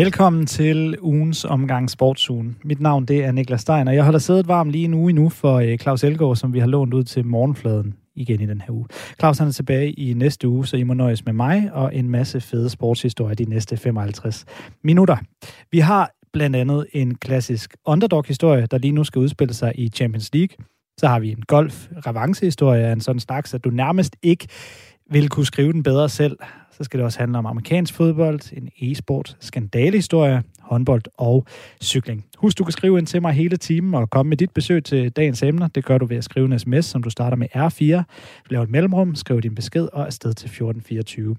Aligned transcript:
Velkommen 0.00 0.46
til 0.46 0.98
ugens 1.00 1.44
omgang 1.44 1.90
Sportsugen. 1.90 2.56
Mit 2.64 2.80
navn 2.80 3.04
det 3.04 3.24
er 3.24 3.32
Niklas 3.32 3.60
Stein, 3.60 3.88
og 3.88 3.94
jeg 3.94 4.04
holder 4.04 4.18
siddet 4.18 4.48
varm 4.48 4.68
lige 4.68 4.84
en 4.84 4.94
uge 4.94 5.10
endnu 5.10 5.28
for 5.28 5.54
øh, 5.54 5.78
Claus 5.78 6.04
Elgaard, 6.04 6.36
som 6.36 6.54
vi 6.54 6.58
har 6.58 6.66
lånt 6.66 6.94
ud 6.94 7.04
til 7.04 7.26
morgenfladen 7.26 7.94
igen 8.14 8.40
i 8.40 8.46
den 8.46 8.60
her 8.60 8.72
uge. 8.72 8.86
Claus 9.18 9.38
han 9.38 9.48
er 9.48 9.52
tilbage 9.52 9.92
i 9.92 10.14
næste 10.14 10.48
uge, 10.48 10.66
så 10.66 10.76
I 10.76 10.82
må 10.82 10.94
nøjes 10.94 11.24
med 11.24 11.32
mig 11.32 11.70
og 11.72 11.94
en 11.94 12.10
masse 12.10 12.40
fede 12.40 12.70
sportshistorier 12.70 13.34
de 13.34 13.44
næste 13.44 13.76
55 13.76 14.44
minutter. 14.84 15.16
Vi 15.70 15.78
har 15.78 16.10
blandt 16.32 16.56
andet 16.56 16.86
en 16.92 17.14
klassisk 17.14 17.76
underdog-historie, 17.86 18.66
der 18.66 18.78
lige 18.78 18.92
nu 18.92 19.04
skal 19.04 19.18
udspille 19.18 19.54
sig 19.54 19.72
i 19.74 19.88
Champions 19.88 20.30
League. 20.34 20.66
Så 20.98 21.06
har 21.06 21.20
vi 21.20 21.30
en 21.30 21.42
golf-revancehistorie 21.42 22.86
af 22.86 22.92
en 22.92 23.00
sådan 23.00 23.20
slags, 23.20 23.54
at 23.54 23.64
du 23.64 23.70
nærmest 23.70 24.16
ikke 24.22 24.46
vil 25.10 25.28
kunne 25.28 25.46
skrive 25.46 25.72
den 25.72 25.82
bedre 25.82 26.08
selv. 26.08 26.38
Så 26.70 26.84
skal 26.84 26.98
det 26.98 27.04
også 27.04 27.18
handle 27.18 27.38
om 27.38 27.46
amerikansk 27.46 27.94
fodbold, 27.94 28.52
en 28.52 28.68
e-sport, 28.78 29.36
skandalehistorie, 29.40 30.42
håndbold 30.60 31.02
og 31.16 31.46
cykling. 31.82 32.26
Husk, 32.38 32.58
du 32.58 32.64
kan 32.64 32.72
skrive 32.72 32.98
ind 32.98 33.06
til 33.06 33.22
mig 33.22 33.32
hele 33.32 33.56
timen 33.56 33.94
og 33.94 34.10
komme 34.10 34.28
med 34.28 34.36
dit 34.36 34.50
besøg 34.50 34.84
til 34.84 35.10
dagens 35.10 35.42
emner. 35.42 35.68
Det 35.68 35.84
gør 35.84 35.98
du 35.98 36.06
ved 36.06 36.16
at 36.16 36.24
skrive 36.24 36.46
en 36.46 36.58
sms, 36.58 36.84
som 36.84 37.02
du 37.02 37.10
starter 37.10 37.36
med 37.36 37.46
R4. 37.56 38.02
Lav 38.50 38.62
et 38.62 38.70
mellemrum, 38.70 39.14
skriv 39.14 39.40
din 39.40 39.54
besked 39.54 39.88
og 39.92 40.06
afsted 40.06 40.34
til 40.34 40.46
1424. 40.46 41.36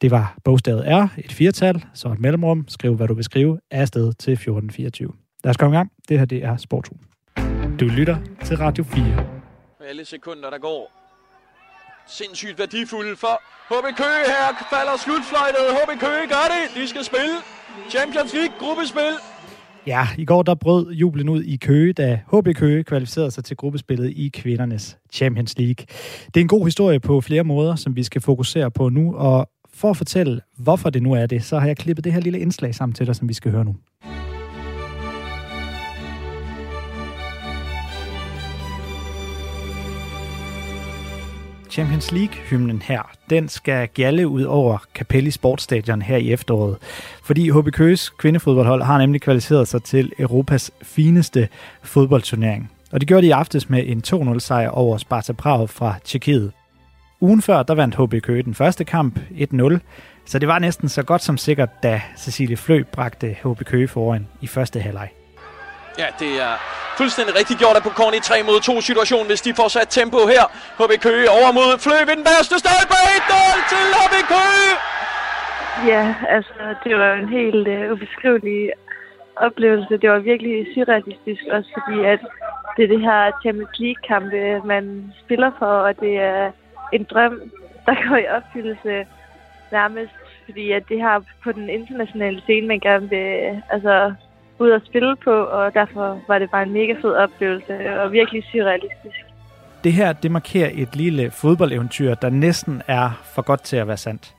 Det 0.00 0.10
var 0.10 0.38
bogstavet 0.44 0.84
R, 0.86 1.08
et 1.18 1.32
firtal, 1.32 1.84
så 1.94 2.08
et 2.08 2.20
mellemrum. 2.20 2.64
Skriv, 2.68 2.94
hvad 2.94 3.08
du 3.08 3.14
vil 3.14 3.24
skrive, 3.24 3.60
afsted 3.70 4.12
til 4.12 4.32
1424. 4.32 5.12
Lad 5.44 5.50
os 5.50 5.56
komme 5.56 5.76
i 5.76 5.78
gang. 5.78 5.90
Det 6.08 6.18
her 6.18 6.26
det 6.26 6.44
er 6.44 6.56
Sportsugen. 6.56 7.02
Du 7.80 7.84
lytter 7.84 8.16
til 8.44 8.56
Radio 8.56 8.84
4. 8.84 9.26
Alle 9.88 10.04
sekunder, 10.04 10.50
der 10.50 10.58
går. 10.58 11.05
Sindssygt 12.08 12.58
værdifulde 12.58 13.16
for 13.16 13.34
HB 13.70 13.96
Køge 13.96 14.24
her. 14.34 14.46
Falder 14.72 14.96
slutfløjtet. 15.04 15.64
HB 15.78 15.90
Køge 16.00 16.26
gør 16.34 16.46
det. 16.54 16.62
De 16.82 16.88
skal 16.88 17.04
spille 17.04 17.36
Champions 17.90 18.32
League 18.34 18.54
gruppespil. 18.58 19.14
Ja, 19.86 20.08
i 20.18 20.24
går 20.24 20.42
der 20.42 20.54
brød 20.54 20.92
jublen 20.92 21.28
ud 21.28 21.42
i 21.42 21.56
Køge, 21.56 21.92
da 21.92 22.20
HB 22.32 22.48
Køge 22.56 22.84
kvalificerede 22.84 23.30
sig 23.30 23.44
til 23.44 23.56
gruppespillet 23.56 24.10
i 24.10 24.30
kvindernes 24.34 24.98
Champions 25.12 25.58
League. 25.58 25.86
Det 26.26 26.36
er 26.36 26.40
en 26.40 26.48
god 26.48 26.64
historie 26.64 27.00
på 27.00 27.20
flere 27.20 27.44
måder, 27.44 27.76
som 27.76 27.96
vi 27.96 28.02
skal 28.02 28.20
fokusere 28.20 28.70
på 28.70 28.88
nu, 28.88 29.14
og 29.16 29.48
for 29.74 29.90
at 29.90 29.96
fortælle, 29.96 30.40
hvorfor 30.58 30.90
det 30.90 31.02
nu 31.02 31.12
er 31.12 31.26
det, 31.26 31.44
så 31.44 31.58
har 31.58 31.66
jeg 31.66 31.76
klippet 31.76 32.04
det 32.04 32.12
her 32.12 32.20
lille 32.20 32.38
indslag 32.38 32.74
sammen 32.74 32.94
til 32.94 33.06
dig, 33.06 33.16
som 33.16 33.28
vi 33.28 33.34
skal 33.34 33.50
høre 33.50 33.64
nu. 33.64 33.76
Champions 41.76 42.12
League-hymnen 42.12 42.82
her, 42.82 43.10
den 43.30 43.48
skal 43.48 43.88
gjalle 43.88 44.28
ud 44.28 44.42
over 44.42 44.78
Capelli 44.94 45.30
Sportstadion 45.30 46.02
her 46.02 46.16
i 46.16 46.32
efteråret. 46.32 46.76
Fordi 47.24 47.50
HB 47.50 47.70
Køges 47.72 48.10
kvindefodboldhold 48.10 48.82
har 48.82 48.98
nemlig 48.98 49.20
kvalificeret 49.20 49.68
sig 49.68 49.82
til 49.82 50.12
Europas 50.18 50.70
fineste 50.82 51.48
fodboldturnering. 51.82 52.70
Og 52.92 53.00
det 53.00 53.08
gjorde 53.08 53.22
de 53.22 53.26
i 53.26 53.30
aftes 53.30 53.70
med 53.70 53.82
en 53.86 54.02
2-0 54.34 54.38
sejr 54.38 54.68
over 54.68 54.98
Sparta 54.98 55.32
Prag 55.32 55.70
fra 55.70 55.94
Tjekkiet. 56.04 56.52
Ugen 57.20 57.42
før, 57.42 57.62
der 57.62 57.74
vandt 57.74 57.94
HB 57.94 58.22
Køge 58.22 58.42
den 58.42 58.54
første 58.54 58.84
kamp 58.84 59.18
1-0, 59.30 59.78
så 60.26 60.38
det 60.38 60.48
var 60.48 60.58
næsten 60.58 60.88
så 60.88 61.02
godt 61.02 61.22
som 61.22 61.36
sikkert, 61.36 61.82
da 61.82 62.00
Cecilie 62.18 62.56
Flø 62.56 62.82
bragte 62.92 63.36
HB 63.44 63.64
Køge 63.64 63.88
foran 63.88 64.26
i 64.40 64.46
første 64.46 64.80
halvleg. 64.80 65.08
Ja, 66.02 66.08
det 66.22 66.32
er 66.46 66.54
fuldstændig 67.00 67.34
rigtigt 67.40 67.58
gjort 67.62 67.76
af 67.78 67.82
på 67.82 67.92
i 68.18 68.20
3 68.20 68.42
mod 68.48 68.60
2 68.60 68.80
situation, 68.80 69.26
hvis 69.26 69.40
de 69.46 69.54
får 69.60 69.68
sat 69.68 69.88
tempo 69.98 70.20
her. 70.34 70.44
HB 70.80 70.92
Køge 71.06 71.28
over 71.38 71.50
mod 71.58 71.70
Flø 71.84 71.98
ved 72.08 72.16
den 72.20 72.26
værste 72.30 72.56
stolpe. 72.64 72.96
1-0 73.18 73.70
til 73.72 73.84
HB 74.00 74.14
Køge! 74.32 74.72
Ja, 75.92 76.14
altså 76.28 76.62
det 76.84 76.98
var 76.98 77.12
en 77.12 77.28
helt 77.28 77.68
øh, 77.68 77.92
ubeskrivelig 77.92 78.72
oplevelse. 79.36 79.98
Det 80.02 80.10
var 80.10 80.18
virkelig 80.18 80.66
surrealistisk, 80.74 81.42
også 81.52 81.70
fordi 81.74 81.98
at 82.04 82.20
det 82.76 82.84
er 82.84 82.88
det 82.88 83.00
her 83.00 83.30
Champions 83.42 83.78
League-kampe, 83.78 84.60
man 84.64 85.12
spiller 85.24 85.50
for, 85.58 85.72
og 85.86 86.00
det 86.00 86.16
er 86.16 86.50
en 86.92 87.04
drøm, 87.04 87.40
der 87.86 88.08
går 88.08 88.16
i 88.16 88.28
opfyldelse 88.36 89.06
nærmest, 89.72 90.12
fordi 90.44 90.72
at 90.72 90.82
det 90.88 90.98
her 90.98 91.20
på 91.44 91.52
den 91.52 91.70
internationale 91.70 92.40
scene, 92.40 92.66
man 92.66 92.80
gerne 92.80 93.08
vil 93.08 93.62
altså, 93.70 94.14
ud 94.58 94.70
at 94.70 94.82
spille 94.84 95.16
på, 95.24 95.30
og 95.30 95.74
derfor 95.74 96.20
var 96.28 96.38
det 96.38 96.50
bare 96.50 96.62
en 96.62 96.72
mega 96.72 96.92
fed 97.02 97.12
oplevelse, 97.12 98.00
og 98.00 98.12
virkelig 98.12 98.44
surrealistisk. 98.52 99.16
Det 99.84 99.92
her, 99.92 100.12
det 100.12 100.30
markerer 100.30 100.70
et 100.74 100.96
lille 100.96 101.30
fodboldeventyr, 101.30 102.14
der 102.14 102.30
næsten 102.30 102.82
er 102.86 103.22
for 103.34 103.42
godt 103.42 103.62
til 103.62 103.76
at 103.76 103.88
være 103.88 103.96
sandt. 103.96 104.34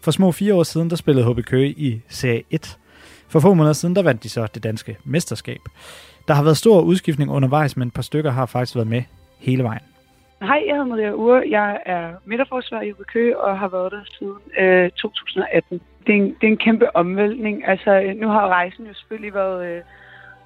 For 0.00 0.10
små 0.10 0.32
fire 0.32 0.54
år 0.54 0.62
siden, 0.62 0.90
der 0.90 0.96
spillede 0.96 1.32
HB 1.32 1.44
Køge 1.44 1.70
i 1.70 2.02
Serie 2.08 2.42
1. 2.50 2.78
For 3.28 3.40
få 3.40 3.54
måneder 3.54 3.72
siden, 3.72 3.96
der 3.96 4.02
vandt 4.02 4.22
de 4.22 4.28
så 4.28 4.46
det 4.54 4.62
danske 4.62 4.96
mesterskab. 5.04 5.60
Der 6.28 6.34
har 6.34 6.42
været 6.42 6.56
stor 6.56 6.80
udskiftning 6.80 7.30
undervejs, 7.30 7.76
men 7.76 7.88
et 7.88 7.94
par 7.94 8.02
stykker 8.02 8.30
har 8.30 8.46
faktisk 8.46 8.76
været 8.76 8.88
med 8.88 9.02
hele 9.38 9.62
vejen. 9.62 9.93
Hej, 10.42 10.62
jeg 10.66 10.74
hedder 10.74 10.88
Maria 10.88 11.12
Ure. 11.12 11.42
Jeg 11.50 11.80
er 11.86 12.14
midterforsvar 12.24 12.80
i 12.80 12.90
HB 12.90 13.00
Køge 13.12 13.40
og 13.40 13.58
har 13.58 13.68
været 13.68 13.92
der 13.92 14.02
siden 14.18 14.40
øh, 14.58 14.90
2018 14.90 15.80
det, 16.06 16.12
er 16.12 16.18
en, 16.18 16.28
det 16.40 16.46
er 16.46 16.52
en 16.52 16.56
kæmpe 16.56 16.96
omvæltning. 16.96 17.68
Altså, 17.68 18.12
nu 18.16 18.28
har 18.28 18.48
rejsen 18.48 18.86
jo 18.86 18.94
selvfølgelig 18.94 19.34
været, 19.34 19.66
øh, 19.66 19.82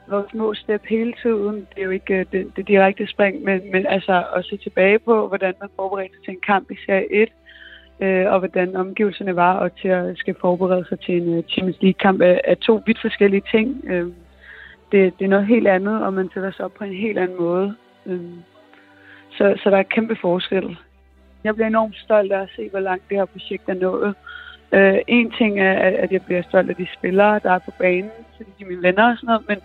været 0.06 0.31
små 0.31 0.54
step 0.54 0.82
hele 0.88 1.15
tiden. 1.22 1.54
Det 1.56 1.78
er 1.78 1.84
jo 1.84 1.91
ikke 1.91 2.15
øh, 2.15 2.26
det, 2.32 2.56
det 2.56 2.69
direkte 2.69 3.06
spring, 3.06 3.44
men, 3.44 3.72
men 3.72 3.87
altså 3.87 4.25
at 4.37 4.44
se 4.44 4.56
tilbage 4.56 4.99
på, 4.99 5.28
hvordan 5.28 5.54
man 5.60 5.69
forberedte 5.76 6.15
sig 6.15 6.25
til 6.25 6.34
en 6.34 6.41
kamp 6.47 6.70
i 6.70 6.76
Serie 6.87 7.12
1, 7.12 7.28
øh, 8.00 8.32
og 8.32 8.38
hvordan 8.38 8.76
omgivelserne 8.76 9.37
var, 9.37 9.56
og 9.56 9.76
til 9.76 9.88
at 9.88 10.19
skal 10.19 10.34
forberede 10.41 10.84
sig 10.88 11.00
til 11.00 11.16
en 11.22 11.38
øh, 11.38 11.43
Champions 11.43 11.82
League-kamp, 11.82 12.20
er, 12.20 12.38
er 12.44 12.55
to 12.55 12.82
vidt 12.87 13.00
forskellige 13.00 13.43
ting. 13.50 13.84
Øh, 13.87 14.06
det, 14.93 15.19
det 15.19 15.25
er 15.25 15.28
noget 15.28 15.47
helt 15.47 15.69
andet, 15.69 16.05
og 16.05 16.15
man 16.15 16.31
sætter 16.34 16.50
sig 16.50 16.65
op 16.65 16.75
på 16.78 16.84
en 16.84 16.93
helt 16.93 17.19
anden 17.19 17.38
måde. 17.38 17.76
Øh, 18.06 18.20
så, 19.38 19.44
så 19.62 19.71
der 19.71 19.76
er 19.76 19.93
kæmpe 19.94 20.16
forskel. 20.21 20.78
Jeg 21.44 21.54
bliver 21.54 21.66
enormt 21.66 21.97
stolt 21.97 22.32
af 22.32 22.41
at 22.41 22.49
se, 22.56 22.69
hvor 22.71 22.81
langt 22.81 23.09
det 23.09 23.16
her 23.16 23.25
projekt 23.25 23.69
er 23.69 23.75
nået. 23.75 24.15
Øh, 24.72 24.99
en 25.06 25.31
ting 25.31 25.60
er, 25.60 25.72
at 26.04 26.12
jeg 26.12 26.22
bliver 26.22 26.43
stolt 26.43 26.71
af 26.71 26.76
de 26.76 26.87
spillere, 26.99 27.41
der 27.43 27.53
er 27.53 27.59
på 27.59 27.71
banen, 27.78 28.10
fordi 28.37 28.50
de 28.59 28.65
er 28.65 28.69
mine 28.69 28.82
venner 28.82 29.10
og 29.10 29.16
sådan 29.16 29.26
noget, 29.26 29.49
men, 29.49 29.59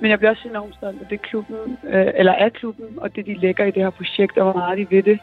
men 0.00 0.10
jeg 0.10 0.18
bliver 0.18 0.30
også 0.30 0.48
enormt 0.48 0.74
stolt 0.74 1.00
af 1.02 1.06
det 1.10 1.22
klubben, 1.22 1.78
øh, 1.84 2.10
eller 2.14 2.32
af 2.32 2.52
klubben, 2.52 2.86
og 2.96 3.16
det 3.16 3.26
de 3.26 3.34
lægger 3.34 3.64
i 3.64 3.70
det 3.70 3.82
her 3.82 3.90
projekt, 3.90 4.38
og 4.38 4.44
hvor 4.44 4.60
meget 4.60 4.78
de 4.78 4.96
ved 4.96 5.02
det. 5.02 5.18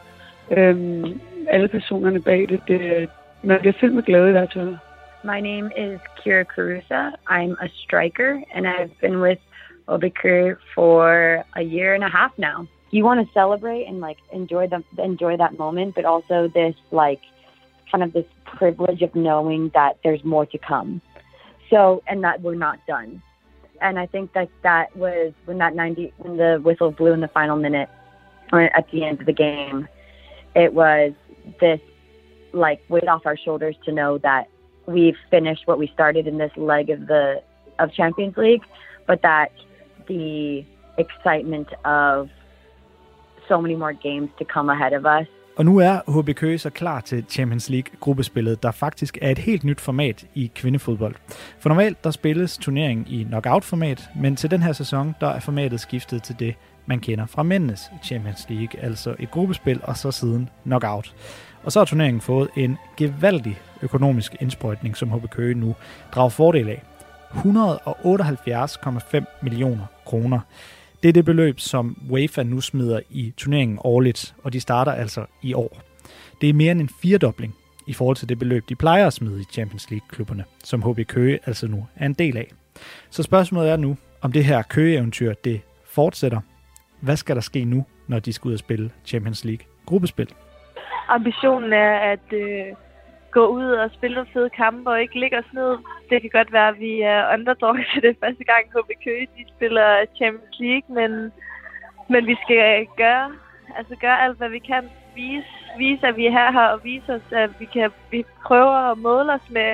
Øh, 0.50 1.04
alle 1.48 1.68
personerne 1.68 2.22
bag 2.22 2.48
det, 2.48 2.60
det 2.68 3.08
man 3.42 3.60
bliver 3.60 3.72
fyldt 3.80 3.94
med 3.94 4.02
glæde 4.02 4.28
i 4.28 4.32
hvert 4.32 4.52
fald. 4.52 4.76
My 5.24 5.40
name 5.40 5.70
is 5.76 6.00
Kira 6.18 6.44
Carusa. 6.44 7.02
I'm 7.30 7.54
a 7.60 7.68
striker, 7.82 8.32
and 8.54 8.66
I've 8.66 8.94
been 9.00 9.20
with 9.20 9.42
Obikir 9.86 10.56
for 10.74 11.04
a 11.56 11.62
year 11.62 11.94
and 11.94 12.04
a 12.04 12.08
half 12.08 12.32
now. 12.38 12.66
You 12.92 13.04
want 13.04 13.26
to 13.26 13.32
celebrate 13.32 13.86
and 13.86 14.00
like 14.00 14.18
enjoy 14.32 14.68
the 14.68 14.84
enjoy 15.02 15.36
that 15.38 15.58
moment, 15.58 15.96
but 15.96 16.04
also 16.04 16.48
this 16.54 16.76
like 16.92 17.20
kind 17.90 18.04
of 18.04 18.12
this 18.12 18.26
privilege 18.44 19.02
of 19.02 19.14
knowing 19.14 19.70
that 19.74 19.98
there's 20.04 20.22
more 20.24 20.46
to 20.46 20.58
come. 20.58 21.00
So, 21.70 22.02
and 22.06 22.22
that 22.22 22.42
we're 22.42 22.54
not 22.54 22.78
done. 22.86 23.22
And 23.80 23.98
I 23.98 24.06
think 24.06 24.32
that 24.34 24.48
that 24.62 24.94
was 24.96 25.32
when 25.46 25.58
that 25.58 25.74
90, 25.74 26.12
when 26.18 26.36
the 26.36 26.60
whistle 26.62 26.92
blew 26.92 27.12
in 27.12 27.20
the 27.20 27.28
final 27.28 27.56
minute 27.56 27.88
uh, 28.52 28.68
at 28.74 28.90
the 28.92 29.04
end 29.04 29.20
of 29.20 29.26
the 29.26 29.32
game, 29.32 29.88
it 30.54 30.72
was 30.72 31.12
this 31.60 31.80
like 32.52 32.82
weight 32.88 33.08
off 33.08 33.22
our 33.24 33.36
shoulders 33.36 33.74
to 33.86 33.92
know 33.92 34.18
that 34.18 34.48
we've 34.86 35.16
finished 35.30 35.66
what 35.66 35.78
we 35.78 35.88
started 35.88 36.26
in 36.26 36.38
this 36.38 36.52
leg 36.56 36.90
of 36.90 37.06
the 37.06 37.42
of 37.78 37.92
Champions 37.92 38.36
League, 38.36 38.62
but 39.06 39.22
that 39.22 39.50
the 40.06 40.64
excitement 40.98 41.68
of 41.84 42.28
so 43.48 43.60
many 43.60 43.74
more 43.74 43.94
games 44.08 44.30
to 44.38 44.44
come 44.54 44.72
ahead 44.72 44.92
of 44.98 45.04
us 45.20 45.28
Og 45.56 45.64
nu 45.64 45.78
er 45.78 46.20
HB 46.20 46.36
Køge 46.36 46.58
så 46.58 46.70
klar 46.70 47.00
til 47.00 47.24
Champions 47.28 47.70
League-gruppespillet, 47.70 48.62
der 48.62 48.70
faktisk 48.70 49.18
er 49.22 49.30
et 49.30 49.38
helt 49.38 49.64
nyt 49.64 49.80
format 49.80 50.26
i 50.34 50.50
kvindefodbold. 50.54 51.14
For 51.58 51.68
normalt 51.68 52.04
der 52.04 52.10
spilles 52.10 52.58
turneringen 52.58 53.06
i 53.08 53.22
knockout-format, 53.22 54.10
men 54.16 54.36
til 54.36 54.50
den 54.50 54.62
her 54.62 54.72
sæson 54.72 55.14
der 55.20 55.26
er 55.26 55.40
formatet 55.40 55.80
skiftet 55.80 56.22
til 56.22 56.36
det, 56.38 56.54
man 56.86 57.00
kender 57.00 57.26
fra 57.26 57.42
mændenes 57.42 57.90
Champions 58.04 58.46
League, 58.48 58.84
altså 58.84 59.14
et 59.18 59.30
gruppespil 59.30 59.80
og 59.82 59.96
så 59.96 60.10
siden 60.10 60.48
knockout. 60.64 61.14
Og 61.64 61.72
så 61.72 61.80
har 61.80 61.84
turneringen 61.84 62.20
fået 62.20 62.48
en 62.56 62.78
gevaldig 62.96 63.60
økonomisk 63.82 64.36
indsprøjtning, 64.40 64.96
som 64.96 65.10
HB 65.10 65.30
Køge 65.30 65.54
nu 65.54 65.74
drager 66.14 66.28
fordel 66.28 66.68
af. 66.68 66.82
178,5 67.34 69.24
millioner 69.42 69.86
kroner. 70.04 70.40
Det 71.02 71.08
er 71.08 71.12
det 71.12 71.24
beløb, 71.24 71.60
som 71.60 71.96
UEFA 72.10 72.42
nu 72.42 72.60
smider 72.60 73.00
i 73.10 73.34
turneringen 73.36 73.78
årligt, 73.84 74.34
og 74.44 74.52
de 74.52 74.60
starter 74.60 74.92
altså 74.92 75.24
i 75.42 75.54
år. 75.54 75.80
Det 76.40 76.48
er 76.48 76.54
mere 76.54 76.72
end 76.72 76.80
en 76.80 76.88
firedobling 77.02 77.54
i 77.86 77.92
forhold 77.92 78.16
til 78.16 78.28
det 78.28 78.38
beløb, 78.38 78.68
de 78.68 78.74
plejer 78.74 79.06
at 79.06 79.12
smide 79.12 79.40
i 79.40 79.44
Champions 79.44 79.90
League-klubberne, 79.90 80.44
som 80.64 80.82
HB 80.82 81.06
Køge 81.06 81.38
altså 81.46 81.66
nu 81.66 81.86
er 81.96 82.06
en 82.06 82.12
del 82.14 82.36
af. 82.36 82.52
Så 83.10 83.22
spørgsmålet 83.22 83.70
er 83.70 83.76
nu, 83.76 83.96
om 84.20 84.32
det 84.32 84.44
her 84.44 84.62
Køge-eventyr 84.62 85.34
det 85.34 85.60
fortsætter. 85.84 86.40
Hvad 87.00 87.16
skal 87.16 87.36
der 87.36 87.42
ske 87.42 87.64
nu, 87.64 87.84
når 88.06 88.18
de 88.18 88.32
skal 88.32 88.48
ud 88.48 88.52
og 88.52 88.58
spille 88.58 88.90
Champions 89.06 89.44
League-gruppespil? 89.44 90.28
Ambitionen 91.08 91.72
er 91.72 91.98
at 91.98 92.32
øh, 92.32 92.66
gå 93.32 93.46
ud 93.46 93.70
og 93.82 93.90
spille 93.96 94.14
nogle 94.14 94.32
fede 94.32 94.50
kampe 94.50 94.90
og 94.90 95.00
ikke 95.00 95.20
ligge 95.20 95.38
os 95.38 95.52
ned. 95.52 95.72
det 96.10 96.20
kan 96.20 96.30
godt 96.30 96.52
være, 96.52 96.68
at 96.68 96.80
vi 96.80 97.00
er 97.00 97.32
underdogs, 97.34 97.86
til 97.92 98.02
det 98.02 98.16
første 98.20 98.44
gang, 98.44 98.62
HB 98.74 98.90
Køge 99.04 99.28
de 99.36 99.44
spiller 99.56 99.88
Champions 100.16 100.58
League, 100.60 100.88
men, 100.98 101.32
men 102.08 102.26
vi 102.26 102.36
skal 102.44 102.86
gøre, 102.96 103.32
altså 103.76 103.94
gøre 104.00 104.22
alt, 104.24 104.38
hvad 104.38 104.48
vi 104.48 104.58
kan. 104.58 104.84
Vise, 105.14 105.52
vise, 105.78 106.06
at 106.06 106.16
vi 106.16 106.26
er 106.26 106.30
her, 106.30 106.52
her 106.52 106.66
og 106.66 106.84
vise 106.84 107.14
os, 107.14 107.32
at 107.32 107.50
vi, 107.60 107.64
kan, 107.64 107.90
vi 108.10 108.24
prøver 108.46 108.90
at 108.90 108.98
måle 108.98 109.32
os 109.32 109.50
med 109.50 109.70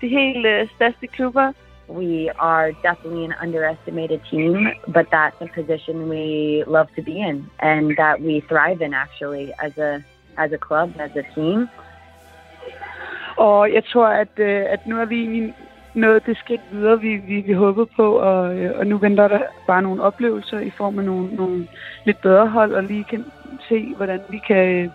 de 0.00 0.08
helt 0.08 0.46
øh, 0.46 0.68
største 0.76 1.06
klubber. 1.06 1.52
We 1.88 2.30
are 2.38 2.72
definitely 2.88 3.24
an 3.24 3.34
underestimated 3.42 4.20
team, 4.30 4.54
but 4.86 5.06
that's 5.10 5.38
a 5.40 5.48
position 5.58 6.08
we 6.08 6.24
love 6.66 6.88
to 6.96 7.02
be 7.02 7.16
in 7.28 7.36
and 7.58 7.96
that 7.96 8.16
we 8.26 8.34
thrive 8.50 8.80
in 8.86 8.94
actually 8.94 9.46
as 9.66 9.72
a 9.78 9.92
as 10.38 10.52
a 10.52 10.58
club, 10.66 10.88
as 11.06 11.10
a 11.16 11.24
team. 11.34 11.68
Og 13.36 13.72
jeg 13.72 13.84
tror, 13.84 14.06
at, 14.06 14.28
øh, 14.36 14.62
at 14.68 14.86
nu 14.86 15.00
er 15.00 15.04
vi 15.04 15.20
egentlig 15.20 15.54
nået 15.94 16.26
det 16.26 16.36
skridt 16.36 16.60
videre, 16.70 17.00
vi, 17.00 17.16
vi, 17.16 17.40
vi 17.40 17.52
håbede 17.52 17.86
på, 17.96 18.12
og, 18.12 18.58
øh, 18.58 18.78
og 18.78 18.86
nu 18.86 18.98
venter 18.98 19.28
der 19.28 19.40
bare 19.66 19.82
nogle 19.82 20.02
oplevelser 20.02 20.60
i 20.60 20.70
form 20.70 20.98
af 20.98 21.04
nogle, 21.04 21.34
nogle 21.34 21.66
lidt 22.04 22.20
bedre 22.20 22.48
hold, 22.48 22.74
og 22.74 22.82
lige 22.82 23.04
kan 23.04 23.24
se, 23.68 23.94
hvordan 23.96 24.20
vi 24.28 24.40
kan, 24.46 24.92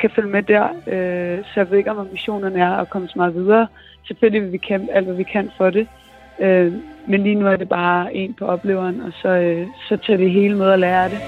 kan 0.00 0.10
følge 0.10 0.30
med 0.30 0.42
der. 0.42 0.68
Øh, 0.86 1.44
så 1.44 1.52
jeg 1.56 1.70
ved 1.70 1.78
ikke, 1.78 1.90
om 1.90 1.98
ambitionerne 1.98 2.60
er 2.60 2.76
at 2.76 2.90
komme 2.90 3.08
så 3.08 3.14
meget 3.16 3.34
videre. 3.34 3.66
Selvfølgelig 4.06 4.42
vil 4.42 4.52
vi 4.52 4.58
kæmpe 4.58 4.92
alt, 4.92 5.06
hvad 5.06 5.16
vi 5.16 5.22
kan 5.22 5.50
for 5.56 5.70
det. 5.70 5.88
Øh, 6.40 6.72
men 7.06 7.22
lige 7.22 7.34
nu 7.34 7.46
er 7.46 7.56
det 7.56 7.68
bare 7.68 8.14
en 8.14 8.34
på 8.34 8.46
opleveren, 8.46 9.00
og 9.00 9.12
så, 9.22 9.28
øh, 9.28 9.66
så 9.88 9.96
tager 9.96 10.16
vi 10.16 10.28
hele 10.28 10.56
med 10.56 10.70
at 10.70 10.78
lære 10.78 11.08
det. 11.08 11.18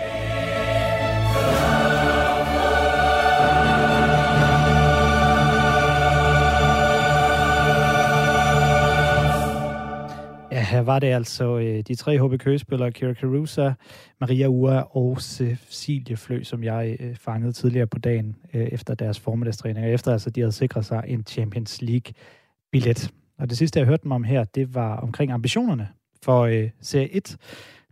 Ja, 10.66 10.70
her 10.70 10.80
var 10.80 10.98
det 10.98 11.06
altså 11.06 11.58
øh, 11.58 11.82
de 11.88 11.94
tre 11.94 12.18
HB 12.18 12.40
Køge-spillere, 12.40 12.92
Kira 12.92 13.12
Carusa, 13.12 13.72
Maria 14.20 14.46
Ua 14.46 14.80
og 14.80 15.20
Cecilie 15.20 16.16
Flø, 16.16 16.42
som 16.42 16.64
jeg 16.64 16.96
øh, 17.00 17.16
fangede 17.16 17.52
tidligere 17.52 17.86
på 17.86 17.98
dagen 17.98 18.36
øh, 18.54 18.66
efter 18.66 18.94
deres 18.94 19.20
formiddagstræning, 19.20 19.86
og 19.86 19.92
efter 19.92 20.12
altså 20.12 20.30
de 20.30 20.40
havde 20.40 20.52
sikret 20.52 20.84
sig 20.84 21.04
en 21.06 21.24
Champions 21.26 21.82
League-billet. 21.82 23.10
Og 23.38 23.50
det 23.50 23.58
sidste, 23.58 23.78
jeg 23.78 23.86
hørte 23.86 24.02
dem 24.02 24.12
om 24.12 24.24
her, 24.24 24.44
det 24.44 24.74
var 24.74 24.96
omkring 24.96 25.32
ambitionerne 25.32 25.88
for 26.22 26.42
øh, 26.42 26.70
Serie 26.80 27.16
1 27.16 27.36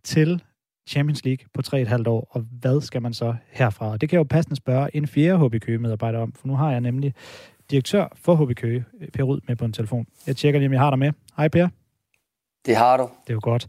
til 0.04 0.42
Champions 0.88 1.24
League 1.24 1.46
på 1.54 1.62
3,5 1.66 2.08
år, 2.08 2.28
og 2.30 2.40
hvad 2.60 2.80
skal 2.80 3.02
man 3.02 3.14
så 3.14 3.34
herfra? 3.50 3.90
Og 3.90 4.00
det 4.00 4.08
kan 4.08 4.16
jeg 4.16 4.18
jo 4.18 4.26
passende 4.30 4.56
spørge 4.56 4.96
en 4.96 5.06
fjerde 5.06 5.46
HB 5.46 5.60
Køge-medarbejder 5.60 6.18
om, 6.18 6.32
for 6.32 6.48
nu 6.48 6.56
har 6.56 6.70
jeg 6.70 6.80
nemlig 6.80 7.14
direktør 7.70 8.16
for 8.16 8.34
HB 8.44 8.54
Køge, 8.56 8.84
øh, 9.00 9.08
Per 9.08 9.22
Rud, 9.22 9.40
med 9.48 9.56
på 9.56 9.64
en 9.64 9.72
telefon. 9.72 10.06
Jeg 10.26 10.36
tjekker 10.36 10.60
lige, 10.60 10.68
om 10.68 10.72
jeg 10.72 10.80
har 10.80 10.90
dig 10.90 10.98
med. 10.98 11.12
Hej 11.36 11.48
Per. 11.48 11.83
Det 12.66 12.76
har 12.76 12.96
du. 12.96 13.02
Det 13.02 13.30
er 13.30 13.34
jo 13.34 13.40
godt. 13.42 13.66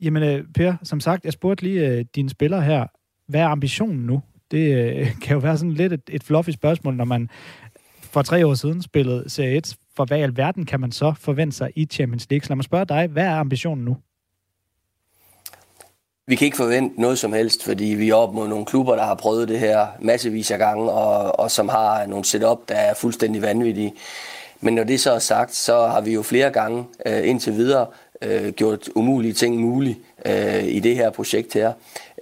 Jamen, 0.00 0.22
øh, 0.22 0.44
Per, 0.54 0.74
som 0.82 1.00
sagt, 1.00 1.24
jeg 1.24 1.32
spurgte 1.32 1.62
lige 1.62 1.86
øh, 1.86 2.04
dine 2.14 2.30
spillere 2.30 2.62
her, 2.62 2.86
hvad 3.28 3.40
er 3.40 3.48
ambitionen 3.48 4.06
nu? 4.06 4.22
Det 4.50 4.74
øh, 4.76 5.06
kan 5.22 5.34
jo 5.34 5.38
være 5.38 5.58
sådan 5.58 5.72
lidt 5.72 5.92
et, 5.92 6.02
et 6.08 6.22
fluffy 6.22 6.50
spørgsmål, 6.50 6.94
når 6.94 7.04
man 7.04 7.28
for 8.00 8.22
tre 8.22 8.46
år 8.46 8.54
siden 8.54 8.82
spillede 8.82 9.30
Serie 9.30 9.56
1. 9.56 9.76
For 9.96 10.04
hvad 10.04 10.18
i 10.18 10.22
alverden 10.22 10.66
kan 10.66 10.80
man 10.80 10.92
så 10.92 11.14
forvente 11.20 11.56
sig 11.56 11.70
i 11.76 11.86
Champions 11.86 12.26
League? 12.30 12.44
Så 12.44 12.50
lad 12.50 12.56
mig 12.56 12.64
spørge 12.64 12.84
dig, 12.84 13.06
hvad 13.06 13.24
er 13.24 13.34
ambitionen 13.34 13.84
nu? 13.84 13.96
Vi 16.28 16.34
kan 16.34 16.44
ikke 16.44 16.56
forvente 16.56 17.00
noget 17.00 17.18
som 17.18 17.32
helst, 17.32 17.64
fordi 17.64 17.84
vi 17.84 18.08
er 18.08 18.14
op 18.14 18.34
mod 18.34 18.48
nogle 18.48 18.66
klubber, 18.66 18.96
der 18.96 19.04
har 19.04 19.14
prøvet 19.14 19.48
det 19.48 19.58
her 19.58 19.86
massevis 20.00 20.50
af 20.50 20.58
gange, 20.58 20.90
og, 20.90 21.38
og 21.40 21.50
som 21.50 21.68
har 21.68 22.06
nogle 22.06 22.24
setup, 22.24 22.58
der 22.68 22.74
er 22.74 22.94
fuldstændig 22.94 23.42
vanvittige. 23.42 23.94
Men 24.60 24.74
når 24.74 24.84
det 24.84 25.00
så 25.00 25.12
er 25.12 25.18
sagt, 25.18 25.54
så 25.54 25.86
har 25.86 26.00
vi 26.00 26.14
jo 26.14 26.22
flere 26.22 26.50
gange 26.50 26.84
øh, 27.06 27.28
indtil 27.28 27.52
videre 27.52 27.86
øh, 28.22 28.52
gjort 28.52 28.88
umulige 28.94 29.32
ting 29.32 29.56
mulige 29.56 29.98
øh, 30.26 30.64
i 30.64 30.80
det 30.80 30.96
her 30.96 31.10
projekt 31.10 31.54
her. 31.54 31.72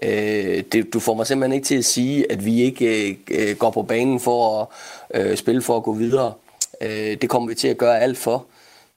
Øh, 0.02 0.62
det, 0.72 0.94
du 0.94 1.00
får 1.00 1.14
mig 1.14 1.26
simpelthen 1.26 1.54
ikke 1.54 1.66
til 1.66 1.78
at 1.78 1.84
sige, 1.84 2.32
at 2.32 2.44
vi 2.44 2.62
ikke 2.62 3.18
øh, 3.30 3.56
går 3.56 3.70
på 3.70 3.82
banen 3.82 4.20
for 4.20 4.70
at 5.14 5.20
øh, 5.20 5.36
spille 5.36 5.62
for 5.62 5.76
at 5.76 5.82
gå 5.82 5.92
videre. 5.92 6.32
Øh, 6.80 7.16
det 7.20 7.28
kommer 7.28 7.48
vi 7.48 7.54
til 7.54 7.68
at 7.68 7.78
gøre 7.78 8.00
alt 8.00 8.18
for. 8.18 8.46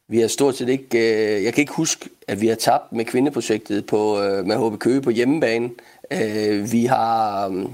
Vi 0.09 0.19
har 0.19 0.27
stort 0.27 0.57
set 0.57 0.69
ikke, 0.69 0.97
øh, 0.97 1.43
jeg 1.43 1.53
kan 1.53 1.61
ikke 1.61 1.73
huske, 1.73 2.09
at 2.27 2.41
vi 2.41 2.47
har 2.47 2.55
tabt 2.55 2.93
med 2.93 3.05
kvindeprojektet 3.05 3.85
på, 3.85 4.21
øh, 4.21 4.45
med 4.45 4.69
HB 4.69 4.79
Køge 4.79 5.01
på 5.01 5.09
hjemmebane. 5.09 5.69
Øh, 6.11 6.71
vi 6.71 6.85
har 6.85 7.47
øh, 7.47 7.65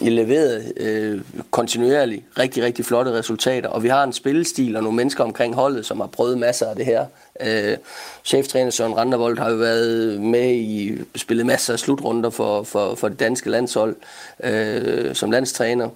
leveret 0.00 0.72
øh, 0.76 1.20
kontinuerligt 1.50 2.24
rigtig, 2.38 2.62
rigtig 2.62 2.84
flotte 2.84 3.12
resultater, 3.12 3.68
og 3.68 3.82
vi 3.82 3.88
har 3.88 4.04
en 4.04 4.12
spillestil 4.12 4.76
og 4.76 4.82
nogle 4.82 4.96
mennesker 4.96 5.24
omkring 5.24 5.54
holdet, 5.54 5.86
som 5.86 6.00
har 6.00 6.06
prøvet 6.06 6.38
masser 6.38 6.66
af 6.66 6.76
det 6.76 6.84
her. 6.84 7.06
Øh, 7.40 7.76
cheftræner 8.24 8.70
Søren 8.70 8.96
Randervold 8.96 9.38
har 9.38 9.50
jo 9.50 9.56
været 9.56 10.20
med 10.20 10.54
i 10.54 10.98
spillet 11.16 11.46
masser 11.46 11.72
af 11.72 11.78
slutrunder 11.78 12.30
for, 12.30 12.62
for, 12.62 12.94
for 12.94 13.08
det 13.08 13.20
danske 13.20 13.50
landshold 13.50 13.96
øh, 14.44 15.14
som 15.14 15.30
landstræner 15.30 15.88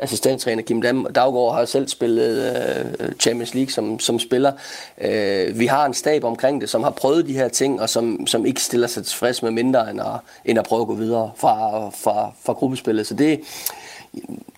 assistenttræner 0.00 0.62
Kim 0.62 0.82
Dam 0.82 1.06
Daggaard 1.14 1.54
har 1.54 1.64
selv 1.64 1.88
spillet 1.88 2.56
øh, 3.00 3.12
Champions 3.12 3.54
League 3.54 3.70
som, 3.70 3.98
som 3.98 4.18
spiller. 4.18 4.52
Øh, 5.00 5.58
vi 5.58 5.66
har 5.66 5.86
en 5.86 5.94
stab 5.94 6.24
omkring 6.24 6.60
det, 6.60 6.68
som 6.70 6.82
har 6.82 6.90
prøvet 6.90 7.26
de 7.26 7.32
her 7.32 7.48
ting, 7.48 7.80
og 7.80 7.88
som, 7.88 8.26
som 8.26 8.46
ikke 8.46 8.62
stiller 8.62 8.86
sig 8.86 9.04
tilfreds 9.04 9.42
med 9.42 9.50
mindre 9.50 9.90
end 9.90 10.00
at, 10.00 10.06
end 10.44 10.58
at 10.58 10.64
prøve 10.64 10.80
at 10.80 10.86
gå 10.86 10.94
videre 10.94 11.30
fra, 11.36 11.88
fra, 11.90 12.32
fra 12.44 12.52
gruppespillet. 12.52 13.06
Så 13.06 13.14
det, 13.14 13.40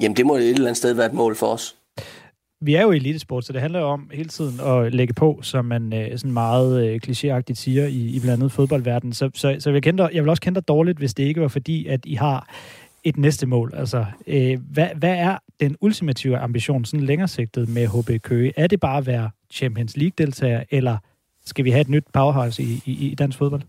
jamen 0.01 0.17
det 0.17 0.27
må 0.27 0.37
et 0.37 0.49
eller 0.49 0.67
andet 0.67 0.77
sted 0.77 0.93
være 0.93 1.07
et 1.07 1.13
mål 1.13 1.37
for 1.37 1.47
os 1.47 1.75
vi 2.63 2.75
er 2.75 2.83
jo 2.83 2.91
elitesport, 2.91 3.45
så 3.45 3.53
det 3.53 3.61
handler 3.61 3.81
jo 3.81 3.87
om 3.87 4.11
hele 4.13 4.29
tiden 4.29 4.61
at 4.61 4.95
lægge 4.95 5.15
på, 5.15 5.41
som 5.43 5.65
man 5.65 5.93
øh, 5.93 6.19
sådan 6.19 6.33
meget 6.33 6.87
øh, 6.87 7.01
klichéagtigt 7.07 7.55
siger 7.55 7.87
i, 7.87 8.17
i 8.17 8.21
blandt 8.21 8.43
andet 8.43 8.53
fodboldverdenen. 8.53 9.13
Så, 9.13 9.31
så, 9.35 9.57
så 9.59 9.71
jeg, 9.71 9.83
kender, 9.83 10.09
jeg 10.13 10.23
vil 10.23 10.31
også 10.31 10.43
kende 10.43 10.61
dig 10.61 10.69
dårligt, 10.69 10.99
hvis 10.99 11.15
det 11.15 11.25
ikke 11.25 11.41
var 11.41 11.49
fordi, 11.49 11.87
at 11.87 12.01
I 12.05 12.15
har 12.15 12.49
et 13.05 13.17
næste 13.17 13.47
mål? 13.47 13.73
Altså, 13.77 14.05
øh, 14.27 14.59
hvad, 14.73 14.89
hvad 14.97 15.15
er 15.17 15.39
den 15.61 15.77
ultimative 15.81 16.39
ambition, 16.39 16.85
sådan 16.85 17.07
længere 17.07 17.29
sigtet 17.29 17.69
med 17.69 17.87
HB 17.87 18.23
Køge? 18.23 18.53
Er 18.57 18.67
det 18.67 18.81
bare 18.81 18.99
at 18.99 19.07
være 19.07 19.31
Champions 19.51 19.97
League-deltager, 19.97 20.65
eller 20.71 20.97
skal 21.45 21.65
vi 21.65 21.71
have 21.71 21.81
et 21.81 21.89
nyt 21.89 22.05
powerhouse 22.13 22.63
i, 22.63 22.83
i, 22.87 22.93
i 23.11 23.15
dansk 23.15 23.39
fodbold? 23.39 23.63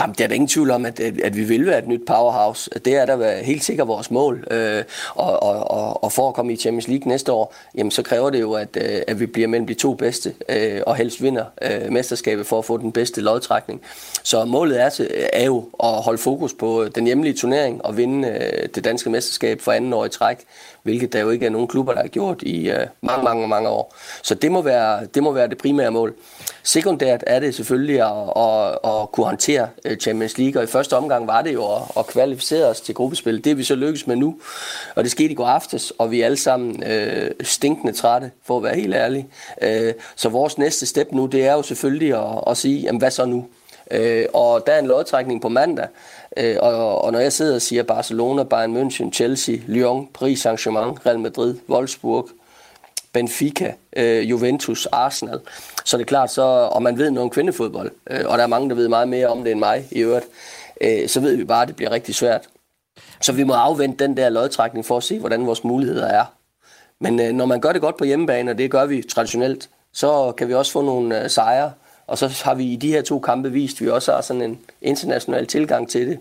Jamen, 0.00 0.14
der 0.18 0.24
er 0.24 0.28
der 0.28 0.34
ingen 0.34 0.48
tvivl 0.48 0.70
om, 0.70 0.86
at, 0.86 1.00
at 1.00 1.36
vi 1.36 1.44
vil 1.44 1.66
være 1.66 1.78
et 1.78 1.88
nyt 1.88 2.00
powerhouse. 2.06 2.70
Det 2.84 2.96
er 2.96 3.06
der 3.06 3.42
helt 3.42 3.64
sikkert 3.64 3.88
vores 3.88 4.10
mål. 4.10 4.46
Øh, 4.50 4.84
og, 5.14 5.42
og, 5.42 5.70
og, 5.70 6.04
og 6.04 6.12
for 6.12 6.28
at 6.28 6.34
komme 6.34 6.52
i 6.52 6.56
Champions 6.56 6.88
League 6.88 7.08
næste 7.08 7.32
år, 7.32 7.54
jamen, 7.74 7.90
så 7.90 8.02
kræver 8.02 8.30
det 8.30 8.40
jo, 8.40 8.52
at, 8.52 8.76
øh, 8.80 9.02
at 9.08 9.20
vi 9.20 9.26
bliver 9.26 9.48
mellem 9.48 9.66
de 9.66 9.74
to 9.74 9.94
bedste, 9.94 10.34
øh, 10.48 10.80
og 10.86 10.96
helst 10.96 11.22
vinder 11.22 11.44
øh, 11.62 11.92
mesterskabet 11.92 12.46
for 12.46 12.58
at 12.58 12.64
få 12.64 12.76
den 12.76 12.92
bedste 12.92 13.20
lodtrækning. 13.20 13.80
Så 14.22 14.44
målet 14.44 14.80
er, 14.80 15.00
er 15.32 15.44
jo 15.44 15.68
at 15.82 16.02
holde 16.02 16.18
fokus 16.18 16.54
på 16.54 16.82
øh, 16.82 16.90
den 16.94 17.06
hjemlige 17.06 17.34
turnering 17.34 17.84
og 17.84 17.96
vinde 17.96 18.28
øh, 18.28 18.68
det 18.74 18.84
danske 18.84 19.10
mesterskab 19.10 19.60
for 19.60 19.72
anden 19.72 19.92
år 19.92 20.04
i 20.04 20.08
træk 20.08 20.38
hvilket 20.82 21.12
der 21.12 21.20
jo 21.20 21.30
ikke 21.30 21.46
er 21.46 21.50
nogen 21.50 21.68
klubber, 21.68 21.92
der 21.92 22.00
har 22.00 22.08
gjort 22.08 22.42
i 22.42 22.70
øh, 22.70 22.86
mange, 23.02 23.24
mange, 23.24 23.48
mange 23.48 23.68
år. 23.68 23.94
Så 24.22 24.34
det 24.34 24.52
må, 24.52 24.62
være, 24.62 25.06
det 25.14 25.22
må 25.22 25.32
være 25.32 25.48
det 25.48 25.58
primære 25.58 25.90
mål. 25.90 26.14
Sekundært 26.62 27.24
er 27.26 27.40
det 27.40 27.54
selvfølgelig 27.54 28.00
at, 28.00 28.42
at, 28.42 28.78
at 28.84 29.12
kunne 29.12 29.26
håndtere 29.26 29.68
øh, 29.84 29.96
Champions 29.96 30.38
League, 30.38 30.60
og 30.60 30.64
i 30.64 30.66
første 30.66 30.96
omgang 30.96 31.26
var 31.26 31.42
det 31.42 31.54
jo 31.54 31.74
at, 31.74 31.82
at 31.98 32.06
kvalificere 32.06 32.66
os 32.66 32.80
til 32.80 32.94
gruppespil. 32.94 33.44
Det 33.44 33.50
er 33.50 33.54
vi 33.54 33.64
så 33.64 33.74
lykkes 33.74 34.06
med 34.06 34.16
nu, 34.16 34.36
og 34.94 35.04
det 35.04 35.10
skete 35.10 35.30
i 35.30 35.34
går 35.34 35.46
aftes, 35.46 35.90
og 35.98 36.10
vi 36.10 36.20
er 36.20 36.24
alle 36.24 36.38
sammen 36.38 36.82
øh, 36.82 37.30
stinkende 37.42 37.92
trætte, 37.92 38.30
for 38.46 38.56
at 38.56 38.62
være 38.62 38.74
helt 38.74 38.94
ærlig. 38.94 39.28
Øh, 39.62 39.94
så 40.16 40.28
vores 40.28 40.58
næste 40.58 40.86
step 40.86 41.12
nu, 41.12 41.26
det 41.26 41.46
er 41.46 41.52
jo 41.52 41.62
selvfølgelig 41.62 42.14
at, 42.14 42.44
at 42.46 42.56
sige, 42.56 42.80
jamen 42.80 42.98
hvad 42.98 43.10
så 43.10 43.24
nu? 43.24 43.46
Øh, 43.90 44.26
og 44.34 44.66
der 44.66 44.72
er 44.72 44.78
en 44.78 44.86
lodtrækning 44.86 45.42
på 45.42 45.48
mandag, 45.48 45.86
øh, 46.36 46.56
og, 46.60 47.02
og 47.02 47.12
når 47.12 47.18
jeg 47.18 47.32
sidder 47.32 47.54
og 47.54 47.62
siger 47.62 47.82
Barcelona, 47.82 48.42
Bayern 48.42 48.76
München, 48.76 49.12
Chelsea, 49.12 49.56
Lyon, 49.66 50.08
Paris 50.14 50.46
Saint-Germain, 50.46 51.06
Real 51.06 51.18
Madrid, 51.18 51.54
Wolfsburg, 51.68 52.28
Benfica, 53.12 53.74
øh, 53.96 54.30
Juventus, 54.30 54.86
Arsenal, 54.86 55.40
så 55.84 55.96
det 55.96 56.02
er 56.02 56.06
klart, 56.06 56.32
så, 56.32 56.42
og 56.42 56.82
man 56.82 56.98
ved 56.98 57.10
noget 57.10 57.24
om 57.24 57.30
kvindefodbold, 57.30 57.90
øh, 58.10 58.20
og 58.26 58.38
der 58.38 58.44
er 58.44 58.48
mange, 58.48 58.68
der 58.68 58.74
ved 58.74 58.88
meget 58.88 59.08
mere 59.08 59.26
om 59.26 59.44
det 59.44 59.50
end 59.50 59.60
mig 59.60 59.88
i 59.90 60.00
øvrigt, 60.00 60.26
øh, 60.80 61.08
så 61.08 61.20
ved 61.20 61.36
vi 61.36 61.44
bare, 61.44 61.62
at 61.62 61.68
det 61.68 61.76
bliver 61.76 61.90
rigtig 61.90 62.14
svært. 62.14 62.48
Så 63.20 63.32
vi 63.32 63.44
må 63.44 63.52
afvente 63.52 64.04
den 64.04 64.16
der 64.16 64.28
lodtrækning 64.28 64.86
for 64.86 64.96
at 64.96 65.02
se, 65.02 65.18
hvordan 65.18 65.46
vores 65.46 65.64
muligheder 65.64 66.06
er. 66.06 66.24
Men 67.00 67.20
øh, 67.20 67.32
når 67.32 67.46
man 67.46 67.60
gør 67.60 67.72
det 67.72 67.80
godt 67.80 67.96
på 67.96 68.04
hjemmebane, 68.04 68.50
og 68.50 68.58
det 68.58 68.70
gør 68.70 68.86
vi 68.86 69.02
traditionelt, 69.02 69.68
så 69.92 70.32
kan 70.32 70.48
vi 70.48 70.54
også 70.54 70.72
få 70.72 70.82
nogle 70.82 71.22
øh, 71.22 71.30
sejre, 71.30 71.72
og 72.10 72.18
så 72.18 72.42
har 72.44 72.54
vi 72.54 72.64
i 72.64 72.76
de 72.76 72.88
her 72.88 73.02
to 73.02 73.18
kampe 73.18 73.52
vist, 73.52 73.76
at 73.76 73.84
vi 73.84 73.90
også 73.90 74.12
har 74.12 74.20
sådan 74.20 74.42
en 74.42 74.58
international 74.82 75.46
tilgang 75.46 75.88
til 75.88 76.08
det 76.08 76.18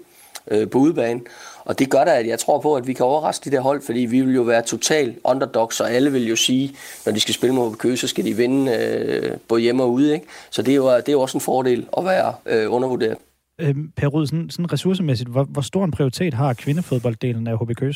øh, 0.52 0.70
på 0.70 0.78
udebane. 0.78 1.22
Og 1.66 1.80
det 1.80 1.90
gør 1.90 2.04
da, 2.04 2.20
at 2.20 2.28
jeg 2.28 2.40
tror 2.40 2.60
på, 2.60 2.76
at 2.76 2.88
vi 2.88 2.94
kan 2.94 3.06
overraske 3.06 3.50
de 3.50 3.56
der 3.56 3.62
hold, 3.62 3.82
fordi 3.82 4.00
vi 4.00 4.22
vil 4.22 4.36
jo 4.36 4.42
være 4.42 4.62
total 4.62 5.16
underdogs, 5.24 5.80
og 5.80 5.92
alle 5.92 6.12
vil 6.12 6.28
jo 6.28 6.36
sige, 6.36 6.76
når 7.06 7.14
de 7.14 7.20
skal 7.20 7.34
spille 7.34 7.56
mod 7.56 7.76
Køge, 7.76 7.98
så 7.98 8.08
skal 8.08 8.26
de 8.26 8.34
vinde 8.34 8.72
øh, 8.72 9.38
både 9.48 9.62
hjemme 9.62 9.84
og 9.84 9.92
ude. 9.92 10.14
Ikke? 10.14 10.26
Så 10.50 10.62
det 10.62 10.72
er, 10.72 10.76
jo, 10.76 10.98
det 10.98 11.10
er 11.10 11.14
jo 11.14 11.22
også 11.22 11.38
en 11.38 11.42
fordel 11.42 11.86
at 11.98 12.06
være 12.06 12.34
øh, 12.46 12.74
undervurderet. 12.74 13.18
Øhm, 13.62 13.92
per 13.98 14.08
Rud, 14.08 14.28
sådan, 14.28 14.50
sådan 14.50 14.74
ressourcemæssigt, 14.74 15.30
hvor, 15.30 15.44
hvor 15.44 15.62
stor 15.62 15.86
en 15.86 15.92
prioritet 15.92 16.34
har 16.34 16.54
kvindefodbolddelen 16.54 17.48
af 17.48 17.58
HB 17.60 17.76
Køge 17.76 17.94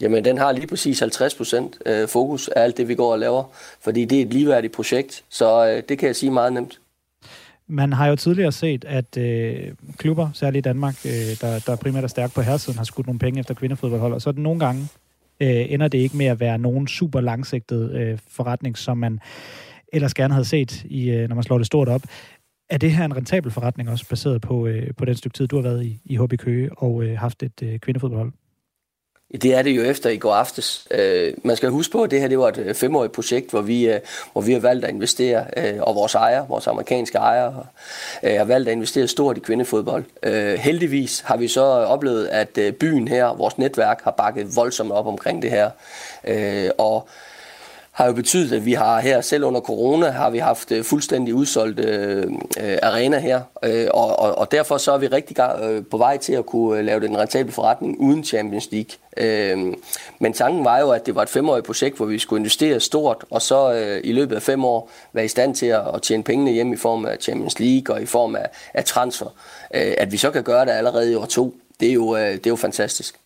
Jamen, 0.00 0.24
den 0.24 0.38
har 0.38 0.52
lige 0.52 0.66
præcis 0.66 1.02
50% 1.02 1.56
øh, 1.86 2.08
fokus 2.08 2.48
af 2.48 2.62
alt 2.62 2.76
det, 2.76 2.88
vi 2.88 2.94
går 2.94 3.12
og 3.12 3.18
laver, 3.18 3.44
fordi 3.80 4.04
det 4.04 4.18
er 4.18 4.22
et 4.22 4.32
ligeværdigt 4.32 4.72
projekt, 4.72 5.24
så 5.28 5.68
øh, 5.68 5.82
det 5.88 5.98
kan 5.98 6.06
jeg 6.06 6.16
sige 6.16 6.30
meget 6.30 6.52
nemt. 6.52 6.80
Man 7.68 7.92
har 7.92 8.06
jo 8.06 8.16
tidligere 8.16 8.52
set, 8.52 8.84
at 8.84 9.16
øh, 9.16 9.72
klubber, 9.96 10.30
særligt 10.34 10.66
i 10.66 10.68
Danmark, 10.68 10.96
øh, 11.06 11.40
der, 11.40 11.58
der 11.66 11.76
primært 11.76 12.04
er 12.04 12.08
stærkt 12.08 12.34
på 12.34 12.40
herresiden, 12.40 12.78
har 12.78 12.84
skudt 12.84 13.06
nogle 13.06 13.18
penge 13.18 13.40
efter 13.40 13.54
kvindefodboldhold, 13.54 14.12
og 14.12 14.22
så 14.22 14.30
er 14.30 14.32
det 14.32 14.42
nogle 14.42 14.60
gange 14.60 14.88
øh, 15.40 15.72
ender 15.72 15.88
det 15.88 15.98
ikke 15.98 16.16
med 16.16 16.26
at 16.26 16.40
være 16.40 16.58
nogen 16.58 16.88
super 16.88 17.20
langsigtet 17.20 17.92
øh, 17.92 18.18
forretning, 18.28 18.78
som 18.78 18.98
man 18.98 19.20
ellers 19.92 20.14
gerne 20.14 20.34
havde 20.34 20.44
set, 20.44 20.84
i, 20.84 21.10
øh, 21.10 21.28
når 21.28 21.34
man 21.34 21.44
slår 21.44 21.58
det 21.58 21.66
stort 21.66 21.88
op. 21.88 22.02
Er 22.70 22.78
det 22.78 22.92
her 22.92 23.04
en 23.04 23.16
rentabel 23.16 23.50
forretning 23.50 23.90
også, 23.90 24.08
baseret 24.08 24.40
på, 24.40 24.66
øh, 24.66 24.94
på 24.94 25.04
den 25.04 25.14
stykke 25.14 25.36
tid, 25.36 25.46
du 25.46 25.56
har 25.56 25.62
været 25.62 25.84
i, 25.84 26.00
i 26.04 26.16
HB 26.16 26.38
Køge 26.38 26.70
og 26.78 27.02
øh, 27.02 27.18
haft 27.18 27.42
et 27.42 27.62
øh, 27.62 27.78
kvindefodboldhold? 27.78 28.32
Det 29.32 29.54
er 29.54 29.62
det 29.62 29.70
jo 29.70 29.82
efter 29.82 30.10
i 30.10 30.16
går 30.16 30.34
aftes. 30.34 30.86
Øh, 30.90 31.34
man 31.44 31.56
skal 31.56 31.70
huske 31.70 31.92
på, 31.92 32.02
at 32.02 32.10
det 32.10 32.20
her 32.20 32.28
det 32.28 32.38
var 32.38 32.48
et 32.48 32.58
øh, 32.58 32.74
femårigt 32.74 33.12
projekt, 33.12 33.50
hvor 33.50 33.60
vi, 33.60 33.88
øh, 33.88 34.00
hvor 34.32 34.42
vi 34.42 34.52
har 34.52 34.60
valgt 34.60 34.84
at 34.84 34.90
investere, 34.90 35.44
øh, 35.56 35.80
og 35.80 35.94
vores 35.94 36.14
ejer, 36.14 36.46
vores 36.46 36.66
amerikanske 36.66 37.18
ejer, 37.18 37.66
øh, 38.22 38.36
har 38.36 38.44
valgt 38.44 38.68
at 38.68 38.72
investere 38.72 39.08
stort 39.08 39.36
i 39.36 39.40
kvindefodbold. 39.40 40.04
Øh, 40.22 40.54
heldigvis 40.54 41.20
har 41.20 41.36
vi 41.36 41.48
så 41.48 41.62
oplevet, 41.62 42.26
at 42.26 42.58
øh, 42.58 42.72
byen 42.72 43.08
her, 43.08 43.34
vores 43.34 43.58
netværk, 43.58 44.00
har 44.04 44.10
bakket 44.10 44.56
voldsomt 44.56 44.92
op 44.92 45.06
omkring 45.06 45.42
det 45.42 45.50
her. 45.50 45.70
Øh, 46.24 46.70
og 46.78 47.08
har 47.96 48.06
jo 48.06 48.12
betydet, 48.12 48.56
at 48.56 48.64
vi 48.64 48.72
har 48.72 49.00
her, 49.00 49.20
selv 49.20 49.44
under 49.44 49.60
corona, 49.60 50.10
har 50.10 50.30
vi 50.30 50.38
haft 50.38 50.72
øh, 50.72 50.84
fuldstændig 50.84 51.34
udsolgt 51.34 51.80
øh, 51.80 52.26
arena 52.82 53.18
her, 53.18 53.40
øh, 53.62 53.86
og, 53.90 54.18
og, 54.18 54.38
og 54.38 54.52
derfor 54.52 54.78
så 54.78 54.92
er 54.92 54.98
vi 54.98 55.06
rigtig 55.06 55.36
øh, 55.62 55.84
på 55.90 55.96
vej 55.96 56.16
til 56.16 56.32
at 56.32 56.46
kunne 56.46 56.78
øh, 56.78 56.84
lave 56.84 57.00
den 57.00 57.18
rentabel 57.18 57.52
forretning 57.52 58.00
uden 58.00 58.24
Champions 58.24 58.68
League. 58.72 58.90
Øh, 59.16 59.74
men 60.18 60.32
tanken 60.32 60.64
var 60.64 60.78
jo, 60.78 60.90
at 60.90 61.06
det 61.06 61.14
var 61.14 61.22
et 61.22 61.28
femårigt 61.28 61.66
projekt, 61.66 61.96
hvor 61.96 62.06
vi 62.06 62.18
skulle 62.18 62.40
investere 62.40 62.80
stort, 62.80 63.24
og 63.30 63.42
så 63.42 63.72
øh, 63.72 64.00
i 64.04 64.12
løbet 64.12 64.36
af 64.36 64.42
fem 64.42 64.64
år 64.64 64.90
være 65.12 65.24
i 65.24 65.28
stand 65.28 65.54
til 65.54 65.66
at, 65.66 65.82
at 65.94 66.02
tjene 66.02 66.22
pengene 66.22 66.50
hjem 66.50 66.72
i 66.72 66.76
form 66.76 67.06
af 67.06 67.16
Champions 67.20 67.60
League 67.60 67.96
og 67.96 68.02
i 68.02 68.06
form 68.06 68.36
af, 68.36 68.46
af 68.74 68.84
transfer. 68.84 69.28
Øh, 69.74 69.94
at 69.98 70.12
vi 70.12 70.16
så 70.16 70.30
kan 70.30 70.42
gøre 70.42 70.64
det 70.64 70.72
allerede 70.72 71.12
i 71.12 71.14
år 71.14 71.26
to, 71.26 71.54
det 71.80 71.88
er 71.88 71.92
jo, 71.92 72.16
øh, 72.16 72.32
det 72.32 72.46
er 72.46 72.50
jo 72.50 72.56
fantastisk 72.56 73.20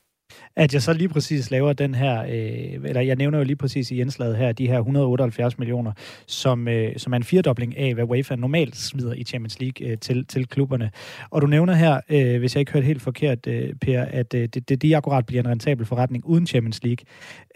at 0.56 0.74
jeg 0.74 0.82
så 0.82 0.92
lige 0.92 1.08
præcis 1.08 1.50
laver 1.50 1.72
den 1.72 1.94
her, 1.94 2.22
øh, 2.22 2.84
eller 2.84 3.00
jeg 3.00 3.16
nævner 3.16 3.38
jo 3.38 3.44
lige 3.44 3.56
præcis 3.56 3.90
i 3.90 4.00
indslaget 4.00 4.36
her, 4.36 4.52
de 4.52 4.66
her 4.66 4.78
178 4.78 5.58
millioner, 5.58 5.92
som, 6.26 6.68
øh, 6.68 6.92
som 6.96 7.12
er 7.12 7.16
en 7.16 7.24
firedobling 7.24 7.78
af, 7.78 7.94
hvad 7.94 8.04
UEFA 8.04 8.36
normalt 8.36 8.76
smider 8.76 9.12
i 9.12 9.24
Champions 9.24 9.60
League 9.60 9.88
øh, 9.88 9.98
til, 9.98 10.26
til 10.26 10.48
klubberne. 10.48 10.90
Og 11.30 11.42
du 11.42 11.46
nævner 11.46 11.74
her, 11.74 12.00
øh, 12.08 12.38
hvis 12.38 12.54
jeg 12.54 12.60
ikke 12.60 12.72
hørte 12.72 12.86
helt 12.86 13.02
forkert, 13.02 13.46
øh, 13.46 13.74
Per, 13.80 14.02
at 14.02 14.34
øh, 14.34 14.48
det, 14.54 14.68
det 14.68 14.82
det 14.82 14.94
akkurat 14.94 15.26
bliver 15.26 15.42
en 15.42 15.48
rentabel 15.48 15.86
forretning 15.86 16.26
uden 16.26 16.46
Champions 16.46 16.82
League. 16.84 17.04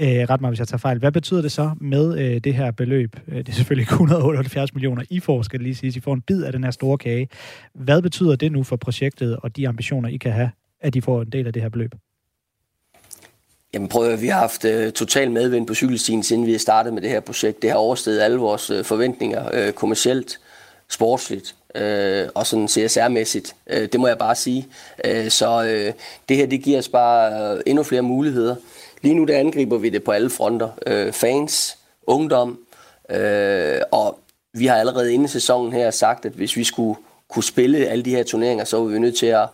Øh, 0.00 0.28
ret 0.30 0.40
mig, 0.40 0.50
hvis 0.50 0.58
jeg 0.58 0.68
tager 0.68 0.78
fejl. 0.78 0.98
Hvad 0.98 1.12
betyder 1.12 1.42
det 1.42 1.52
så 1.52 1.70
med 1.80 2.18
øh, 2.18 2.40
det 2.44 2.54
her 2.54 2.70
beløb? 2.70 3.16
Øh, 3.28 3.38
det 3.38 3.48
er 3.48 3.52
selvfølgelig 3.52 3.86
178 3.90 4.74
millioner, 4.74 5.02
I 5.10 5.20
får, 5.20 5.42
skal 5.42 5.58
det 5.58 5.64
lige 5.64 5.74
sige. 5.74 5.92
I 5.96 6.00
får 6.00 6.14
en 6.14 6.22
bid 6.22 6.42
af 6.42 6.52
den 6.52 6.64
her 6.64 6.70
store 6.70 6.98
kage. 6.98 7.28
Hvad 7.74 8.02
betyder 8.02 8.36
det 8.36 8.52
nu 8.52 8.62
for 8.62 8.76
projektet 8.76 9.36
og 9.36 9.56
de 9.56 9.68
ambitioner, 9.68 10.08
I 10.08 10.16
kan 10.16 10.32
have, 10.32 10.50
at 10.80 10.96
I 10.96 11.00
får 11.00 11.22
en 11.22 11.30
del 11.30 11.46
af 11.46 11.52
det 11.52 11.62
her 11.62 11.68
beløb? 11.68 11.94
Jamen 13.74 13.88
prøv 13.88 14.10
at 14.12 14.22
vi 14.22 14.28
har 14.28 14.38
haft 14.38 14.64
uh, 14.64 14.90
total 14.90 15.30
medvind 15.30 15.66
på 15.66 15.74
cykelstien, 15.74 16.22
siden 16.22 16.46
vi 16.46 16.52
har 16.52 16.58
startet 16.58 16.92
med 16.92 17.02
det 17.02 17.10
her 17.10 17.20
projekt. 17.20 17.62
Det 17.62 17.70
har 17.70 17.76
oversteget 17.76 18.20
alle 18.20 18.38
vores 18.38 18.70
uh, 18.70 18.84
forventninger, 18.84 19.66
uh, 19.66 19.72
kommercielt, 19.72 20.40
sportsligt 20.88 21.54
uh, 21.74 22.28
og 22.34 22.46
sådan 22.46 22.68
CSR-mæssigt. 22.68 23.54
Uh, 23.76 23.82
det 23.82 24.00
må 24.00 24.06
jeg 24.06 24.18
bare 24.18 24.34
sige. 24.34 24.66
Uh, 25.08 25.28
så 25.28 25.58
uh, 25.60 25.94
det 26.28 26.36
her, 26.36 26.46
det 26.46 26.62
giver 26.62 26.78
os 26.78 26.88
bare 26.88 27.54
uh, 27.54 27.60
endnu 27.66 27.82
flere 27.82 28.02
muligheder. 28.02 28.56
Lige 29.02 29.14
nu 29.14 29.24
der 29.24 29.38
angriber 29.38 29.78
vi 29.78 29.88
det 29.88 30.04
på 30.04 30.10
alle 30.10 30.30
fronter. 30.30 30.68
Uh, 30.90 31.12
fans, 31.12 31.78
ungdom, 32.06 32.58
uh, 33.14 33.80
og 33.90 34.18
vi 34.52 34.66
har 34.66 34.76
allerede 34.76 35.14
inden 35.14 35.28
sæsonen 35.28 35.72
her 35.72 35.90
sagt, 35.90 36.26
at 36.26 36.32
hvis 36.32 36.56
vi 36.56 36.64
skulle 36.64 36.98
kunne 37.28 37.44
spille 37.44 37.86
alle 37.86 38.04
de 38.04 38.10
her 38.10 38.22
turneringer, 38.22 38.64
så 38.64 38.76
var 38.76 38.84
vi 38.84 38.98
nødt 38.98 39.16
til 39.16 39.26
at 39.26 39.48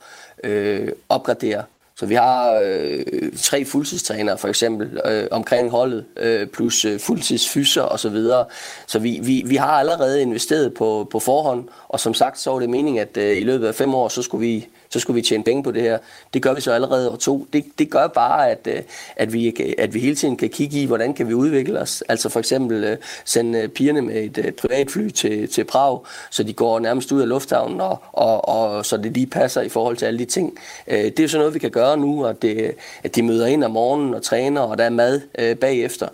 uh, 0.48 0.88
opgradere 1.08 1.64
så 2.00 2.07
vi 2.07 2.14
har 2.14 2.61
øh, 2.64 3.04
tre 3.37 3.64
fuldtidstrænere 3.64 4.38
for 4.38 4.49
eksempel 4.49 5.00
øh, 5.04 5.26
omkring 5.30 5.71
holdet, 5.71 6.04
øh, 6.16 6.47
plus 6.47 6.85
øh, 6.85 7.00
fuldtidsfyser 7.00 7.83
og 7.83 8.00
så 8.00 8.09
videre. 8.09 8.45
Så 8.87 8.99
vi, 8.99 9.21
vi, 9.23 9.42
vi 9.47 9.57
har 9.57 9.71
allerede 9.71 10.23
investeret 10.23 10.75
på, 10.75 11.09
på 11.11 11.19
forhånd, 11.19 11.69
og 11.88 12.00
som 12.00 12.14
sagt 12.14 12.38
så 12.38 12.50
var 12.50 12.59
det 12.59 12.71
meningen, 12.71 13.02
at 13.02 13.16
øh, 13.16 13.37
i 13.37 13.40
løbet 13.40 13.66
af 13.66 13.75
fem 13.75 13.95
år, 13.95 14.09
så 14.09 14.23
skulle 14.23 14.47
vi 14.47 14.69
så 14.90 15.00
skulle 15.00 15.14
vi 15.14 15.23
tjene 15.23 15.44
penge 15.44 15.62
på 15.62 15.70
det 15.70 15.82
her. 15.82 15.99
Det 16.35 16.42
gør 16.42 16.54
vi 16.54 16.61
så 16.61 16.73
allerede 16.73 17.11
år 17.11 17.16
to. 17.16 17.47
Det, 17.52 17.64
det 17.78 17.90
gør 17.90 18.06
bare, 18.06 18.50
at, 18.50 18.66
øh, 18.66 18.82
at, 19.16 19.32
vi, 19.32 19.49
øh, 19.61 19.73
at 19.78 19.94
vi 19.94 20.00
hele 20.00 20.16
tiden 20.16 20.37
kan 20.37 20.49
kigge 20.49 20.82
i, 20.82 20.85
hvordan 20.85 21.14
kan 21.14 21.28
vi 21.28 21.35
udvikle 21.35 21.80
os. 21.80 22.02
Altså 22.09 22.28
for 22.28 22.38
eksempel 22.38 22.85
øh, 22.85 22.97
sende 23.25 23.68
pigerne 23.68 24.02
med 24.02 24.38
et 24.38 24.56
privatfly 24.56 25.09
til, 25.09 25.49
til 25.49 25.64
Prag, 25.64 26.00
så 26.30 26.42
de 26.42 26.52
går 26.52 26.78
nærmest 26.78 27.12
ud 27.12 27.20
af 27.20 27.28
lufthavnen, 27.28 27.80
og, 27.80 27.99
og, 28.12 28.49
og 28.49 28.87
så 28.87 28.97
det 28.97 29.12
lige 29.12 29.26
passer 29.26 29.61
i 29.61 29.68
forhold 29.68 29.97
til 29.97 30.06
alle 30.06 30.18
de 30.18 30.25
ting. 30.25 30.59
Det 30.87 31.18
er 31.18 31.23
jo 31.23 31.28
sådan 31.28 31.40
noget, 31.40 31.54
vi 31.54 31.59
kan 31.59 31.70
gøre 31.70 31.97
nu, 31.97 32.25
at, 32.25 32.42
det, 32.42 32.75
at 33.02 33.16
de 33.16 33.23
møder 33.23 33.47
ind 33.47 33.64
om 33.64 33.70
morgenen 33.70 34.14
og 34.14 34.23
træner, 34.23 34.61
og 34.61 34.78
der 34.78 34.85
er 34.85 34.90
mad 34.90 35.20
bagefter. 35.54 36.09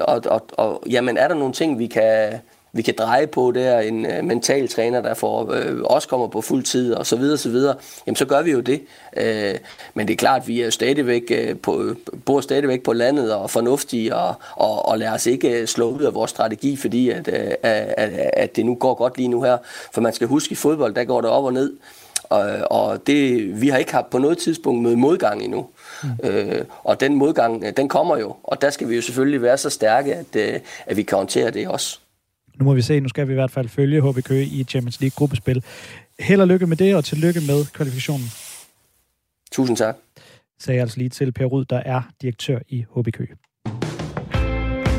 Og, 0.00 0.22
og, 0.26 0.46
og 0.52 0.82
jamen, 0.90 1.16
er 1.16 1.28
der 1.28 1.34
nogle 1.34 1.52
ting, 1.52 1.78
vi 1.78 1.86
kan 1.86 2.32
vi 2.74 2.82
kan 2.82 2.94
dreje 2.98 3.26
på 3.26 3.52
der, 3.52 3.78
en 3.80 4.06
øh, 4.06 4.24
mental 4.24 4.68
træner, 4.68 5.02
der 5.02 5.14
får, 5.14 5.52
øh, 5.52 5.80
også 5.84 6.08
kommer 6.08 6.28
på 6.28 6.40
fuld 6.40 6.62
tid 6.62 6.94
og 6.94 7.06
så 7.06 7.16
videre, 7.16 7.38
så 7.38 7.48
videre, 7.48 7.74
jamen 8.06 8.16
så 8.16 8.24
gør 8.24 8.42
vi 8.42 8.50
jo 8.50 8.60
det. 8.60 8.82
Øh, 9.16 9.54
men 9.94 10.08
det 10.08 10.12
er 10.12 10.16
klart, 10.16 10.48
vi 10.48 10.60
er 10.60 10.70
stadigvæk 10.70 11.22
øh, 11.30 11.56
på, 11.58 11.94
bor 12.24 12.40
stadigvæk 12.40 12.82
på 12.82 12.92
landet 12.92 13.34
og 13.34 13.50
fornuftige 13.50 14.14
og, 14.14 14.34
og, 14.56 14.88
og 14.88 14.98
lader 14.98 15.14
os 15.14 15.26
ikke 15.26 15.60
øh, 15.60 15.66
slå 15.66 15.90
ud 15.90 16.02
af 16.02 16.14
vores 16.14 16.30
strategi, 16.30 16.76
fordi 16.76 17.10
at, 17.10 17.28
øh, 17.28 17.50
at, 17.62 18.10
at 18.32 18.56
det 18.56 18.66
nu 18.66 18.74
går 18.74 18.94
godt 18.94 19.16
lige 19.16 19.28
nu 19.28 19.42
her. 19.42 19.58
For 19.92 20.00
man 20.00 20.12
skal 20.12 20.28
huske, 20.28 20.52
i 20.52 20.54
fodbold, 20.54 20.94
der 20.94 21.04
går 21.04 21.20
det 21.20 21.30
op 21.30 21.44
og 21.44 21.52
ned. 21.52 21.72
Og, 22.24 22.42
og 22.70 23.06
det, 23.06 23.60
vi 23.60 23.68
har 23.68 23.78
ikke 23.78 23.92
haft 23.92 24.10
på 24.10 24.18
noget 24.18 24.38
tidspunkt 24.38 24.82
møde 24.82 24.96
modgang 24.96 25.42
endnu. 25.42 25.66
Mm. 26.02 26.28
Øh, 26.28 26.64
og 26.84 27.00
den 27.00 27.14
modgang, 27.14 27.76
den 27.76 27.88
kommer 27.88 28.16
jo, 28.16 28.36
og 28.44 28.62
der 28.62 28.70
skal 28.70 28.88
vi 28.88 28.94
jo 28.94 29.02
selvfølgelig 29.02 29.42
være 29.42 29.58
så 29.58 29.70
stærke, 29.70 30.14
at, 30.14 30.60
at 30.86 30.96
vi 30.96 31.02
kan 31.02 31.18
håndtere 31.18 31.50
det 31.50 31.68
også. 31.68 31.98
Nu 32.58 32.64
må 32.64 32.74
vi 32.74 32.82
se, 32.82 33.00
nu 33.00 33.08
skal 33.08 33.28
vi 33.28 33.32
i 33.32 33.34
hvert 33.34 33.50
fald 33.50 33.68
følge 33.68 34.10
HB 34.10 34.24
Køge 34.24 34.44
i 34.44 34.64
Champions 34.64 35.00
League 35.00 35.14
gruppespil. 35.16 35.64
Held 36.20 36.40
og 36.40 36.46
lykke 36.48 36.66
med 36.66 36.76
det, 36.76 36.96
og 36.96 37.04
tillykke 37.04 37.40
med 37.40 37.66
kvalifikationen. 37.72 38.26
Tusind 39.52 39.76
tak. 39.76 39.96
Sagde 40.60 40.76
jeg 40.76 40.82
altså 40.82 40.98
lige 40.98 41.10
til 41.10 41.32
Per 41.32 41.44
Rud, 41.44 41.64
der 41.64 41.76
er 41.78 42.02
direktør 42.22 42.58
i 42.68 42.84
HB 42.96 43.08
Køge. 43.12 43.36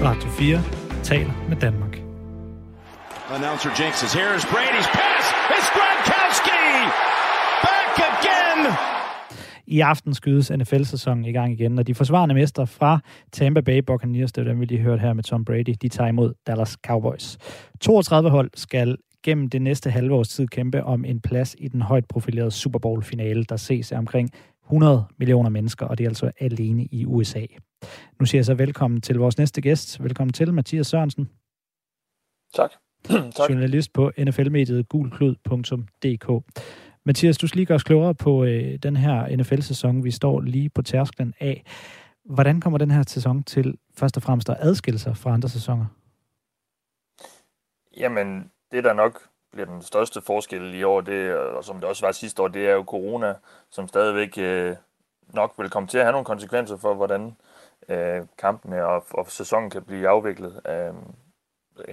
Radio 0.03 0.29
4 0.29 0.63
taler 1.03 1.45
med 1.49 1.57
Danmark. 1.57 1.97
Announcer 3.29 3.69
jinxes. 3.79 4.13
Here 4.13 4.35
is 4.37 4.43
Brady's 4.43 4.89
pass. 4.97 5.25
It's 5.55 5.69
Gronkowski! 5.75 6.24
I 9.67 9.79
aften 9.79 10.13
skydes 10.13 10.51
NFL-sæsonen 10.51 11.25
i 11.25 11.31
gang 11.31 11.53
igen, 11.53 11.79
og 11.79 11.87
de 11.87 11.95
forsvarende 11.95 12.35
mestre 12.35 12.67
fra 12.67 12.99
Tampa 13.31 13.61
Bay 13.61 13.77
Buccaneers, 13.77 14.31
det 14.31 14.41
er 14.41 14.45
dem, 14.45 14.59
vi 14.59 14.65
lige 14.65 14.81
hørt 14.81 15.01
her 15.01 15.13
med 15.13 15.23
Tom 15.23 15.45
Brady, 15.45 15.75
de 15.81 15.89
tager 15.89 16.07
imod 16.07 16.33
Dallas 16.47 16.77
Cowboys. 16.87 17.37
32 17.81 18.29
hold 18.29 18.51
skal 18.55 18.97
gennem 19.23 19.49
det 19.49 19.61
næste 19.61 19.89
halve 19.89 20.15
års 20.15 20.29
tid 20.29 20.47
kæmpe 20.47 20.83
om 20.83 21.05
en 21.05 21.21
plads 21.21 21.55
i 21.59 21.67
den 21.67 21.81
højt 21.81 22.05
profilerede 22.07 22.51
Super 22.51 22.79
Bowl-finale, 22.79 23.43
der 23.43 23.57
ses 23.57 23.91
af 23.91 23.97
omkring 23.97 24.29
100 24.65 25.05
millioner 25.17 25.49
mennesker, 25.49 25.85
og 25.85 25.97
det 25.97 26.03
er 26.03 26.09
altså 26.09 26.31
alene 26.39 26.85
i 26.91 27.05
USA. 27.05 27.45
Nu 28.19 28.25
siger 28.25 28.39
jeg 28.39 28.45
så 28.45 28.53
velkommen 28.53 29.01
til 29.01 29.17
vores 29.17 29.37
næste 29.37 29.61
gæst. 29.61 30.03
Velkommen 30.03 30.33
til, 30.33 30.53
Mathias 30.53 30.87
Sørensen. 30.87 31.29
Tak. 32.55 32.71
tak. 33.37 33.49
Journalist 33.49 33.93
på 33.93 34.11
NFL-mediet 34.19 34.89
gulklud.dk. 34.89 36.43
Mathias, 37.05 37.37
du 37.37 37.47
skal 37.47 37.57
lige 37.57 37.65
gøre 37.65 37.75
os 37.75 37.83
klogere 37.83 38.15
på 38.15 38.43
øh, 38.43 38.75
den 38.83 38.95
her 38.95 39.37
NFL-sæson, 39.37 40.03
vi 40.03 40.11
står 40.11 40.41
lige 40.41 40.69
på 40.69 40.81
tærsklen 40.81 41.33
af. 41.39 41.63
Hvordan 42.25 42.61
kommer 42.61 42.77
den 42.77 42.91
her 42.91 43.03
sæson 43.07 43.43
til 43.43 43.77
først 43.97 44.17
og 44.17 44.23
fremmest 44.23 44.49
at 44.49 44.57
adskille 44.59 44.99
sig 44.99 45.17
fra 45.17 45.33
andre 45.33 45.49
sæsoner? 45.49 45.85
Jamen, 47.97 48.51
det 48.71 48.83
der 48.83 48.93
nok 48.93 49.21
bliver 49.51 49.65
den 49.65 49.81
største 49.81 50.21
forskel 50.21 50.73
i 50.73 50.83
år, 50.83 51.01
det, 51.01 51.35
og 51.35 51.63
som 51.63 51.75
det 51.75 51.83
også 51.83 52.05
var 52.05 52.11
sidste 52.11 52.41
år, 52.41 52.47
det 52.47 52.69
er 52.69 52.73
jo 52.73 52.83
corona, 52.87 53.33
som 53.69 53.87
stadigvæk 53.87 54.37
øh, 54.37 54.75
nok 55.33 55.53
vil 55.57 55.69
komme 55.69 55.87
til 55.87 55.97
at 55.97 56.03
have 56.03 56.11
nogle 56.11 56.25
konsekvenser 56.25 56.77
for, 56.77 56.93
hvordan 56.93 57.35
øh, 57.89 58.21
kampene 58.37 58.85
og, 58.85 59.05
og 59.11 59.31
sæsonen 59.31 59.69
kan 59.69 59.83
blive 59.83 60.07
afviklet. 60.09 60.61
Øh, 60.69 60.93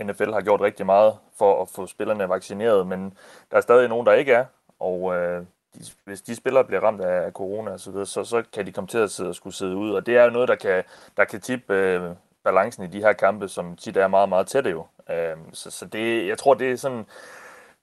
NFL 0.07 0.33
har 0.33 0.41
gjort 0.41 0.61
rigtig 0.61 0.87
meget 0.87 1.17
for 1.39 1.63
at 1.63 1.69
få 1.69 1.87
spillerne 1.87 2.29
vaccineret, 2.29 2.87
men 2.87 3.17
der 3.51 3.57
er 3.57 3.61
stadig 3.61 3.89
nogen, 3.89 4.07
der 4.07 4.13
ikke 4.13 4.33
er, 4.33 4.45
og 4.83 5.17
øh, 5.17 5.45
de, 5.75 5.81
hvis 6.05 6.23
de 6.23 6.35
spillere 6.35 6.65
bliver 6.65 6.81
ramt 6.81 7.01
af 7.01 7.33
corona 7.33 7.71
og 7.71 7.81
så, 7.81 7.91
videre, 7.91 8.07
så, 8.07 8.25
så 8.25 8.43
kan 8.53 8.67
de 8.67 8.73
komme 8.73 8.89
til 8.89 8.99
at 8.99 9.11
sidde 9.11 9.29
og 9.29 9.35
skulle 9.35 9.55
sidde 9.57 9.77
ud. 9.77 9.91
Og 9.91 10.07
det 10.07 10.17
er 10.17 10.25
jo 10.25 10.31
noget, 10.31 10.49
der 10.49 10.55
kan, 10.55 10.83
der 11.17 11.25
kan 11.25 11.41
tippe 11.41 11.75
øh, 11.75 12.11
balancen 12.45 12.85
i 12.85 12.87
de 12.87 13.01
her 13.01 13.13
kampe, 13.13 13.49
som 13.49 13.77
tit 13.77 13.97
er 13.97 14.09
meget, 14.09 14.29
meget 14.29 14.47
tætte 14.47 14.71
jo. 14.71 14.87
Øh, 15.11 15.37
så, 15.53 15.71
så 15.71 15.87
det, 15.87 16.27
jeg 16.29 16.39
tror, 16.39 16.55
det 16.55 16.73
er 16.73 16.77
sådan 16.77 17.07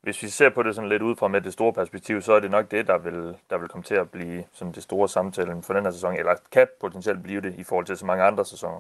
hvis 0.04 0.24
vi 0.24 0.28
ser 0.28 0.50
på 0.50 0.64
det 0.64 0.76
sådan 0.76 0.90
lidt 0.90 1.02
ud 1.02 1.16
fra 1.16 1.28
med 1.28 1.42
det 1.42 1.54
store 1.54 1.74
perspektiv, 1.74 2.22
så 2.22 2.34
er 2.34 2.40
det 2.40 2.52
nok 2.52 2.72
det, 2.72 2.88
der 2.88 2.98
vil, 2.98 3.36
der 3.50 3.60
vil 3.60 3.68
komme 3.68 3.84
til 3.84 3.96
at 3.96 4.10
blive 4.10 4.44
sådan 4.52 4.74
det 4.74 4.84
store 4.84 5.10
samtale 5.10 5.52
for 5.64 5.74
den 5.74 5.84
her 5.84 5.92
sæson, 5.92 6.16
eller 6.16 6.32
kan 6.52 6.68
potentielt 6.82 7.24
blive 7.24 7.42
det 7.42 7.54
i 7.58 7.64
forhold 7.64 7.86
til 7.86 7.98
så 7.98 8.06
mange 8.06 8.24
andre 8.24 8.46
sæsoner. 8.46 8.80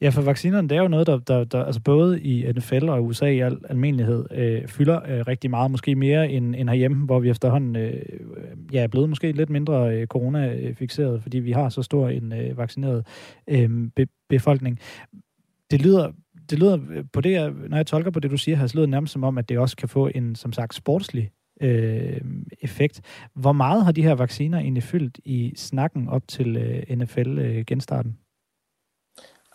Ja, 0.00 0.08
for 0.08 0.22
vaccinerne, 0.22 0.68
det 0.68 0.76
er 0.76 0.82
jo 0.82 0.88
noget, 0.88 1.06
der, 1.06 1.18
der, 1.18 1.44
der 1.44 1.64
altså 1.64 1.80
både 1.80 2.20
i 2.20 2.52
NFL 2.52 2.88
og 2.88 3.04
USA 3.04 3.26
i 3.26 3.40
al 3.40 3.58
almindelighed 3.68 4.26
øh, 4.30 4.68
fylder 4.68 5.00
øh, 5.08 5.26
rigtig 5.26 5.50
meget, 5.50 5.70
måske 5.70 5.94
mere 5.94 6.30
end, 6.30 6.54
end 6.56 6.68
herhjemme, 6.68 7.04
hvor 7.04 7.20
vi 7.20 7.30
efterhånden 7.30 7.76
øh, 7.76 7.92
øh, 7.92 8.74
ja, 8.74 8.82
er 8.82 8.86
blevet 8.86 9.08
måske 9.08 9.32
lidt 9.32 9.50
mindre 9.50 9.94
øh, 9.94 10.06
corona-fixeret, 10.06 11.22
fordi 11.22 11.38
vi 11.38 11.52
har 11.52 11.68
så 11.68 11.82
stor 11.82 12.08
en 12.08 12.32
øh, 12.32 12.58
vaccineret 12.58 13.06
øh, 13.48 13.70
be- 13.96 14.06
befolkning. 14.28 14.80
Det 15.70 15.82
lyder 15.82 16.12
det 16.50 16.58
lyder 16.58 16.78
øh, 16.90 17.04
på 17.12 17.20
det, 17.20 17.56
når 17.70 17.76
jeg 17.76 17.86
tolker 17.86 18.10
på 18.10 18.20
det, 18.20 18.30
du 18.30 18.36
siger 18.36 18.56
her, 18.56 18.66
så 18.66 18.74
lyder 18.76 18.86
det 18.86 18.90
nærmest 18.90 19.12
som 19.12 19.24
om, 19.24 19.38
at 19.38 19.48
det 19.48 19.58
også 19.58 19.76
kan 19.76 19.88
få 19.88 20.10
en, 20.14 20.36
som 20.36 20.52
sagt, 20.52 20.74
sportslig 20.74 21.30
øh, 21.60 22.20
effekt. 22.60 23.00
Hvor 23.34 23.52
meget 23.52 23.84
har 23.84 23.92
de 23.92 24.02
her 24.02 24.14
vacciner 24.14 24.58
egentlig 24.58 24.82
fyldt 24.82 25.18
i 25.24 25.52
snakken 25.56 26.08
op 26.08 26.28
til 26.28 26.56
øh, 26.56 26.96
NFL-genstarten? 26.96 28.18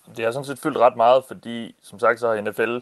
Øh, 0.07 0.15
det 0.17 0.25
har 0.25 0.31
sådan 0.31 0.45
set 0.45 0.59
fyldt 0.59 0.77
ret 0.77 0.95
meget, 0.97 1.23
fordi 1.27 1.75
som 1.81 1.99
sagt 1.99 2.19
så 2.19 2.27
har 2.27 2.41
NFL 2.41 2.77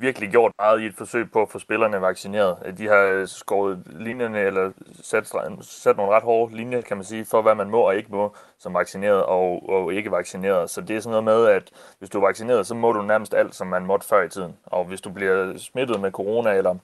virkelig 0.00 0.30
gjort 0.30 0.52
meget 0.58 0.80
i 0.80 0.86
et 0.86 0.94
forsøg 0.94 1.30
på 1.30 1.42
at 1.42 1.48
få 1.48 1.58
spillerne 1.58 2.00
vaccineret. 2.00 2.56
Øh, 2.64 2.78
de 2.78 2.86
har 2.86 3.02
øh, 3.02 3.28
skåret 3.28 3.82
linjerne, 3.86 4.40
eller 4.40 4.72
sat, 5.02 5.32
sat 5.60 5.96
nogle 5.96 6.12
ret 6.12 6.22
hårde 6.22 6.56
linjer, 6.56 6.80
kan 6.80 6.96
man 6.96 7.04
sige, 7.04 7.24
for 7.24 7.42
hvad 7.42 7.54
man 7.54 7.70
må 7.70 7.80
og 7.80 7.96
ikke 7.96 8.12
må 8.12 8.34
som 8.58 8.74
vaccineret 8.74 9.22
og, 9.22 9.68
og 9.68 9.94
ikke 9.94 10.10
vaccineret. 10.10 10.70
Så 10.70 10.80
det 10.80 10.96
er 10.96 11.00
sådan 11.00 11.24
noget 11.24 11.24
med, 11.24 11.46
at 11.46 11.70
hvis 11.98 12.10
du 12.10 12.18
er 12.18 12.26
vaccineret, 12.26 12.66
så 12.66 12.74
må 12.74 12.92
du 12.92 13.02
nærmest 13.02 13.34
alt, 13.34 13.54
som 13.54 13.66
man 13.66 13.86
måtte 13.86 14.06
før 14.06 14.22
i 14.22 14.28
tiden. 14.28 14.56
Og 14.66 14.84
hvis 14.84 15.00
du 15.00 15.10
bliver 15.10 15.58
smittet 15.58 16.00
med 16.00 16.10
corona, 16.10 16.50
eller 16.52 16.74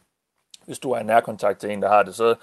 hvis 0.67 0.79
du 0.79 0.91
er 0.91 1.03
nærkontakt 1.03 1.61
til 1.61 1.71
en, 1.71 1.83
der 1.83 1.89
har 1.89 2.03
det, 2.03 2.15
så 2.15 2.35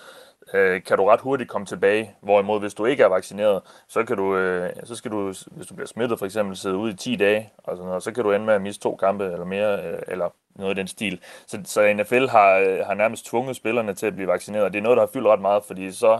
øh, 0.53 0.83
kan 0.83 0.97
du 0.97 1.05
ret 1.05 1.21
hurtigt 1.21 1.49
komme 1.49 1.65
tilbage. 1.65 2.15
Hvorimod, 2.21 2.59
hvis 2.59 2.73
du 2.73 2.85
ikke 2.85 3.03
er 3.03 3.07
vaccineret, 3.07 3.61
så, 3.87 4.03
kan 4.03 4.17
du, 4.17 4.35
øh, 4.35 4.69
så 4.83 4.95
skal 4.95 5.11
du, 5.11 5.25
hvis 5.27 5.67
du 5.67 5.75
bliver 5.75 5.87
smittet 5.87 6.19
for 6.19 6.25
eksempel, 6.25 6.57
sidde 6.57 6.75
ude 6.75 6.91
i 6.91 6.95
10 6.95 7.15
dage, 7.15 7.53
og, 7.57 7.77
sådan 7.77 7.87
noget, 7.87 8.03
så 8.03 8.11
kan 8.11 8.23
du 8.23 8.31
ende 8.31 8.45
med 8.45 8.53
at 8.53 8.61
miste 8.61 8.83
to 8.83 8.95
kampe 8.95 9.25
eller 9.25 9.45
mere, 9.45 9.85
øh, 9.85 9.99
eller 10.07 10.29
noget 10.55 10.77
i 10.77 10.79
den 10.79 10.87
stil. 10.87 11.19
Så, 11.47 11.59
så 11.63 11.93
NFL 11.93 12.27
har, 12.27 12.57
øh, 12.57 12.85
har 12.85 12.93
nærmest 12.93 13.25
tvunget 13.25 13.55
spillerne 13.55 13.93
til 13.93 14.05
at 14.05 14.15
blive 14.15 14.27
vaccineret, 14.27 14.65
og 14.65 14.73
det 14.73 14.79
er 14.79 14.83
noget, 14.83 14.97
der 14.97 15.03
har 15.03 15.11
fyldt 15.13 15.27
ret 15.27 15.41
meget, 15.41 15.63
fordi 15.67 15.91
så 15.91 16.13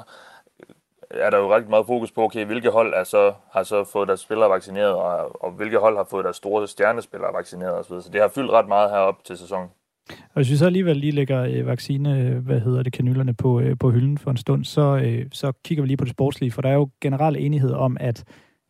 øh, 0.59 1.19
er 1.21 1.29
der 1.29 1.37
jo 1.37 1.55
rigtig 1.55 1.69
meget 1.69 1.85
fokus 1.85 2.11
på, 2.11 2.23
okay, 2.23 2.45
hvilke 2.45 2.69
hold 2.69 2.93
er 2.93 3.03
så, 3.03 3.33
har 3.51 3.63
så 3.63 3.83
fået 3.83 4.07
deres 4.07 4.19
spillere 4.19 4.49
vaccineret, 4.49 4.93
og, 4.93 5.43
og 5.43 5.51
hvilke 5.51 5.77
hold 5.77 5.97
har 5.97 6.07
fået 6.09 6.25
deres 6.25 6.37
store 6.37 6.67
stjernespillere 6.67 7.33
vaccineret 7.33 7.79
osv. 7.79 8.01
Så 8.01 8.09
det 8.13 8.21
har 8.21 8.27
fyldt 8.27 8.51
ret 8.51 8.67
meget 8.67 8.89
herop 8.89 9.23
til 9.23 9.37
sæsonen. 9.37 9.69
Og 10.09 10.35
hvis 10.35 10.51
vi 10.51 10.55
så 10.55 10.65
alligevel 10.65 10.97
lige 10.97 11.11
lægger 11.11 11.43
øh, 11.43 11.67
vaccine, 11.67 12.19
øh, 12.19 12.37
hvad 12.37 12.59
hedder 12.59 12.83
det, 12.83 12.93
kanylerne 12.93 13.33
på, 13.33 13.59
øh, 13.59 13.77
på 13.77 13.91
hylden 13.91 14.17
for 14.17 14.31
en 14.31 14.37
stund, 14.37 14.65
så, 14.65 15.01
øh, 15.03 15.25
så 15.31 15.51
kigger 15.63 15.81
vi 15.81 15.87
lige 15.87 15.97
på 15.97 16.05
det 16.05 16.11
sportslige, 16.11 16.51
for 16.51 16.61
der 16.61 16.69
er 16.69 16.73
jo 16.73 16.89
generel 17.01 17.35
enighed 17.39 17.71
om, 17.71 17.97
at 17.99 18.23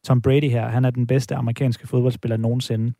Tom 0.04 0.22
Brady 0.22 0.50
her, 0.50 0.68
han 0.68 0.86
er 0.86 0.90
den 0.90 1.08
bedste 1.08 1.36
amerikanske 1.36 1.88
fodboldspiller 1.88 2.38
nogensinde. 2.38 2.94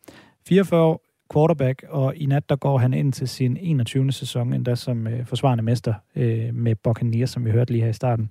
44 0.48 0.98
quarterback, 1.32 1.84
og 1.88 2.16
i 2.16 2.26
nat 2.26 2.48
der 2.48 2.56
går 2.56 2.78
han 2.78 2.94
ind 2.94 3.12
til 3.12 3.28
sin 3.28 3.56
21. 3.56 4.12
sæson, 4.12 4.52
endda 4.52 4.74
som 4.74 5.06
øh, 5.06 5.26
forsvarende 5.26 5.64
mester 5.64 5.94
øh, 6.16 6.54
med 6.54 6.74
Buccaneers, 6.74 7.30
som 7.30 7.44
vi 7.44 7.50
hørte 7.50 7.72
lige 7.72 7.82
her 7.82 7.90
i 7.90 7.92
starten. 7.92 8.30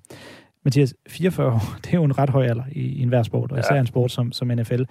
Mathias, 0.63 0.95
44 1.07 1.59
det 1.83 1.93
er 1.93 1.97
jo 1.97 2.03
en 2.03 2.17
ret 2.17 2.29
høj 2.29 2.45
alder 2.45 2.63
i, 2.71 2.79
i 2.79 3.01
enhver 3.01 3.23
sport, 3.23 3.51
og 3.51 3.59
især 3.59 3.75
ja. 3.75 3.79
en 3.79 3.88
sport 3.88 4.12
som, 4.12 4.31
som 4.31 4.47
NFL. 4.47 4.83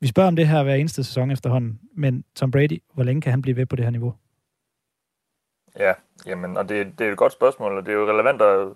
Vi 0.00 0.06
spørger 0.06 0.28
om 0.28 0.36
det 0.36 0.48
her 0.48 0.62
hver 0.62 0.74
eneste 0.74 1.04
sæson 1.04 1.30
efterhånden, 1.30 1.80
men 1.96 2.24
Tom 2.36 2.50
Brady, 2.50 2.82
hvor 2.94 3.02
længe 3.02 3.22
kan 3.22 3.30
han 3.30 3.42
blive 3.42 3.56
ved 3.56 3.66
på 3.66 3.76
det 3.76 3.84
her 3.84 3.90
niveau? 3.90 4.14
Ja, 5.78 5.92
jamen, 6.26 6.56
og 6.56 6.68
det, 6.68 6.98
det 6.98 7.06
er 7.06 7.10
et 7.12 7.16
godt 7.16 7.32
spørgsmål, 7.32 7.78
og 7.78 7.86
det 7.86 7.92
er 7.92 7.96
jo 7.96 8.12
relevant 8.12 8.42
at, 8.42 8.68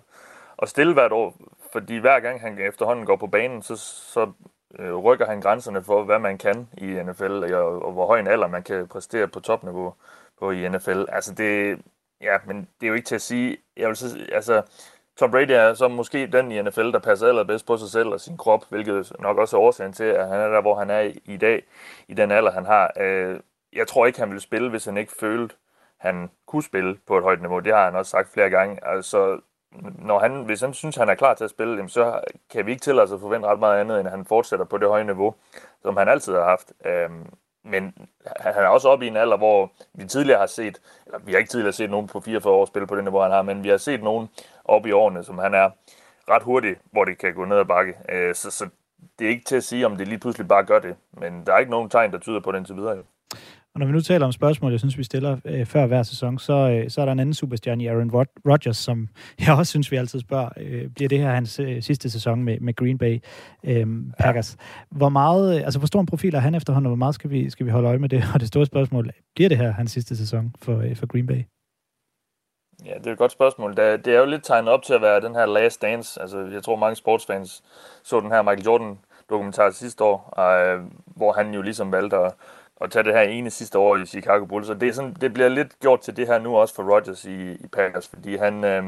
at 0.61 0.69
stille 0.69 0.93
hvert 0.93 1.11
år, 1.11 1.37
fordi 1.71 1.97
hver 1.97 2.19
gang 2.19 2.41
han 2.41 2.57
efterhånden 2.59 3.05
går 3.05 3.15
på 3.15 3.27
banen, 3.27 3.61
så, 3.61 3.75
så 4.13 4.31
øh, 4.79 4.95
rykker 4.95 5.25
han 5.25 5.41
grænserne 5.41 5.83
for, 5.83 6.03
hvad 6.03 6.19
man 6.19 6.37
kan 6.37 6.69
i 6.77 6.85
NFL, 6.85 7.53
og, 7.53 7.85
og 7.85 7.91
hvor 7.91 8.07
høj 8.07 8.19
en 8.19 8.27
alder 8.27 8.47
man 8.47 8.63
kan 8.63 8.87
præstere 8.87 9.27
på 9.27 9.39
topniveau 9.39 9.93
på 10.39 10.51
i 10.51 10.69
NFL. 10.69 11.05
Altså 11.09 11.33
det, 11.33 11.81
ja, 12.21 12.37
men 12.45 12.57
det 12.57 12.85
er 12.85 12.87
jo 12.87 12.93
ikke 12.93 13.05
til 13.05 13.15
at 13.15 13.21
sige, 13.21 13.57
jeg 13.77 13.87
vil 13.87 13.95
sige, 13.95 14.33
altså, 14.33 14.61
Tom 15.19 15.31
Brady 15.31 15.51
er 15.51 15.73
så 15.73 15.87
måske 15.87 16.27
den 16.27 16.51
i 16.51 16.61
NFL, 16.61 16.91
der 16.91 16.99
passer 16.99 17.27
allerbedst 17.27 17.65
på 17.65 17.77
sig 17.77 17.89
selv 17.89 18.07
og 18.07 18.19
sin 18.21 18.37
krop, 18.37 18.65
hvilket 18.69 19.11
nok 19.19 19.37
også 19.37 19.57
er 19.57 19.61
årsagen 19.61 19.93
til, 19.93 20.03
at 20.03 20.27
han 20.27 20.39
er 20.39 20.47
der, 20.47 20.61
hvor 20.61 20.75
han 20.75 20.89
er 20.89 21.11
i 21.25 21.37
dag, 21.37 21.63
i 22.07 22.13
den 22.13 22.31
alder, 22.31 22.51
han 22.51 22.65
har. 22.65 22.91
Øh, 22.99 23.39
jeg 23.73 23.87
tror 23.87 24.05
ikke, 24.05 24.19
han 24.19 24.29
ville 24.29 24.41
spille, 24.41 24.69
hvis 24.69 24.85
han 24.85 24.97
ikke 24.97 25.11
følte, 25.19 25.55
han 25.97 26.29
kunne 26.47 26.63
spille 26.63 26.97
på 27.07 27.17
et 27.17 27.23
højt 27.23 27.41
niveau. 27.41 27.59
Det 27.59 27.73
har 27.73 27.85
han 27.85 27.95
også 27.95 28.09
sagt 28.09 28.33
flere 28.33 28.49
gange. 28.49 28.87
Altså, 28.87 29.39
når 29.99 30.19
han, 30.19 30.43
hvis 30.43 30.61
han 30.61 30.73
synes, 30.73 30.95
han 30.95 31.09
er 31.09 31.15
klar 31.15 31.33
til 31.33 31.43
at 31.43 31.49
spille, 31.49 31.89
så 31.89 32.19
kan 32.49 32.65
vi 32.65 32.71
ikke 32.71 32.81
tillade 32.81 33.03
os 33.03 33.11
at 33.11 33.19
forvente 33.19 33.47
ret 33.47 33.59
meget 33.59 33.79
andet, 33.79 33.99
end 33.99 34.07
at 34.07 34.11
han 34.11 34.25
fortsætter 34.25 34.65
på 34.65 34.77
det 34.77 34.87
høje 34.87 35.03
niveau, 35.03 35.35
som 35.81 35.97
han 35.97 36.09
altid 36.09 36.33
har 36.33 36.43
haft. 36.43 36.73
Øhm, 36.85 37.25
men 37.63 37.93
han 38.39 38.63
er 38.63 38.67
også 38.67 38.89
oppe 38.89 39.05
i 39.05 39.07
en 39.07 39.17
alder, 39.17 39.37
hvor 39.37 39.71
vi 39.93 40.05
tidligere 40.05 40.39
har 40.39 40.47
set, 40.47 40.81
eller 41.05 41.19
vi 41.19 41.31
har 41.31 41.39
ikke 41.39 41.49
tidligere 41.49 41.73
set 41.73 41.89
nogen 41.89 42.07
på 42.07 42.19
44 42.19 42.53
år 42.53 42.65
spille 42.65 42.87
på 42.87 42.95
det 42.95 43.03
niveau, 43.03 43.19
han 43.19 43.31
har, 43.31 43.41
men 43.41 43.63
vi 43.63 43.69
har 43.69 43.77
set 43.77 44.03
nogen 44.03 44.29
oppe 44.65 44.89
i 44.89 44.91
årene, 44.91 45.23
som 45.23 45.37
han 45.37 45.53
er 45.53 45.69
ret 46.29 46.43
hurtig, 46.43 46.75
hvor 46.91 47.05
det 47.05 47.17
kan 47.17 47.33
gå 47.33 47.45
ned 47.45 47.57
ad 47.57 47.65
bakke. 47.65 47.93
Øh, 48.09 48.35
så, 48.35 48.51
så 48.51 48.69
det 49.19 49.25
er 49.25 49.29
ikke 49.29 49.45
til 49.45 49.55
at 49.55 49.63
sige, 49.63 49.85
om 49.85 49.97
det 49.97 50.07
lige 50.07 50.19
pludselig 50.19 50.47
bare 50.47 50.63
gør 50.63 50.79
det, 50.79 50.95
men 51.11 51.45
der 51.45 51.53
er 51.53 51.57
ikke 51.57 51.71
nogen 51.71 51.89
tegn, 51.89 52.11
der 52.11 52.19
tyder 52.19 52.39
på 52.39 52.51
det 52.51 52.57
indtil 52.57 52.75
videre. 52.75 52.97
Og 53.79 53.81
når 53.81 53.87
vi 53.87 53.93
nu 53.93 54.01
taler 54.01 54.25
om 54.25 54.31
spørgsmål, 54.31 54.71
jeg 54.71 54.79
synes, 54.79 54.97
vi 54.97 55.03
stiller 55.03 55.37
øh, 55.45 55.65
før 55.65 55.85
hver 55.85 56.03
sæson, 56.03 56.39
så, 56.39 56.53
øh, 56.53 56.89
så 56.89 57.01
er 57.01 57.05
der 57.05 57.11
en 57.11 57.19
anden 57.19 57.33
superstjerne 57.33 57.83
i 57.83 57.87
Aaron 57.87 58.11
Rodgers, 58.49 58.77
som 58.77 59.07
jeg 59.39 59.53
også 59.57 59.69
synes, 59.69 59.91
vi 59.91 59.95
altid 59.95 60.19
spørger, 60.19 60.49
øh, 60.57 60.87
bliver 60.89 61.09
det 61.09 61.19
her 61.19 61.29
hans 61.29 61.59
øh, 61.59 61.83
sidste 61.83 62.09
sæson 62.09 62.43
med, 62.43 62.59
med 62.59 62.75
Green 62.75 62.97
Bay 62.97 63.19
øh, 63.63 63.87
Packers? 64.19 64.57
Ja. 64.59 64.97
Hvor 64.97 65.09
meget, 65.09 65.55
øh, 65.55 65.63
altså 65.63 65.79
hvor 65.79 65.87
stor 65.87 65.99
en 65.99 66.05
profil 66.05 66.35
er 66.35 66.39
han 66.39 66.55
efterhånden, 66.55 66.85
og 66.85 66.89
hvor 66.89 66.95
meget 66.95 67.15
skal 67.15 67.29
vi, 67.29 67.49
skal 67.49 67.65
vi 67.65 67.71
holde 67.71 67.87
øje 67.87 67.97
med 67.97 68.09
det? 68.09 68.23
Og 68.33 68.39
det 68.39 68.47
store 68.47 68.65
spørgsmål, 68.65 69.11
bliver 69.35 69.49
det 69.49 69.57
her 69.57 69.71
hans 69.71 69.91
sidste 69.91 70.17
sæson 70.17 70.55
for, 70.61 70.79
øh, 70.79 70.95
for 70.95 71.07
Green 71.07 71.27
Bay? 71.27 71.43
Ja, 72.85 72.93
det 72.97 73.07
er 73.07 73.11
et 73.11 73.17
godt 73.17 73.31
spørgsmål. 73.31 73.75
Det 73.75 74.07
er 74.07 74.19
jo 74.19 74.25
lidt 74.25 74.43
tegnet 74.43 74.69
op 74.69 74.83
til 74.83 74.93
at 74.93 75.01
være 75.01 75.21
den 75.21 75.35
her 75.35 75.45
last 75.45 75.81
dance. 75.81 76.21
Altså, 76.21 76.39
jeg 76.53 76.63
tror, 76.63 76.75
mange 76.75 76.95
sportsfans 76.95 77.63
så 78.03 78.19
den 78.19 78.31
her 78.31 78.41
Michael 78.41 78.65
Jordan 78.65 78.99
dokumentar 79.29 79.69
sidste 79.69 80.03
år, 80.03 80.39
øh, 80.39 80.81
hvor 81.05 81.31
han 81.31 81.53
jo 81.53 81.61
ligesom 81.61 81.91
valgte 81.91 82.17
at 82.17 82.33
at 82.81 82.91
tage 82.91 83.03
det 83.03 83.13
her 83.13 83.21
ene 83.21 83.49
sidste 83.49 83.79
år 83.79 83.97
i 83.97 84.05
Chicago 84.05 84.45
Bulls. 84.45 84.67
Så 84.67 84.73
det, 84.73 84.89
er 84.89 84.93
sådan, 84.93 85.13
det 85.21 85.33
bliver 85.33 85.49
lidt 85.49 85.79
gjort 85.79 86.01
til 86.01 86.17
det 86.17 86.27
her 86.27 86.39
nu 86.39 86.57
også 86.57 86.75
for 86.75 86.95
Rodgers 86.95 87.25
i, 87.25 87.51
i 87.51 87.67
Packers, 87.67 88.07
fordi 88.07 88.35
han, 88.35 88.63
øh, 88.63 88.83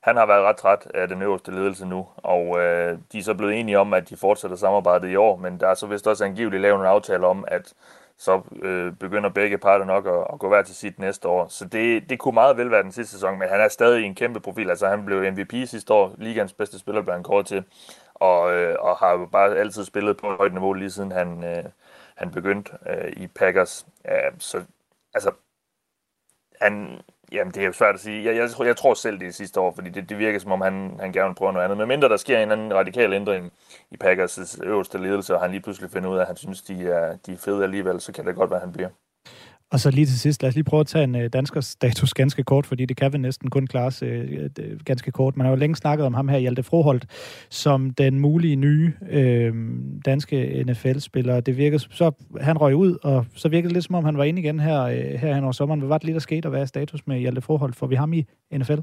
han 0.00 0.16
har 0.16 0.26
været 0.26 0.42
ret 0.42 0.56
træt 0.56 0.86
af 0.94 1.08
den 1.08 1.22
øverste 1.22 1.50
ledelse 1.50 1.86
nu, 1.86 2.06
og 2.16 2.58
øh, 2.58 2.98
de 3.12 3.18
er 3.18 3.22
så 3.22 3.34
blevet 3.34 3.60
enige 3.60 3.78
om, 3.78 3.94
at 3.94 4.08
de 4.08 4.16
fortsætter 4.16 4.56
samarbejdet 4.56 5.10
i 5.10 5.16
år, 5.16 5.36
men 5.36 5.60
der 5.60 5.68
er 5.68 5.74
så 5.74 5.86
vist 5.86 6.06
også 6.06 6.24
angiveligt 6.24 6.62
lavet 6.62 6.80
en 6.80 6.86
aftale 6.86 7.26
om, 7.26 7.44
at 7.48 7.74
så 8.18 8.40
øh, 8.62 8.92
begynder 8.92 9.30
begge 9.30 9.58
parter 9.58 9.84
nok 9.84 10.06
at, 10.06 10.26
at 10.32 10.38
gå 10.38 10.48
hver 10.48 10.62
til 10.62 10.74
sit 10.74 10.98
næste 10.98 11.28
år. 11.28 11.46
Så 11.48 11.64
det, 11.64 12.10
det 12.10 12.18
kunne 12.18 12.34
meget 12.34 12.56
vel 12.56 12.70
være 12.70 12.82
den 12.82 12.92
sidste 12.92 13.12
sæson, 13.12 13.38
men 13.38 13.48
han 13.48 13.60
er 13.60 13.68
stadig 13.68 14.04
en 14.04 14.14
kæmpe 14.14 14.40
profil. 14.40 14.70
Altså 14.70 14.88
han 14.88 15.04
blev 15.04 15.32
MVP 15.32 15.68
sidste 15.68 15.92
år, 15.94 16.14
ligands 16.18 16.52
bedste 16.52 16.78
spiller 16.78 17.02
blev 17.02 17.14
han 17.14 17.22
kort 17.22 17.46
til, 17.46 17.64
og, 18.14 18.54
øh, 18.54 18.76
og 18.80 18.96
har 18.96 19.12
jo 19.12 19.26
bare 19.26 19.56
altid 19.56 19.84
spillet 19.84 20.16
på 20.16 20.30
et 20.30 20.36
højt 20.36 20.52
niveau 20.52 20.72
lige 20.72 20.90
siden 20.90 21.12
han, 21.12 21.44
øh, 21.44 21.64
han 22.18 22.30
begyndte 22.30 22.72
øh, 22.90 23.12
i 23.16 23.26
Packers. 23.26 23.86
Øh, 24.08 24.32
så 24.38 24.64
altså, 25.14 25.30
han, 26.60 27.00
jamen 27.32 27.54
det 27.54 27.62
er 27.62 27.66
jo 27.66 27.72
svært 27.72 27.94
at 27.94 28.00
sige. 28.00 28.24
Jeg, 28.24 28.36
jeg, 28.36 28.50
tror, 28.50 28.64
jeg 28.64 28.76
tror 28.76 28.94
selv 28.94 29.20
det 29.20 29.34
sidste 29.34 29.60
år, 29.60 29.72
fordi 29.74 29.90
det, 29.90 30.08
det 30.08 30.18
virker 30.18 30.38
som 30.38 30.52
om, 30.52 30.60
han, 30.60 30.96
han 31.00 31.12
gerne 31.12 31.28
vil 31.28 31.34
prøve 31.34 31.52
noget 31.52 31.64
andet. 31.64 31.78
Men 31.78 31.88
mindre 31.88 32.08
der 32.08 32.16
sker 32.16 32.38
en 32.38 32.52
anden 32.52 32.74
radikal 32.74 33.12
ændring 33.12 33.52
i 33.90 33.96
Packers' 34.04 34.64
øverste 34.64 34.98
ledelse, 34.98 35.34
og 35.34 35.40
han 35.40 35.50
lige 35.50 35.60
pludselig 35.60 35.90
finder 35.90 36.10
ud 36.10 36.16
af, 36.16 36.20
at 36.20 36.26
han 36.26 36.36
synes, 36.36 36.62
de 36.62 36.88
er, 36.88 37.16
de 37.16 37.32
er 37.32 37.36
fede 37.36 37.64
alligevel, 37.64 38.00
så 38.00 38.12
kan 38.12 38.26
det 38.26 38.36
godt 38.36 38.50
være, 38.50 38.60
at 38.60 38.66
han 38.66 38.72
bliver. 38.72 38.88
Og 39.72 39.80
så 39.80 39.90
lige 39.90 40.06
til 40.06 40.20
sidst, 40.20 40.42
lad 40.42 40.48
os 40.48 40.54
lige 40.54 40.64
prøve 40.64 40.80
at 40.80 40.86
tage 40.86 41.04
en 41.04 41.16
øh, 41.16 41.28
danskers 41.32 41.66
status 41.66 42.14
ganske 42.14 42.44
kort, 42.44 42.66
fordi 42.66 42.84
det 42.86 42.96
kan 42.96 43.12
vi 43.12 43.18
næsten 43.18 43.50
kun 43.50 43.66
klare 43.66 44.06
øh, 44.06 44.50
ganske 44.84 45.12
kort. 45.12 45.36
Man 45.36 45.44
har 45.44 45.52
jo 45.52 45.56
længe 45.56 45.76
snakket 45.76 46.06
om 46.06 46.14
ham 46.14 46.28
her, 46.28 46.38
Hjalte 46.38 46.62
Froholt, 46.62 47.06
som 47.50 47.90
den 47.90 48.20
mulige 48.20 48.56
nye 48.56 48.92
øh, 49.10 49.54
danske 50.04 50.64
NFL-spiller. 50.66 51.40
Det 51.40 51.56
virker 51.56 51.78
så, 51.78 52.10
han 52.40 52.60
røg 52.60 52.74
ud, 52.74 52.98
og 53.02 53.26
så 53.34 53.48
virkede 53.48 53.68
det 53.68 53.72
lidt 53.72 53.84
som 53.84 53.94
om, 53.94 54.04
han 54.04 54.18
var 54.18 54.24
inde 54.24 54.42
igen 54.42 54.60
her, 54.60 54.82
øh, 54.82 54.96
her 54.96 55.34
hen 55.34 55.44
over 55.44 55.52
sommeren. 55.52 55.80
Hvad 55.80 55.88
var 55.88 55.98
det 55.98 56.04
lige, 56.04 56.14
der 56.14 56.20
skete, 56.20 56.46
og 56.46 56.50
hvad 56.50 56.60
er 56.60 56.66
status 56.66 57.06
med 57.06 57.18
Hjalte 57.18 57.40
Froholt? 57.40 57.76
Får 57.76 57.86
vi 57.86 57.94
ham 57.94 58.12
i 58.12 58.26
NFL? 58.52 58.80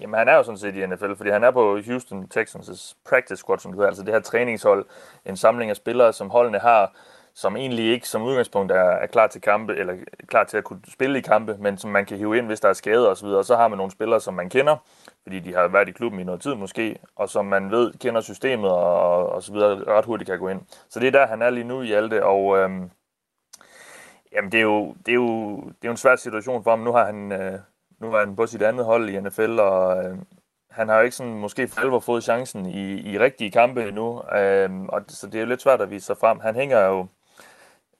Jamen, 0.00 0.18
han 0.18 0.28
er 0.28 0.34
jo 0.34 0.42
sådan 0.42 0.58
set 0.58 0.74
i 0.74 0.86
NFL, 0.86 1.14
fordi 1.16 1.30
han 1.30 1.44
er 1.44 1.50
på 1.50 1.78
Houston 1.86 2.28
Texans' 2.34 2.94
practice 3.08 3.36
squad, 3.36 3.58
som 3.58 3.72
det 3.72 3.76
hedder, 3.76 3.88
altså 3.88 4.02
det 4.02 4.12
her 4.14 4.20
træningshold, 4.20 4.86
en 5.26 5.36
samling 5.36 5.70
af 5.70 5.76
spillere, 5.76 6.12
som 6.12 6.30
holdene 6.30 6.58
har 6.58 6.96
som 7.34 7.56
egentlig 7.56 7.92
ikke 7.92 8.08
som 8.08 8.22
udgangspunkt 8.22 8.72
er, 8.72 8.90
er 8.90 9.06
klar 9.06 9.26
til 9.26 9.40
kampe, 9.40 9.76
eller 9.76 9.94
klar 10.26 10.44
til 10.44 10.56
at 10.56 10.64
kunne 10.64 10.80
spille 10.88 11.18
i 11.18 11.22
kampe, 11.22 11.56
men 11.60 11.78
som 11.78 11.90
man 11.90 12.06
kan 12.06 12.18
hive 12.18 12.38
ind, 12.38 12.46
hvis 12.46 12.60
der 12.60 12.68
er 12.68 12.72
skade 12.72 13.08
og 13.10 13.16
så 13.16 13.26
videre. 13.26 13.38
Og 13.38 13.44
så 13.44 13.56
har 13.56 13.68
man 13.68 13.76
nogle 13.76 13.92
spillere, 13.92 14.20
som 14.20 14.34
man 14.34 14.48
kender, 14.48 14.76
fordi 15.22 15.40
de 15.40 15.54
har 15.54 15.68
været 15.68 15.88
i 15.88 15.92
klubben 15.92 16.20
i 16.20 16.24
noget 16.24 16.40
tid 16.40 16.54
måske, 16.54 16.98
og 17.16 17.28
som 17.28 17.44
man 17.44 17.70
ved 17.70 17.92
kender 17.92 18.20
systemet 18.20 18.70
og, 18.70 19.28
og 19.28 19.42
så 19.42 19.52
videre, 19.52 19.84
ret 19.98 20.04
hurtigt 20.04 20.30
kan 20.30 20.38
gå 20.38 20.48
ind. 20.48 20.60
Så 20.88 21.00
det 21.00 21.06
er 21.06 21.10
der, 21.10 21.26
han 21.26 21.42
er 21.42 21.50
lige 21.50 21.64
nu 21.64 21.82
i 21.82 21.92
Alte, 21.92 22.24
og 22.24 22.58
øhm, 22.58 22.90
jamen, 24.32 24.52
det, 24.52 24.58
er 24.58 24.62
jo, 24.62 24.94
det, 25.06 25.12
er 25.12 25.16
jo, 25.16 25.56
det 25.56 25.82
er 25.82 25.88
jo 25.88 25.90
en 25.90 25.96
svær 25.96 26.16
situation 26.16 26.64
for 26.64 26.70
ham. 26.70 26.80
Nu 26.80 26.92
har 26.92 27.06
han, 27.06 27.32
øh, 27.32 27.58
nu 28.00 28.14
er 28.14 28.18
han 28.18 28.36
på 28.36 28.46
sit 28.46 28.62
andet 28.62 28.84
hold 28.84 29.08
i 29.10 29.20
NFL, 29.20 29.60
og 29.60 30.04
øh, 30.04 30.16
han 30.70 30.88
har 30.88 30.96
jo 30.96 31.02
ikke 31.02 31.16
sådan 31.16 31.34
måske 31.34 31.68
for 31.68 31.80
alvor 31.80 32.00
fået 32.00 32.24
chancen 32.24 32.66
i, 32.66 33.12
i 33.12 33.18
rigtige 33.18 33.50
kampe 33.50 33.88
endnu, 33.88 34.22
øh, 34.36 34.70
og 34.88 35.02
så 35.08 35.26
det 35.26 35.34
er 35.34 35.40
jo 35.40 35.46
lidt 35.46 35.62
svært 35.62 35.80
at 35.80 35.90
vise 35.90 36.06
sig 36.06 36.16
frem. 36.16 36.40
Han 36.40 36.54
hænger 36.54 36.80
jo 36.80 37.06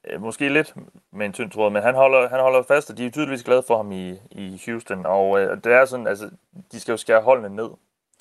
Øh, 0.04 0.22
måske 0.22 0.48
lidt 0.48 0.74
med 1.10 1.26
en 1.26 1.32
tynd 1.32 1.50
tråd, 1.50 1.70
men 1.70 1.82
han 1.82 1.94
holder, 1.94 2.28
han 2.28 2.40
holder 2.40 2.62
fast, 2.62 2.90
og 2.90 2.98
de 2.98 3.06
er 3.06 3.10
tydeligvis 3.10 3.44
glade 3.44 3.62
for 3.66 3.76
ham 3.76 3.92
i, 3.92 4.20
i 4.30 4.62
Houston, 4.66 5.06
og 5.06 5.40
øh, 5.40 5.56
det 5.64 5.72
er 5.72 5.84
sådan, 5.84 6.06
altså, 6.06 6.30
de 6.72 6.80
skal 6.80 6.92
jo 6.92 6.96
skære 6.96 7.22
holdene 7.22 7.56
ned. 7.56 7.70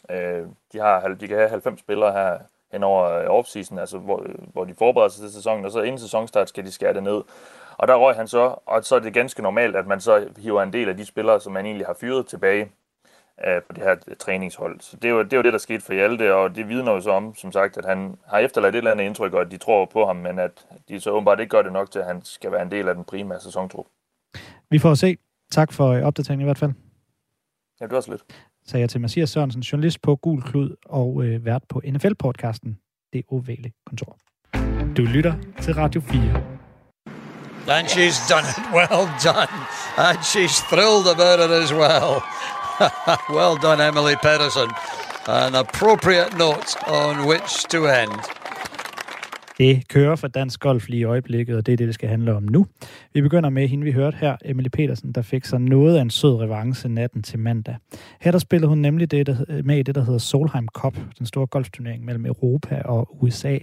Øh, 0.09 0.45
de, 0.73 0.79
har, 0.79 1.07
de 1.07 1.27
kan 1.27 1.37
have 1.37 1.49
90 1.49 1.79
spillere 1.79 2.11
her 2.11 2.39
hen 2.71 2.83
over 2.83 3.09
øh, 3.11 3.25
offseason, 3.27 3.79
altså 3.79 3.97
hvor, 3.97 4.23
øh, 4.25 4.35
hvor 4.53 4.65
de 4.65 4.75
forbereder 4.77 5.09
sig 5.09 5.21
til 5.21 5.33
sæsonen, 5.33 5.65
og 5.65 5.71
så 5.71 5.81
inden 5.81 5.99
sæsonstart 5.99 6.49
skal 6.49 6.65
de 6.65 6.71
skære 6.71 6.93
det 6.93 7.03
ned. 7.03 7.21
Og 7.77 7.87
der 7.87 7.95
røg 7.95 8.15
han 8.15 8.27
så, 8.27 8.55
og 8.65 8.83
så 8.83 8.95
er 8.95 8.99
det 8.99 9.13
ganske 9.13 9.41
normalt, 9.41 9.75
at 9.75 9.87
man 9.87 10.01
så 10.01 10.27
hiver 10.37 10.61
en 10.63 10.73
del 10.73 10.89
af 10.89 10.97
de 10.97 11.05
spillere, 11.05 11.39
som 11.39 11.53
man 11.53 11.65
egentlig 11.65 11.87
har 11.87 11.93
fyret 11.93 12.27
tilbage 12.27 12.71
øh, 13.47 13.61
på 13.61 13.73
det 13.73 13.83
her 13.83 13.95
træningshold. 14.19 14.79
Så 14.79 14.95
det 14.95 15.05
er, 15.05 15.09
jo, 15.09 15.23
det 15.23 15.33
jo 15.33 15.41
det, 15.41 15.53
der 15.53 15.59
skete 15.59 15.81
for 15.81 15.93
Hjalte, 15.93 16.35
og 16.35 16.55
det 16.55 16.69
vidner 16.69 16.91
jo 16.91 17.01
så 17.01 17.11
om, 17.11 17.35
som 17.35 17.51
sagt, 17.51 17.77
at 17.77 17.85
han 17.85 18.17
har 18.27 18.39
efterladt 18.39 18.75
et 18.75 18.77
eller 18.77 18.91
andet 18.91 19.05
indtryk, 19.05 19.33
og 19.33 19.41
at 19.41 19.51
de 19.51 19.57
tror 19.57 19.85
på 19.85 20.05
ham, 20.05 20.15
men 20.15 20.39
at 20.39 20.65
de 20.89 20.99
så 20.99 21.11
åbenbart 21.11 21.39
ikke 21.39 21.49
gør 21.49 21.61
det 21.61 21.73
nok 21.73 21.91
til, 21.91 21.99
at 21.99 22.05
han 22.05 22.21
skal 22.23 22.51
være 22.51 22.61
en 22.61 22.71
del 22.71 22.87
af 22.87 22.95
den 22.95 23.03
primære 23.03 23.39
sæsontrup. 23.39 23.85
Vi 24.69 24.79
får 24.79 24.93
se. 24.93 25.17
Tak 25.51 25.73
for 25.73 26.01
opdateringen 26.01 26.41
i 26.41 26.47
hvert 26.47 26.57
fald. 26.57 26.71
Ja, 27.81 27.85
det 27.85 27.93
var 27.93 28.01
så 28.01 28.11
lidt. 28.11 28.21
Sagde 28.65 28.81
jeg 28.81 28.89
til 28.89 29.01
Mathias 29.01 29.29
Sørensen, 29.29 29.61
journalist 29.61 30.01
på 30.01 30.15
Gul 30.15 30.41
Klud 30.41 30.75
og 30.85 31.23
øh, 31.23 31.45
vært 31.45 31.63
på 31.69 31.81
NFL-podcasten 31.85 32.69
Det 33.13 33.23
Ovale 33.27 33.71
Kontor. 33.85 34.17
Du 34.97 35.01
lytter 35.01 35.33
til 35.61 35.73
Radio 35.73 36.01
4. 36.01 36.43
And 37.67 37.87
she's 37.87 38.17
done 38.29 38.45
it. 38.51 38.57
Well 38.73 39.05
done. 39.23 39.53
And 39.97 40.17
she's 40.31 40.55
thrilled 40.71 41.07
about 41.15 41.39
it 41.45 41.51
as 41.63 41.73
well. 41.73 42.21
well 43.29 43.57
done, 43.57 43.81
Emily 43.81 44.15
Pedersen. 44.15 44.69
An 45.27 45.55
appropriate 45.55 46.35
note 46.35 46.75
on 46.87 47.25
which 47.25 47.65
to 47.65 47.87
end. 47.87 48.40
Det 49.61 49.87
kører 49.87 50.15
for 50.15 50.27
dansk 50.27 50.59
golf 50.59 50.89
lige 50.89 50.99
i 50.99 51.03
øjeblikket, 51.03 51.57
og 51.57 51.65
det 51.65 51.73
er 51.73 51.77
det, 51.77 51.87
det 51.87 51.95
skal 51.95 52.09
handle 52.09 52.35
om 52.35 52.43
nu. 52.43 52.65
Vi 53.13 53.21
begynder 53.21 53.49
med 53.49 53.67
hende, 53.67 53.83
vi 53.83 53.91
hørte 53.91 54.17
her, 54.17 54.35
Emily 54.45 54.67
Petersen, 54.67 55.11
der 55.11 55.21
fik 55.21 55.45
sig 55.45 55.59
noget 55.59 55.97
af 55.97 56.01
en 56.01 56.09
sød 56.09 56.35
revanche 56.35 56.89
natten 56.89 57.23
til 57.23 57.39
mandag. 57.39 57.75
Her 58.21 58.31
der 58.31 58.39
spillede 58.39 58.69
hun 58.69 58.77
nemlig 58.77 59.11
det, 59.11 59.27
der, 59.27 59.61
med 59.63 59.77
i 59.77 59.83
det, 59.83 59.95
der 59.95 60.03
hedder 60.03 60.19
Solheim 60.19 60.67
Cup, 60.67 60.97
den 61.19 61.25
store 61.25 61.47
golfturnering 61.47 62.05
mellem 62.05 62.25
Europa 62.25 62.81
og 62.85 63.23
USA, 63.23 63.57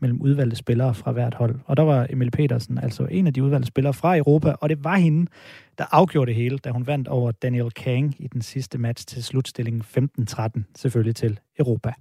mellem 0.00 0.22
udvalgte 0.22 0.56
spillere 0.56 0.94
fra 0.94 1.12
hvert 1.12 1.34
hold. 1.34 1.54
Og 1.64 1.76
der 1.76 1.82
var 1.82 2.06
Emily 2.10 2.30
Petersen 2.30 2.78
altså 2.78 3.06
en 3.10 3.26
af 3.26 3.34
de 3.34 3.42
udvalgte 3.42 3.66
spillere 3.66 3.94
fra 3.94 4.16
Europa, 4.16 4.52
og 4.60 4.68
det 4.68 4.84
var 4.84 4.96
hende, 4.96 5.30
der 5.78 5.84
afgjorde 5.90 6.26
det 6.26 6.34
hele, 6.34 6.58
da 6.58 6.70
hun 6.70 6.86
vandt 6.86 7.08
over 7.08 7.32
Daniel 7.32 7.70
Kang 7.70 8.14
i 8.18 8.26
den 8.26 8.42
sidste 8.42 8.78
match 8.78 9.06
til 9.06 9.24
slutstillingen 9.24 9.82
15-13, 10.28 10.62
selvfølgelig 10.76 11.16
til 11.16 11.40
Europa. 11.58 11.92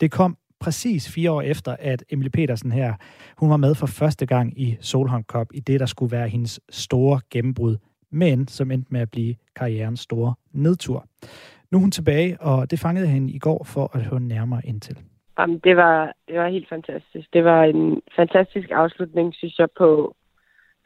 Det 0.00 0.10
kom 0.10 0.36
præcis 0.60 1.14
fire 1.14 1.30
år 1.30 1.42
efter, 1.42 1.76
at 1.78 2.04
Emily 2.10 2.28
Petersen 2.28 2.72
her, 2.72 2.94
hun 3.36 3.50
var 3.50 3.56
med 3.56 3.74
for 3.74 3.86
første 3.86 4.26
gang 4.26 4.60
i 4.60 4.76
Solheim 4.80 5.24
Cup, 5.24 5.48
i 5.54 5.60
det, 5.60 5.80
der 5.80 5.86
skulle 5.86 6.12
være 6.16 6.28
hendes 6.28 6.60
store 6.70 7.20
gennembrud, 7.30 7.76
men 8.10 8.48
som 8.48 8.70
endte 8.70 8.92
med 8.92 9.00
at 9.00 9.10
blive 9.10 9.34
karrierens 9.56 10.00
store 10.00 10.34
nedtur. 10.52 11.06
Nu 11.70 11.78
er 11.78 11.80
hun 11.80 11.90
tilbage, 11.90 12.36
og 12.40 12.70
det 12.70 12.78
fangede 12.78 13.06
hende 13.06 13.32
i 13.32 13.38
går 13.38 13.64
for 13.64 13.96
at 13.96 14.04
høre 14.04 14.20
nærmere 14.20 14.60
ind 14.64 14.80
til. 14.80 14.98
Jamen, 15.38 15.58
det 15.58 15.76
var, 15.76 16.12
det 16.28 16.38
var 16.38 16.48
helt 16.48 16.68
fantastisk. 16.68 17.32
Det 17.32 17.44
var 17.44 17.64
en 17.64 18.00
fantastisk 18.16 18.68
afslutning, 18.70 19.34
synes 19.34 19.58
jeg, 19.58 19.68
på, 19.78 20.16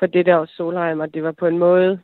på 0.00 0.06
det 0.06 0.26
der 0.26 0.46
Solheim, 0.46 1.00
og 1.00 1.14
det 1.14 1.22
var 1.22 1.32
på 1.32 1.46
en 1.46 1.58
måde 1.58 1.98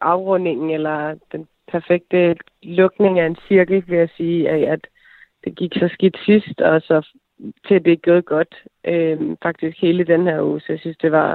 afrundingen, 0.00 0.70
eller 0.70 1.14
den 1.32 1.48
perfekte 1.72 2.36
lukning 2.62 3.18
af 3.20 3.26
en 3.26 3.36
cirkel, 3.48 3.84
vil 3.86 3.98
jeg 3.98 4.08
sige, 4.16 4.50
af 4.50 4.72
at 4.72 4.86
det 5.46 5.54
gik 5.56 5.72
så 5.74 5.88
skidt 5.92 6.16
sidst, 6.26 6.60
og 6.60 6.80
så 6.80 7.06
til 7.68 7.84
det 7.84 8.02
gået 8.02 8.24
godt 8.24 8.54
øh, 8.84 9.18
faktisk 9.42 9.76
hele 9.80 10.04
den 10.04 10.26
her 10.26 10.42
uge. 10.42 10.60
Så 10.60 10.66
jeg 10.68 10.80
synes, 10.80 10.96
det 10.96 11.12
var, 11.12 11.30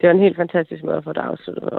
det 0.00 0.06
var 0.06 0.14
en 0.14 0.26
helt 0.26 0.36
fantastisk 0.36 0.84
måde 0.84 0.96
at 0.96 1.04
få 1.04 1.12
det 1.12 1.20
afsluttet 1.20 1.62
på. 1.62 1.78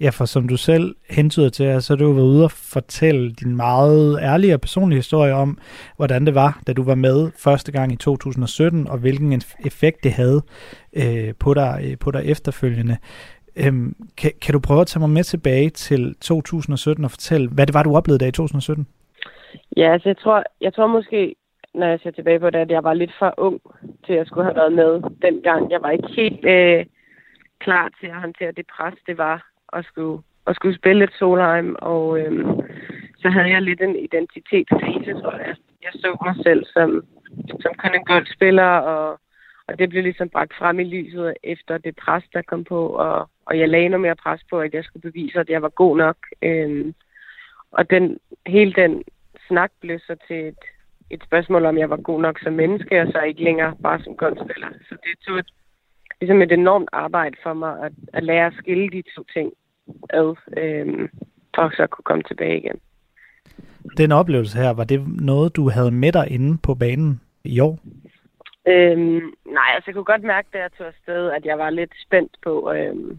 Ja, 0.00 0.10
for 0.10 0.24
som 0.24 0.48
du 0.48 0.56
selv 0.56 0.96
hentyder 1.10 1.48
til, 1.48 1.82
så 1.82 1.92
har 1.92 1.96
du 1.96 2.12
været 2.12 2.24
ude 2.24 2.44
og 2.44 2.50
fortælle 2.50 3.32
din 3.32 3.56
meget 3.56 4.18
ærlige 4.22 4.54
og 4.54 4.60
personlige 4.60 4.98
historie 4.98 5.34
om, 5.34 5.58
hvordan 5.96 6.26
det 6.26 6.34
var, 6.34 6.60
da 6.66 6.72
du 6.72 6.82
var 6.82 6.94
med 6.94 7.30
første 7.38 7.72
gang 7.72 7.92
i 7.92 7.96
2017, 7.96 8.88
og 8.88 8.98
hvilken 8.98 9.42
effekt 9.66 10.04
det 10.04 10.12
havde 10.12 10.42
øh, 10.92 11.34
på, 11.40 11.54
dig, 11.54 11.80
øh, 11.84 11.98
på 11.98 12.10
dig 12.10 12.22
efterfølgende. 12.24 12.96
Øhm, 13.56 13.96
kan, 14.16 14.32
kan 14.42 14.52
du 14.52 14.60
prøve 14.60 14.80
at 14.80 14.86
tage 14.86 15.00
mig 15.00 15.10
med 15.10 15.24
tilbage 15.24 15.70
til 15.70 16.14
2017 16.20 17.04
og 17.04 17.10
fortælle, 17.10 17.48
hvad 17.48 17.66
det 17.66 17.74
var, 17.74 17.82
du 17.82 17.96
oplevede 17.96 18.20
der 18.20 18.28
i 18.28 18.32
2017? 18.32 18.86
Ja, 19.76 19.92
altså 19.92 20.08
jeg 20.08 20.16
tror, 20.16 20.44
jeg 20.60 20.74
tror 20.74 20.86
måske, 20.86 21.34
når 21.74 21.86
jeg 21.86 22.00
ser 22.00 22.10
tilbage 22.10 22.40
på 22.40 22.50
det, 22.50 22.58
at 22.58 22.70
jeg 22.70 22.84
var 22.84 22.94
lidt 22.94 23.12
for 23.18 23.34
ung 23.36 23.60
til 24.06 24.12
at 24.12 24.26
skulle 24.26 24.44
have 24.44 24.56
været 24.56 24.72
med 24.72 25.02
dengang. 25.22 25.70
Jeg 25.70 25.82
var 25.82 25.90
ikke 25.90 26.08
helt 26.16 26.44
øh, 26.44 26.86
klar 27.58 27.90
til 28.00 28.06
at 28.06 28.20
håndtere 28.20 28.52
det 28.52 28.66
pres, 28.76 28.94
det 29.06 29.18
var 29.18 29.46
at 29.72 29.84
skulle, 29.84 30.22
at 30.46 30.56
skulle 30.56 30.76
spille 30.76 30.98
lidt 30.98 31.14
Solheim, 31.14 31.76
og 31.78 32.20
øh, 32.20 32.46
så 33.18 33.28
havde 33.28 33.48
jeg 33.48 33.62
lidt 33.62 33.80
en 33.80 33.96
identitetskrise, 33.96 35.12
tror 35.20 35.32
jeg. 35.32 35.54
Jeg 35.82 35.92
så 35.92 36.16
mig 36.24 36.36
selv 36.42 36.64
som, 36.64 37.04
som 37.60 37.72
kun 37.78 37.94
en 37.94 38.04
golfspiller, 38.04 38.72
og, 38.92 39.20
og 39.68 39.78
det 39.78 39.88
blev 39.88 40.02
ligesom 40.02 40.28
bragt 40.28 40.54
frem 40.58 40.80
i 40.80 40.84
lyset 40.84 41.34
efter 41.42 41.78
det 41.78 41.96
pres, 41.96 42.24
der 42.32 42.42
kom 42.42 42.64
på, 42.64 42.86
og, 42.86 43.28
og 43.46 43.58
jeg 43.58 43.68
lagde 43.68 43.88
noget 43.88 44.00
mere 44.00 44.16
pres 44.16 44.40
på, 44.50 44.60
at 44.60 44.74
jeg 44.74 44.84
skulle 44.84 45.10
bevise, 45.10 45.40
at 45.40 45.48
jeg 45.50 45.62
var 45.62 45.68
god 45.68 45.96
nok. 45.96 46.16
Øh, 46.42 46.92
og 47.70 47.90
den, 47.90 48.18
hele 48.46 48.72
den 48.72 49.04
snak 49.48 49.70
blev 49.80 49.98
så 49.98 50.16
til 50.28 50.48
et, 50.48 50.62
et 51.10 51.22
spørgsmål, 51.24 51.64
om 51.64 51.78
jeg 51.78 51.90
var 51.90 51.96
god 51.96 52.20
nok 52.20 52.38
som 52.42 52.52
menneske, 52.52 53.02
og 53.02 53.06
så 53.12 53.20
ikke 53.20 53.44
længere 53.44 53.76
bare 53.82 54.00
som 54.02 54.16
golfspiller. 54.16 54.68
Så 54.88 54.94
det 55.04 55.18
tog 55.26 55.38
et, 55.38 55.50
ligesom 56.20 56.42
et 56.42 56.52
enormt 56.52 56.88
arbejde 56.92 57.36
for 57.42 57.52
mig 57.52 57.84
at, 57.84 57.92
at 58.12 58.24
lære 58.24 58.46
at 58.46 58.54
skille 58.58 58.90
de 58.90 59.02
to 59.16 59.24
ting 59.34 59.52
ad, 60.10 60.36
øhm, 60.56 61.08
for 61.54 61.70
så 61.76 61.82
at 61.82 61.90
kunne 61.90 62.08
komme 62.10 62.22
tilbage 62.22 62.58
igen. 62.58 62.80
Den 63.96 64.12
oplevelse 64.12 64.58
her, 64.58 64.70
var 64.70 64.84
det 64.84 65.00
noget, 65.20 65.56
du 65.56 65.68
havde 65.68 65.90
med 65.90 66.12
dig 66.12 66.30
inde 66.30 66.58
på 66.62 66.74
banen 66.74 67.20
i 67.44 67.60
år? 67.60 67.78
Øhm, 68.66 69.20
nej, 69.58 69.68
altså 69.74 69.84
jeg 69.86 69.94
kunne 69.94 70.12
godt 70.12 70.22
mærke, 70.22 70.48
da 70.52 70.58
jeg 70.58 70.70
tog 70.78 70.86
afsted, 70.86 71.30
at 71.30 71.44
jeg 71.44 71.58
var 71.58 71.70
lidt 71.70 71.92
spændt 72.06 72.36
på, 72.42 72.72
øhm, 72.72 73.18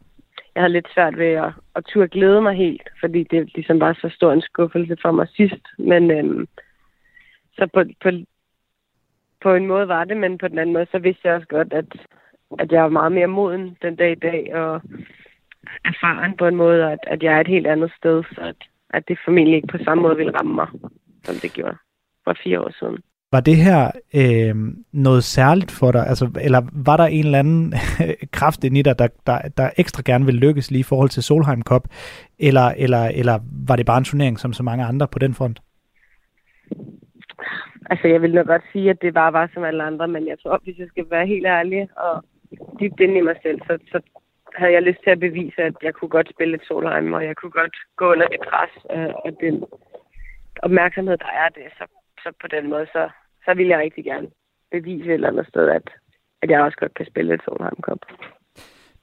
jeg 0.56 0.64
havde 0.64 0.74
lidt 0.74 0.94
svært 0.94 1.18
ved 1.18 1.26
at, 1.26 1.52
at 1.76 1.86
turde 1.86 2.08
glæde 2.08 2.42
mig 2.42 2.56
helt, 2.56 2.90
fordi 3.00 3.24
det 3.24 3.54
ligesom 3.56 3.80
var 3.80 3.94
så 3.94 4.10
stor 4.16 4.34
en 4.34 4.42
skuffelse 4.42 4.98
for 5.02 5.12
mig 5.12 5.28
sidst. 5.28 5.68
Men 5.78 6.12
øhm, 6.12 6.48
så 7.54 7.68
på, 7.74 7.84
på, 8.02 8.10
på 9.42 9.54
en 9.54 9.68
måde 9.68 9.88
var 9.88 10.04
det, 10.04 10.18
men 10.18 10.38
på 10.38 10.48
den 10.48 10.60
anden 10.60 10.74
måde, 10.74 10.88
så 10.92 11.00
vidste 11.00 11.28
jeg 11.28 11.36
også 11.36 11.48
godt, 11.48 11.74
at, 11.74 11.86
at 12.60 12.72
jeg 12.72 12.84
var 12.84 12.90
meget 12.90 13.12
mere 13.12 13.28
moden 13.28 13.78
den 13.82 13.96
dag 13.96 14.12
i 14.12 14.16
dag, 14.16 14.56
og 14.56 14.82
erfaren 15.86 16.38
på 16.38 16.48
en 16.48 16.56
måde, 16.56 16.92
at, 16.92 17.00
at 17.08 17.24
jeg 17.24 17.34
er 17.34 17.42
et 17.42 17.48
helt 17.48 17.68
andet 17.68 17.92
sted, 17.98 18.24
så 18.24 18.42
at, 18.42 18.56
at 18.90 19.08
det 19.08 19.20
formentlig 19.26 19.56
ikke 19.56 19.68
på 19.68 19.78
samme 19.84 20.02
måde 20.02 20.18
ville 20.18 20.38
ramme 20.38 20.56
mig, 20.56 20.68
som 21.24 21.36
det 21.36 21.54
gjorde 21.54 21.78
for 22.24 22.36
fire 22.44 22.62
år 22.62 22.72
siden. 22.80 22.98
Var 23.32 23.40
det 23.40 23.58
her 23.58 23.92
øh, 24.22 24.56
noget 24.92 25.24
særligt 25.24 25.72
for 25.72 25.92
dig? 25.92 26.08
Altså, 26.08 26.26
eller 26.42 26.62
var 26.86 26.98
der 26.98 27.06
en 27.06 27.26
eller 27.26 27.40
anden 27.40 27.74
kraft 28.38 28.64
ind 28.64 28.78
i 28.78 28.82
dig, 28.82 29.00
der, 29.00 29.08
der, 29.28 29.38
der 29.58 29.70
ekstra 29.78 30.02
gerne 30.06 30.26
ville 30.26 30.40
lykkes 30.40 30.72
lige 30.72 30.80
i 30.80 30.90
forhold 30.92 31.10
til 31.10 31.24
Solheim 31.24 31.62
Cup? 31.62 31.84
Eller, 32.40 32.68
eller, 32.78 33.04
eller 33.20 33.40
var 33.68 33.76
det 33.76 33.86
bare 33.86 33.98
en 33.98 34.04
turnering 34.04 34.40
som 34.40 34.54
så 34.54 34.64
mange 34.64 34.86
andre 34.86 35.08
på 35.08 35.20
den 35.20 35.34
front? 35.34 35.60
Altså, 37.90 38.08
jeg 38.08 38.22
vil 38.22 38.34
nok 38.34 38.48
godt 38.48 38.64
sige, 38.72 38.90
at 38.90 39.02
det 39.02 39.14
bare 39.14 39.34
var 39.34 39.50
som 39.54 39.64
alle 39.64 39.84
andre, 39.84 40.08
men 40.08 40.28
jeg 40.28 40.38
tror, 40.44 40.62
hvis 40.64 40.78
jeg 40.78 40.88
skal 40.88 41.06
være 41.10 41.28
helt 41.28 41.46
ærlig 41.46 41.90
og 41.98 42.24
dybt 42.80 43.00
inde 43.00 43.18
i 43.18 43.22
mig 43.22 43.36
selv, 43.44 43.60
så, 43.68 43.78
så 43.92 44.00
havde 44.56 44.74
jeg 44.74 44.82
lyst 44.82 45.00
til 45.04 45.10
at 45.10 45.20
bevise, 45.20 45.62
at 45.62 45.74
jeg 45.84 45.94
kunne 45.94 46.10
godt 46.10 46.30
spille 46.36 46.56
et 46.56 46.68
Solheim, 46.68 47.14
og 47.14 47.26
jeg 47.26 47.36
kunne 47.36 47.52
godt 47.52 47.76
gå 47.96 48.12
under 48.12 48.28
det 48.28 48.40
pres, 48.50 48.74
øh, 48.96 49.14
og 49.26 49.32
den 49.42 49.64
opmærksomhed, 50.64 51.18
der 51.18 51.32
er 51.44 51.50
det, 51.50 51.68
så 51.78 51.86
så 52.24 52.30
på 52.42 52.48
den 52.48 52.70
måde, 52.70 52.88
så, 52.96 53.10
så 53.46 53.54
vil 53.54 53.68
jeg 53.68 53.80
rigtig 53.80 54.04
gerne 54.04 54.28
bevise 54.72 55.06
et 55.06 55.14
eller 55.14 55.28
andet 55.28 55.48
sted, 55.48 55.68
at, 55.70 55.90
at 56.42 56.50
jeg 56.50 56.62
også 56.62 56.78
godt 56.78 56.94
kan 56.94 57.06
spille 57.06 57.34
et 57.34 57.42
Solheim 57.46 57.82
Cup. 57.82 58.00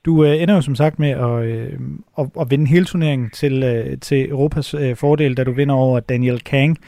Du 0.05 0.25
øh, 0.25 0.42
ender 0.42 0.55
jo 0.55 0.61
som 0.61 0.75
sagt 0.75 0.99
med 0.99 1.11
at, 1.11 1.44
øh, 1.44 1.81
at, 2.18 2.27
at 2.40 2.51
vinde 2.51 2.66
hele 2.66 2.85
turneringen 2.85 3.31
til, 3.31 3.62
øh, 3.62 3.99
til 4.01 4.31
Europas 4.31 4.75
øh, 4.75 4.96
fordel, 4.96 5.37
da 5.37 5.44
du 5.44 5.53
vinder 5.53 5.75
over 5.75 6.01
Daniel 6.01 6.40
Kang. 6.44 6.79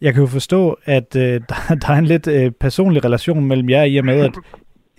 Jeg 0.00 0.14
kan 0.14 0.22
jo 0.22 0.26
forstå, 0.26 0.78
at 0.84 1.16
øh, 1.16 1.22
der, 1.48 1.74
der 1.74 1.92
er 1.92 1.98
en 1.98 2.04
lidt 2.04 2.28
øh, 2.28 2.50
personlig 2.50 3.04
relation 3.04 3.44
mellem 3.44 3.70
jer 3.70 3.84
i 3.84 3.96
og 3.96 4.04
med, 4.04 4.20
at 4.20 4.34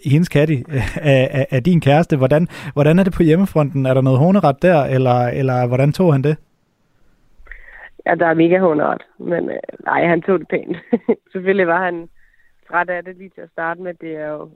hendes 0.05 0.29
Katty 0.29 0.57
øh, 0.69 0.97
er, 1.01 1.45
er, 1.51 1.59
din 1.59 1.81
kæreste. 1.81 2.17
Hvordan, 2.17 2.47
hvordan 2.73 2.99
er 2.99 3.03
det 3.03 3.13
på 3.13 3.23
hjemmefronten? 3.23 3.85
Er 3.85 3.93
der 3.93 4.01
noget 4.01 4.19
håneret 4.19 4.61
der, 4.61 4.83
eller, 4.83 5.27
eller 5.27 5.67
hvordan 5.67 5.91
tog 5.91 6.13
han 6.13 6.21
det? 6.21 6.37
Ja, 8.05 8.15
der 8.15 8.25
er 8.25 8.33
mega 8.33 8.59
håndret, 8.59 9.01
men 9.17 9.49
øh, 9.49 9.59
nej, 9.85 10.05
han 10.05 10.21
tog 10.21 10.39
det 10.39 10.47
pænt. 10.47 10.77
Selvfølgelig 11.31 11.67
var 11.67 11.83
han 11.83 12.09
træt 12.67 12.89
af 12.89 13.03
det 13.03 13.17
lige 13.17 13.29
til 13.29 13.41
at 13.41 13.49
starte 13.49 13.81
med. 13.81 13.93
Det 13.93 14.15
er 14.15 14.27
jo 14.27 14.49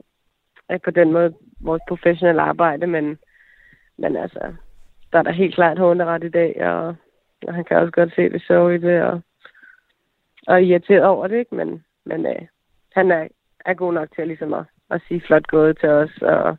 er 0.68 0.78
på 0.78 0.90
den 0.90 1.12
måde 1.12 1.34
vores 1.60 1.82
professionelle 1.88 2.42
arbejde, 2.42 2.86
men, 2.86 3.18
men 3.98 4.16
altså, 4.16 4.54
der 5.12 5.18
er 5.18 5.22
der 5.22 5.32
helt 5.32 5.54
klart 5.54 5.78
hånderet 5.78 6.24
i 6.24 6.28
dag, 6.28 6.66
og 6.66 6.96
og 7.46 7.54
han 7.54 7.64
kan 7.64 7.76
også 7.76 7.90
godt 7.90 8.14
se 8.14 8.30
det 8.30 8.42
så 8.42 8.68
i 8.68 8.78
det, 8.78 9.02
og, 9.02 9.20
og 10.46 10.62
irriteret 10.62 11.04
over 11.04 11.26
det, 11.26 11.38
ikke? 11.38 11.54
Men, 11.54 11.84
men 12.04 12.26
øh, 12.26 12.42
han 12.94 13.10
er, 13.10 13.28
er 13.64 13.74
god 13.74 13.92
nok 13.92 14.08
til 14.14 14.22
at, 14.22 14.28
ligesom 14.28 14.54
at, 14.54 14.64
at 14.90 15.02
sige 15.08 15.22
flot 15.26 15.46
gået 15.46 15.78
til 15.78 15.88
os, 15.88 16.22
og, 16.22 16.56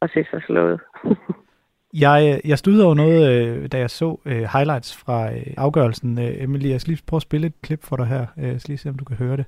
og 0.00 0.08
se 0.08 0.24
sig 0.30 0.42
slået. 0.42 0.80
Jeg, 1.94 2.40
jeg 2.44 2.58
stod 2.58 2.80
over 2.80 2.94
noget, 2.94 3.30
øh, 3.32 3.68
da 3.72 3.78
jeg 3.78 3.90
så 3.90 4.20
øh, 4.24 4.42
highlights 4.52 4.96
fra 4.96 5.32
øh, 5.32 5.42
afgørelsen. 5.56 6.18
Øh, 6.18 6.42
Emily, 6.42 6.70
jeg 6.70 6.80
skal 6.80 6.90
lige 6.90 7.02
prøve 7.06 7.18
at 7.18 7.22
spille 7.22 7.46
et 7.46 7.62
klip 7.62 7.84
for 7.84 7.96
dig 7.96 8.06
her. 8.06 8.26
Øh, 8.38 8.48
jeg 8.48 8.60
skal 8.60 8.72
lige 8.72 8.78
se, 8.78 8.88
om 8.88 8.94
du 8.94 9.04
kan 9.04 9.16
høre 9.16 9.36
det. 9.36 9.44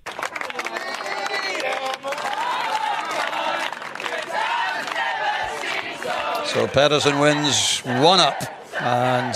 So 6.46 6.66
Pedersen 6.66 7.12
wins 7.22 7.82
one 7.86 8.22
up, 8.28 8.48
and 8.80 9.34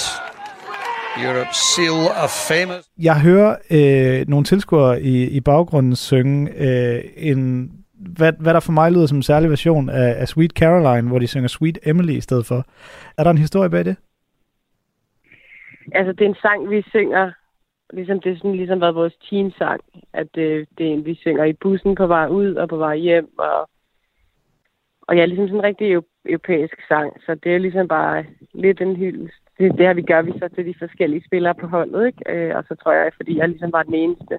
Europe 1.24 1.54
seal 1.54 2.08
a 2.16 2.26
famous. 2.26 2.84
Jeg 2.98 3.20
hører 3.20 3.56
øh, 3.70 4.28
nogle 4.28 4.44
tilskuere 4.44 5.02
i, 5.02 5.28
i 5.28 5.40
baggrunden 5.40 5.96
synge 5.96 6.50
øh, 6.56 7.04
en, 7.16 7.70
hvad, 8.16 8.32
hvad 8.40 8.54
der 8.54 8.60
for 8.60 8.72
mig 8.72 8.92
lyder 8.92 9.06
som 9.06 9.18
en 9.18 9.22
særlig 9.22 9.50
version 9.50 9.88
af, 9.88 10.14
af 10.20 10.28
Sweet 10.28 10.50
Caroline, 10.50 11.08
hvor 11.08 11.18
de 11.18 11.26
synger 11.26 11.48
Sweet 11.48 11.78
Emily 11.86 12.12
i 12.12 12.20
stedet 12.20 12.46
for. 12.46 12.64
Er 13.18 13.24
der 13.24 13.30
en 13.30 13.38
historie 13.38 13.70
bag 13.70 13.84
det? 13.84 13.96
Altså, 15.92 16.12
det 16.12 16.20
er 16.24 16.28
en 16.28 16.42
sang, 16.42 16.70
vi 16.70 16.82
synger, 16.88 17.32
ligesom 17.92 18.20
det 18.20 18.32
er 18.32 18.36
sådan 18.36 18.56
ligesom 18.56 18.80
været 18.80 18.94
vores 18.94 19.16
teamsang, 19.30 19.80
at 20.12 20.26
det, 20.34 20.68
det 20.78 20.86
er 20.86 20.92
en, 20.92 21.04
vi 21.04 21.14
synger 21.14 21.44
i 21.44 21.52
bussen 21.52 21.94
på 21.94 22.06
vej 22.06 22.26
ud 22.26 22.54
og 22.54 22.68
på 22.68 22.76
vej 22.76 22.96
hjem, 22.96 23.38
og, 23.38 23.68
og 25.02 25.16
ja, 25.16 25.22
er 25.22 25.26
ligesom 25.26 25.48
sådan 25.48 25.60
en 25.60 25.64
rigtig 25.64 26.02
europæisk 26.26 26.76
sang, 26.88 27.12
så 27.26 27.34
det 27.34 27.54
er 27.54 27.58
ligesom 27.58 27.88
bare 27.88 28.24
lidt 28.54 28.80
en 28.80 28.96
hyldest. 28.96 29.34
Det, 29.58 29.72
det 29.72 29.86
her 29.86 29.94
vi 29.94 30.02
gør 30.02 30.22
vi 30.22 30.32
så 30.32 30.48
til 30.54 30.66
de 30.66 30.74
forskellige 30.78 31.24
spillere 31.26 31.54
på 31.54 31.66
holdet, 31.66 32.06
ikke? 32.06 32.22
Øh, 32.32 32.56
og 32.56 32.64
så 32.68 32.74
tror 32.74 32.92
jeg, 32.92 33.12
fordi 33.16 33.38
jeg 33.38 33.48
ligesom 33.48 33.72
var 33.72 33.82
den 33.82 33.94
eneste 33.94 34.38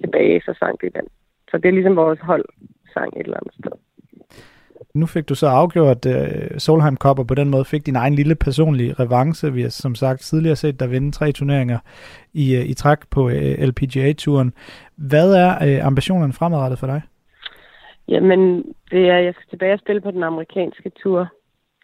tilbage, 0.00 0.40
så 0.40 0.54
sang 0.58 0.78
vi 0.82 0.88
den. 0.88 1.06
Så 1.50 1.58
det 1.58 1.68
er 1.68 1.72
ligesom 1.72 1.96
vores 1.96 2.20
hold 2.20 2.44
holdsang 2.94 3.20
et 3.20 3.24
eller 3.24 3.36
andet 3.36 3.54
sted. 3.54 3.72
Nu 4.94 5.06
fik 5.06 5.28
du 5.28 5.34
så 5.34 5.46
afgjort 5.46 6.06
uh, 6.06 6.58
Solheim 6.58 6.96
Cup, 6.96 7.18
og 7.18 7.26
på 7.26 7.34
den 7.34 7.50
måde 7.50 7.64
fik 7.64 7.86
din 7.86 7.96
egen 7.96 8.14
lille 8.14 8.34
personlige 8.34 8.92
revanche. 8.92 9.52
Vi 9.52 9.62
har 9.62 9.68
som 9.68 9.94
sagt 9.94 10.20
tidligere 10.20 10.56
set 10.56 10.80
dig 10.80 10.90
vinde 10.90 11.12
tre 11.12 11.32
turneringer 11.32 11.78
i, 12.32 12.56
uh, 12.58 12.64
i 12.70 12.74
træk 12.74 12.98
på 13.10 13.24
uh, 13.24 13.32
LPGA-turen. 13.68 14.52
Hvad 14.96 15.34
er 15.34 15.50
uh, 15.66 15.86
ambitionen 15.86 16.32
fremadrettet 16.32 16.78
for 16.78 16.86
dig? 16.86 17.02
Jamen, 18.08 18.74
det 18.90 19.08
er, 19.08 19.18
jeg 19.18 19.34
skal 19.34 19.46
tilbage 19.50 19.72
og 19.72 19.78
spille 19.78 20.00
på 20.00 20.10
den 20.10 20.22
amerikanske 20.22 20.90
tur 21.02 21.28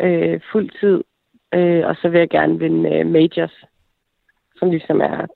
øh, 0.00 0.40
fuld 0.52 0.70
tid, 0.80 1.04
øh, 1.54 1.86
og 1.86 1.96
så 1.96 2.08
vil 2.08 2.18
jeg 2.18 2.28
gerne 2.28 2.58
vinde 2.58 2.90
øh, 2.90 3.06
majors, 3.06 3.64
som 4.56 4.70
ligesom 4.70 5.00
er 5.00 5.26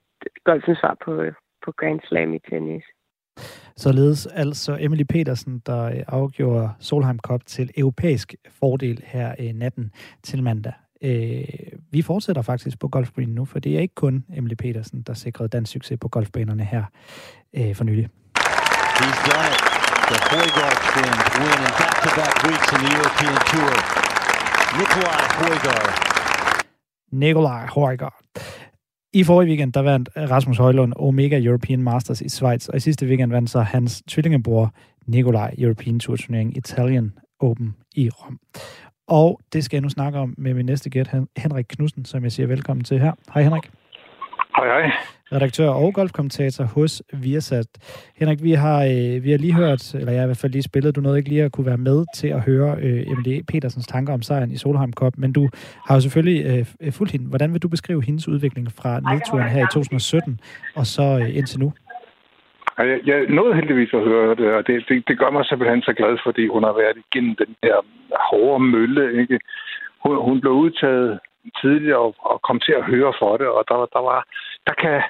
golfens 0.44 0.78
svar 0.78 0.96
på, 1.04 1.22
på 1.64 1.72
Grand 1.72 2.00
Slam 2.08 2.34
i 2.34 2.38
tennis. 2.38 2.84
Således 3.80 4.26
altså 4.26 4.76
Emily 4.80 5.02
Petersen, 5.02 5.62
der 5.66 5.82
øh, 5.84 6.02
afgjorde 6.08 6.70
Solheim 6.80 7.18
Cup 7.18 7.40
til 7.46 7.70
europæisk 7.76 8.34
fordel 8.60 9.02
her 9.04 9.34
øh, 9.38 9.52
natten 9.52 9.90
til 10.22 10.42
mandag. 10.42 10.72
Øh, 11.02 11.44
vi 11.90 12.02
fortsætter 12.02 12.42
faktisk 12.42 12.78
på 12.78 12.88
Golfgreen 12.88 13.28
nu, 13.28 13.44
for 13.44 13.58
det 13.58 13.76
er 13.76 13.80
ikke 13.80 13.94
kun 13.94 14.24
Emily 14.36 14.54
Petersen, 14.54 15.02
der 15.02 15.14
sikrede 15.14 15.48
dansk 15.48 15.72
succes 15.72 15.98
på 16.00 16.08
golfbanerne 16.08 16.64
her 16.64 16.84
øh, 17.56 17.74
for 17.74 17.84
nylig. 17.84 18.08
He's 18.98 19.20
done 19.28 19.48
it. 19.52 19.60
The 20.10 20.18
Højgaard 20.30 20.78
twins 20.90 21.26
win 21.38 21.58
in 21.66 21.72
back-to-back 21.80 22.34
weeks 22.46 22.68
in 22.74 22.78
the 22.84 22.90
European 22.98 23.36
Tour. 23.50 23.74
Nikolaj 24.78 25.22
Højgaard. 25.40 25.88
Nikolaj 27.12 27.66
Højgaard. 27.66 28.24
I 29.12 29.24
forrige 29.24 29.48
weekend, 29.48 29.72
der 29.72 29.82
vandt 29.82 30.08
Rasmus 30.16 30.58
Højlund 30.58 30.92
Omega 30.96 31.40
European 31.44 31.82
Masters 31.82 32.20
i 32.20 32.28
Schweiz, 32.28 32.68
og 32.68 32.76
i 32.76 32.80
sidste 32.80 33.06
weekend 33.06 33.32
vandt 33.32 33.50
så 33.50 33.60
hans 33.60 34.02
tvillingebror 34.08 34.74
Nikolaj 35.06 35.54
European 35.58 36.00
Tour 36.00 36.16
turnering 36.16 36.56
Italian 36.56 37.12
Open 37.40 37.76
i 37.96 38.10
Rom. 38.10 38.38
Og 39.08 39.40
det 39.52 39.64
skal 39.64 39.76
jeg 39.76 39.82
nu 39.82 39.88
snakke 39.88 40.18
om 40.18 40.34
med 40.38 40.54
min 40.54 40.66
næste 40.66 40.90
gæst, 40.90 41.10
Henrik 41.36 41.64
Knudsen, 41.68 42.04
som 42.04 42.22
jeg 42.22 42.32
siger 42.32 42.46
velkommen 42.46 42.84
til 42.84 43.00
her. 43.00 43.12
Hej 43.34 43.42
Henrik. 43.42 43.70
Hej 44.56 44.66
hej 44.66 44.92
redaktør 45.32 45.68
og 45.68 45.94
golfkommentator 45.94 46.64
hos 46.64 47.02
Viasat. 47.12 47.66
Henrik, 48.16 48.42
vi 48.42 48.52
har, 48.52 48.78
øh, 48.92 49.24
vi 49.24 49.30
har 49.30 49.38
lige 49.38 49.54
hørt, 49.54 49.94
eller 49.94 50.12
jeg 50.12 50.20
har 50.20 50.26
i 50.26 50.32
hvert 50.32 50.42
fald 50.42 50.52
lige 50.52 50.70
spillet, 50.70 50.96
du 50.96 51.00
nåede 51.00 51.18
ikke 51.18 51.28
lige 51.28 51.44
at 51.44 51.52
kunne 51.52 51.66
være 51.66 51.84
med 51.90 52.04
til 52.14 52.28
at 52.28 52.40
høre 52.48 52.76
øh, 52.84 53.10
Emilie 53.12 53.42
Petersens 53.50 53.86
tanker 53.86 54.12
om 54.14 54.22
sejren 54.22 54.50
i 54.50 54.56
Solheim 54.56 54.92
Cup, 54.92 55.14
men 55.18 55.32
du 55.32 55.48
har 55.86 55.94
jo 55.94 56.00
selvfølgelig 56.00 56.40
øh, 56.50 56.92
fulgt 56.92 57.12
hende. 57.12 57.28
Hvordan 57.28 57.52
vil 57.52 57.62
du 57.62 57.68
beskrive 57.68 58.02
hendes 58.02 58.28
udvikling 58.28 58.66
fra 58.80 59.00
nedturen 59.00 59.48
her 59.48 59.62
i 59.62 59.70
2017 59.72 60.40
og 60.76 60.86
så 60.86 61.06
øh, 61.22 61.36
indtil 61.36 61.60
nu? 61.60 61.72
Jeg, 62.78 63.00
jeg 63.06 63.18
nåede 63.28 63.54
heldigvis 63.54 63.92
at 63.94 64.04
høre 64.10 64.34
det, 64.34 64.48
og 64.56 64.66
det, 64.66 64.84
det, 64.88 65.08
det 65.08 65.18
gør 65.18 65.30
mig 65.30 65.44
simpelthen 65.44 65.82
så 65.82 65.92
glad, 65.92 66.18
fordi 66.24 66.46
hun 66.48 66.62
har 66.62 66.72
været 66.72 66.96
igennem 67.04 67.34
den 67.36 67.52
her 67.62 67.76
hårde 68.30 68.64
mølle. 68.64 69.20
Ikke? 69.20 69.40
Hun, 70.04 70.24
hun 70.26 70.40
blev 70.40 70.52
udtaget 70.52 71.18
tidligere 71.60 71.98
og, 71.98 72.14
og 72.18 72.42
kom 72.42 72.58
til 72.60 72.72
at 72.72 72.84
høre 72.84 73.12
for 73.20 73.36
det, 73.36 73.48
og 73.48 73.64
der, 73.68 73.76
der, 73.94 74.02
var, 74.10 74.20
der 74.66 74.74
kan 74.82 75.02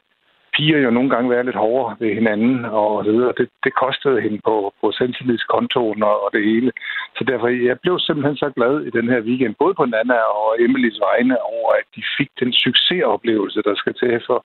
piger 0.61 0.81
jo 0.87 0.91
nogle 0.91 1.11
gange 1.11 1.31
være 1.31 1.47
lidt 1.49 1.63
hårdere 1.65 1.97
ved 2.01 2.11
hinanden 2.19 2.65
og 2.65 3.05
så 3.05 3.11
videre. 3.13 3.33
Det, 3.39 3.49
det 3.65 3.73
kostede 3.85 4.21
hende 4.25 4.41
på, 4.49 4.57
på 4.81 4.87
selvtillidskontoen 4.99 6.03
og, 6.11 6.17
og 6.25 6.29
det 6.35 6.43
hele. 6.51 6.71
Så 7.17 7.23
derfor, 7.31 7.49
jeg 7.69 7.77
blev 7.83 7.95
simpelthen 7.99 8.37
så 8.37 8.49
glad 8.57 8.75
i 8.89 8.91
den 8.99 9.07
her 9.13 9.21
weekend, 9.29 9.55
både 9.63 9.75
på 9.75 9.85
Nana 9.85 10.19
og 10.41 10.49
Emilys 10.65 10.99
vegne, 11.09 11.37
over 11.55 11.71
at 11.81 11.87
de 11.97 12.03
fik 12.19 12.31
den 12.41 12.53
succesoplevelse, 12.53 13.61
der 13.69 13.75
skal 13.81 13.95
til. 13.95 14.13
For 14.27 14.39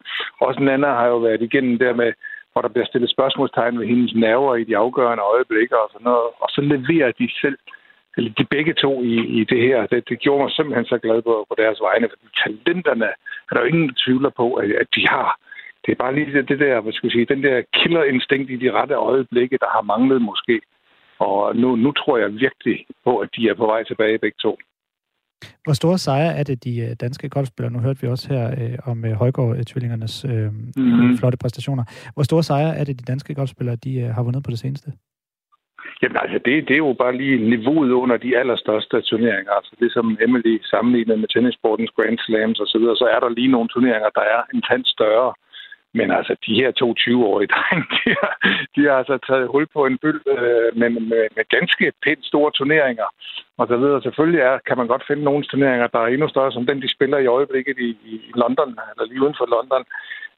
også 0.46 0.60
Nana 0.60 0.90
har 1.00 1.08
jo 1.14 1.18
været 1.28 1.42
igennem 1.42 1.76
der 1.84 1.94
med, 2.02 2.12
hvor 2.52 2.62
der 2.62 2.74
bliver 2.74 2.90
stillet 2.90 3.16
spørgsmålstegn 3.16 3.80
ved 3.80 3.88
hendes 3.88 4.14
nerver 4.26 4.56
i 4.56 4.64
de 4.70 4.78
afgørende 4.78 5.24
øjeblikke 5.34 5.76
og 5.84 5.90
sådan 5.94 6.08
noget. 6.12 6.30
Og 6.44 6.48
så 6.56 6.62
leverer 6.62 7.12
de 7.20 7.28
selv 7.42 7.58
eller 8.18 8.32
de 8.40 8.46
begge 8.56 8.74
to 8.74 9.04
i, 9.04 9.16
i 9.40 9.44
det 9.44 9.62
her, 9.62 9.86
det, 9.86 10.10
det 10.10 10.20
gjorde 10.20 10.44
mig 10.44 10.52
simpelthen 10.52 10.86
så 10.86 10.98
glad 10.98 11.22
på, 11.22 11.46
på 11.50 11.56
deres 11.58 11.80
vegne, 11.88 12.10
fordi 12.12 12.28
talenterne 12.44 13.10
er 13.48 13.52
der 13.54 13.62
jo 13.62 13.72
ingen 13.74 13.96
tvivler 14.04 14.30
på, 14.30 14.54
at, 14.54 14.70
at 14.72 14.88
de 14.96 15.08
har. 15.08 15.40
Det 15.86 15.92
er 15.92 16.04
bare 16.04 16.16
lige 16.16 16.42
det, 16.42 16.60
der, 16.60 16.82
hvad 16.82 16.94
skal 16.94 17.08
jeg 17.08 17.12
sige, 17.12 17.34
den 17.34 17.44
der 17.44 17.62
killerinstinkt 17.74 18.50
i 18.52 18.56
de 18.56 18.72
rette 18.72 18.96
øjeblikke, 18.96 19.58
der 19.58 19.70
har 19.76 19.82
manglet 19.82 20.22
måske. 20.22 20.62
Og 21.20 21.56
nu, 21.56 21.76
nu 21.76 21.92
tror 21.92 22.18
jeg 22.18 22.30
virkelig 22.34 22.86
på, 23.04 23.18
at 23.18 23.30
de 23.36 23.50
er 23.50 23.54
på 23.54 23.66
vej 23.66 23.84
tilbage 23.84 24.18
begge 24.18 24.38
to. 24.42 24.58
Hvor 25.64 25.74
store 25.74 25.98
sejre 25.98 26.34
er 26.40 26.44
det, 26.44 26.64
de 26.64 26.74
øh, 26.86 26.96
danske 27.06 27.30
golfspillere, 27.30 27.74
nu 27.74 27.80
hørte 27.80 28.02
vi 28.02 28.08
også 28.08 28.34
her 28.34 28.46
øh, 28.62 28.78
om 28.92 29.06
øh, 29.06 29.12
Højgaard-tvillingernes 29.22 30.16
øh, 30.32 30.48
mm-hmm. 30.78 31.18
flotte 31.18 31.38
præstationer. 31.38 31.84
Hvor 32.14 32.24
store 32.24 32.44
sejre 32.44 32.76
er 32.80 32.84
det, 32.84 33.00
de 33.00 33.06
danske 33.12 33.36
golfspillere, 33.36 33.76
de 33.76 33.94
øh, 34.04 34.10
har 34.16 34.24
vundet 34.24 34.44
på 34.44 34.52
det 34.52 34.60
seneste? 34.60 34.90
Jamen 36.02 36.18
altså, 36.24 36.38
det, 36.46 36.68
det 36.68 36.74
er 36.74 36.84
jo 36.88 36.96
bare 37.04 37.18
lige 37.18 37.50
niveauet 37.50 37.92
under 37.92 38.18
de 38.18 38.38
allerstørste 38.38 39.02
turneringer. 39.02 39.52
Altså 39.52 39.74
det 39.80 39.92
som 39.94 40.18
Emily 40.26 40.56
sammenlignet 40.64 41.20
med 41.20 41.28
tennissportens 41.28 41.92
Grand 41.96 42.20
Slams 42.26 42.60
osv., 42.60 42.68
så, 42.68 42.78
videre, 42.80 42.96
så 43.02 43.06
er 43.16 43.20
der 43.20 43.30
lige 43.30 43.54
nogle 43.56 43.70
turneringer, 43.70 44.10
der 44.20 44.26
er 44.36 44.42
en 44.54 44.62
tand 44.70 44.86
større. 44.86 45.34
Men 45.98 46.12
altså, 46.12 46.34
de 46.46 46.54
her 46.62 46.72
to 46.72 46.88
20-årige 47.00 47.52
drenge, 47.56 47.86
de 47.98 48.10
har, 48.22 48.34
de 48.76 48.82
har 48.88 48.96
altså 49.02 49.18
taget 49.28 49.48
hul 49.54 49.66
på 49.76 49.86
en 49.86 49.98
byld 50.04 50.22
øh, 50.38 50.70
med, 50.80 50.90
med, 50.90 51.24
med 51.36 51.46
ganske 51.56 51.86
pænt 52.04 52.26
store 52.26 52.52
turneringer. 52.58 53.08
Og 53.58 53.68
så 53.68 53.78
videre. 53.78 54.02
Selvfølgelig 54.02 54.42
er, 54.42 54.56
kan 54.68 54.78
man 54.78 54.88
godt 54.88 55.08
finde 55.08 55.24
nogle 55.24 55.44
turneringer, 55.44 55.88
der 55.88 56.00
er 56.00 56.08
endnu 56.08 56.28
større, 56.30 56.52
som 56.52 56.66
den, 56.66 56.82
de 56.82 56.96
spiller 56.96 57.18
i 57.18 57.32
øjeblikket 57.38 57.78
i, 57.80 57.90
i 58.14 58.16
London, 58.42 58.70
eller 58.92 59.06
lige 59.06 59.22
uden 59.22 59.36
for 59.38 59.48
London, 59.56 59.84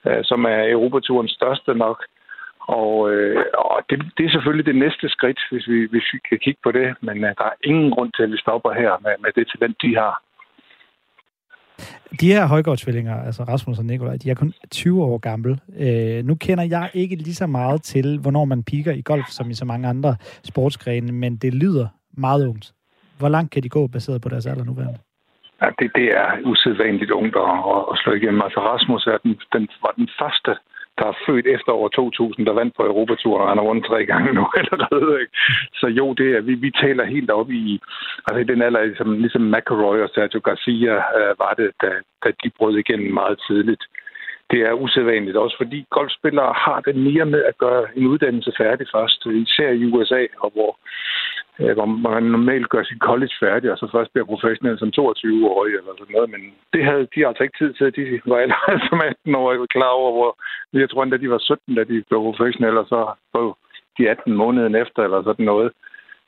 øh, 0.07 0.23
som 0.29 0.45
er 0.45 0.71
Europaturens 0.75 1.31
største 1.31 1.73
nok. 1.73 1.99
Og, 2.59 3.11
øh, 3.11 3.45
og 3.57 3.79
det, 3.89 3.97
det 4.17 4.25
er 4.25 4.31
selvfølgelig 4.31 4.65
det 4.65 4.75
næste 4.75 5.09
skridt, 5.09 5.39
hvis 5.51 5.67
vi, 5.67 5.87
hvis 5.91 6.07
vi 6.13 6.19
kan 6.29 6.39
kigge 6.39 6.59
på 6.63 6.71
det. 6.71 6.87
Men 7.01 7.17
øh, 7.23 7.31
der 7.39 7.45
er 7.45 7.61
ingen 7.63 7.91
grund 7.91 8.11
til, 8.13 8.23
at 8.23 8.31
vi 8.31 8.37
stopper 8.37 8.71
her 8.73 8.93
med, 9.03 9.13
med 9.23 9.31
det 9.35 9.45
talent, 9.51 9.81
de 9.81 9.95
har. 9.95 10.26
De 12.21 12.27
her 12.27 12.45
højgårdsvillinger, 12.45 13.15
altså 13.25 13.43
Rasmus 13.43 13.79
og 13.79 13.85
Nikolaj, 13.85 14.17
de 14.17 14.29
er 14.29 14.35
kun 14.35 14.53
20 14.71 15.03
år 15.03 15.17
gamle. 15.17 15.57
Øh, 15.79 16.25
nu 16.25 16.35
kender 16.35 16.63
jeg 16.63 16.89
ikke 16.93 17.15
lige 17.15 17.35
så 17.35 17.47
meget 17.47 17.83
til, 17.83 18.19
hvornår 18.19 18.45
man 18.45 18.63
piker 18.63 18.91
i 18.91 19.01
golf, 19.01 19.27
som 19.27 19.49
i 19.49 19.53
så 19.53 19.65
mange 19.65 19.87
andre 19.87 20.15
sportsgrene, 20.43 21.11
men 21.11 21.37
det 21.37 21.53
lyder 21.53 21.87
meget 22.17 22.47
ungt. 22.47 22.73
Hvor 23.19 23.29
langt 23.29 23.51
kan 23.51 23.63
de 23.63 23.69
gå, 23.69 23.87
baseret 23.87 24.21
på 24.21 24.29
deres 24.29 24.45
alder 24.45 24.63
nuværende? 24.63 24.99
Ja, 25.61 25.67
det, 25.79 25.91
det 25.95 26.07
er 26.21 26.27
usædvanligt 26.45 27.11
ungt 27.11 27.35
at, 27.35 27.81
at 27.91 27.95
slå 28.01 28.13
igennem. 28.13 28.41
Altså 28.41 28.59
Rasmus 28.59 29.07
er 29.07 29.17
den, 29.23 29.35
den, 29.53 29.67
var 29.81 29.93
den 29.97 30.09
første 30.19 30.51
der 30.99 31.05
er 31.07 31.19
født 31.25 31.47
efter 31.47 31.71
år 31.71 31.87
2000, 31.87 32.45
der 32.45 32.53
vandt 32.53 32.75
på 32.75 32.83
Europaturen, 32.83 33.41
og 33.41 33.49
han 33.49 33.57
har 33.57 33.65
vundet 33.65 33.85
tre 33.85 34.05
gange 34.05 34.33
nu 34.33 34.45
allerede. 34.61 35.21
Ikke? 35.21 35.33
Så 35.79 35.87
jo, 35.87 36.13
det 36.13 36.27
er, 36.35 36.41
vi, 36.41 36.53
vi 36.53 36.71
taler 36.71 37.05
helt 37.05 37.31
op 37.31 37.49
i, 37.51 37.79
altså 38.27 38.39
i 38.41 38.49
den 38.51 38.61
alder, 38.61 38.83
ligesom, 38.83 39.19
ligesom 39.19 39.41
McElroy 39.41 39.97
og 40.05 40.09
Sergio 40.09 40.39
Garcia 40.39 40.93
øh, 41.19 41.33
var 41.43 41.53
det, 41.57 41.69
da, 41.81 41.91
da 42.23 42.29
de 42.43 42.49
brød 42.57 42.77
igennem 42.77 43.13
meget 43.13 43.37
tidligt. 43.47 43.83
Det 44.51 44.61
er 44.61 44.73
usædvanligt 44.73 45.37
også, 45.37 45.57
fordi 45.57 45.85
golfspillere 45.89 46.53
har 46.65 46.79
det 46.81 46.95
mere 46.95 47.25
med 47.25 47.43
at 47.43 47.57
gøre 47.57 47.85
en 47.95 48.07
uddannelse 48.07 48.51
færdig 48.57 48.87
først, 48.95 49.25
især 49.25 49.69
i 49.69 49.85
USA, 49.85 50.21
og 50.43 50.51
hvor 50.55 50.71
Øh, 51.59 51.73
hvor 51.77 51.85
man 51.85 52.23
normalt 52.23 52.69
gør 52.69 52.83
sit 52.83 53.01
college 53.09 53.35
færdig, 53.39 53.71
og 53.71 53.77
så 53.77 53.87
først 53.91 54.11
bliver 54.11 54.25
professionel 54.25 54.79
som 54.79 54.91
22-årig 54.99 55.73
eller 55.79 55.93
sådan 55.97 56.15
noget. 56.15 56.29
Men 56.29 56.41
det 56.73 56.83
havde 56.85 57.07
de 57.15 57.27
altså 57.27 57.43
ikke 57.43 57.57
tid 57.57 57.73
til. 57.73 57.95
De 57.95 58.21
var 58.31 58.37
allerede 58.45 58.79
som 58.89 58.99
18-årige 59.11 59.67
klar 59.67 59.93
over, 60.01 60.11
hvor 60.17 60.29
jeg 60.73 60.89
tror 60.89 61.03
endda, 61.03 61.17
de 61.17 61.29
var 61.29 61.37
17, 61.39 61.75
da 61.75 61.83
de 61.83 62.03
blev 62.09 62.19
professionelle, 62.29 62.79
og 62.79 62.87
så 62.87 62.99
på 63.33 63.57
de 63.97 64.09
18 64.09 64.33
måneder 64.33 64.81
efter 64.81 65.03
eller 65.03 65.23
sådan 65.23 65.45
noget. 65.45 65.71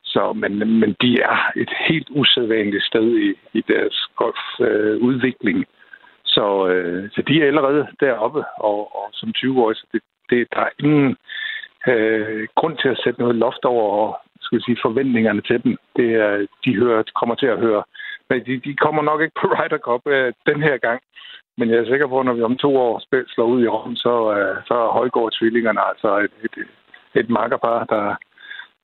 Så, 0.04 0.32
men, 0.32 0.58
men 0.80 0.96
de 1.02 1.20
er 1.20 1.52
et 1.56 1.72
helt 1.88 2.08
usædvanligt 2.10 2.84
sted 2.84 3.06
i, 3.18 3.28
i 3.58 3.60
deres 3.68 3.96
golfudvikling. 4.16 5.58
Øh, 5.58 5.64
så, 6.24 6.68
øh, 6.68 7.10
så 7.14 7.22
de 7.28 7.42
er 7.42 7.46
allerede 7.46 7.86
deroppe, 8.00 8.44
og, 8.56 8.78
og 8.96 9.06
som 9.12 9.32
20-årige, 9.36 9.76
så 9.76 9.86
det, 9.92 10.02
det, 10.30 10.48
der 10.54 10.60
er 10.60 10.72
ingen 10.78 11.16
øh, 11.88 12.48
grund 12.54 12.76
til 12.78 12.88
at 12.88 13.00
sætte 13.04 13.20
noget 13.20 13.36
loft 13.36 13.64
over 13.64 14.16
skal 14.50 14.58
vi 14.58 14.62
sige, 14.66 14.84
forventningerne 14.86 15.42
til 15.42 15.62
dem. 15.64 15.76
Det 15.96 16.08
er, 16.14 16.46
de 16.64 16.70
hører, 16.82 17.02
kommer 17.20 17.34
til 17.34 17.46
at 17.46 17.58
høre. 17.58 17.82
Men 18.30 18.38
de, 18.46 18.60
de 18.66 18.72
kommer 18.84 19.02
nok 19.02 19.20
ikke 19.20 19.40
på 19.40 19.46
Ryder 19.58 19.80
Cup 19.86 20.02
øh, 20.06 20.32
den 20.50 20.62
her 20.62 20.76
gang. 20.86 21.00
Men 21.58 21.70
jeg 21.70 21.78
er 21.78 21.90
sikker 21.90 22.06
på, 22.08 22.20
at 22.20 22.26
når 22.26 22.32
vi 22.32 22.42
om 22.42 22.56
to 22.56 22.76
år 22.76 22.98
spil, 23.06 23.24
slår 23.28 23.46
ud 23.54 23.62
i 23.62 23.68
Rom, 23.68 23.96
så, 23.96 24.14
øh, 24.36 24.56
så 24.68 24.74
er 24.74 24.92
Højgaard 24.98 25.32
tvillingerne 25.38 25.80
altså 25.90 26.18
et, 26.18 26.34
et, 26.44 26.54
et 27.20 27.30
makkerpar, 27.30 27.84
der, 27.84 28.04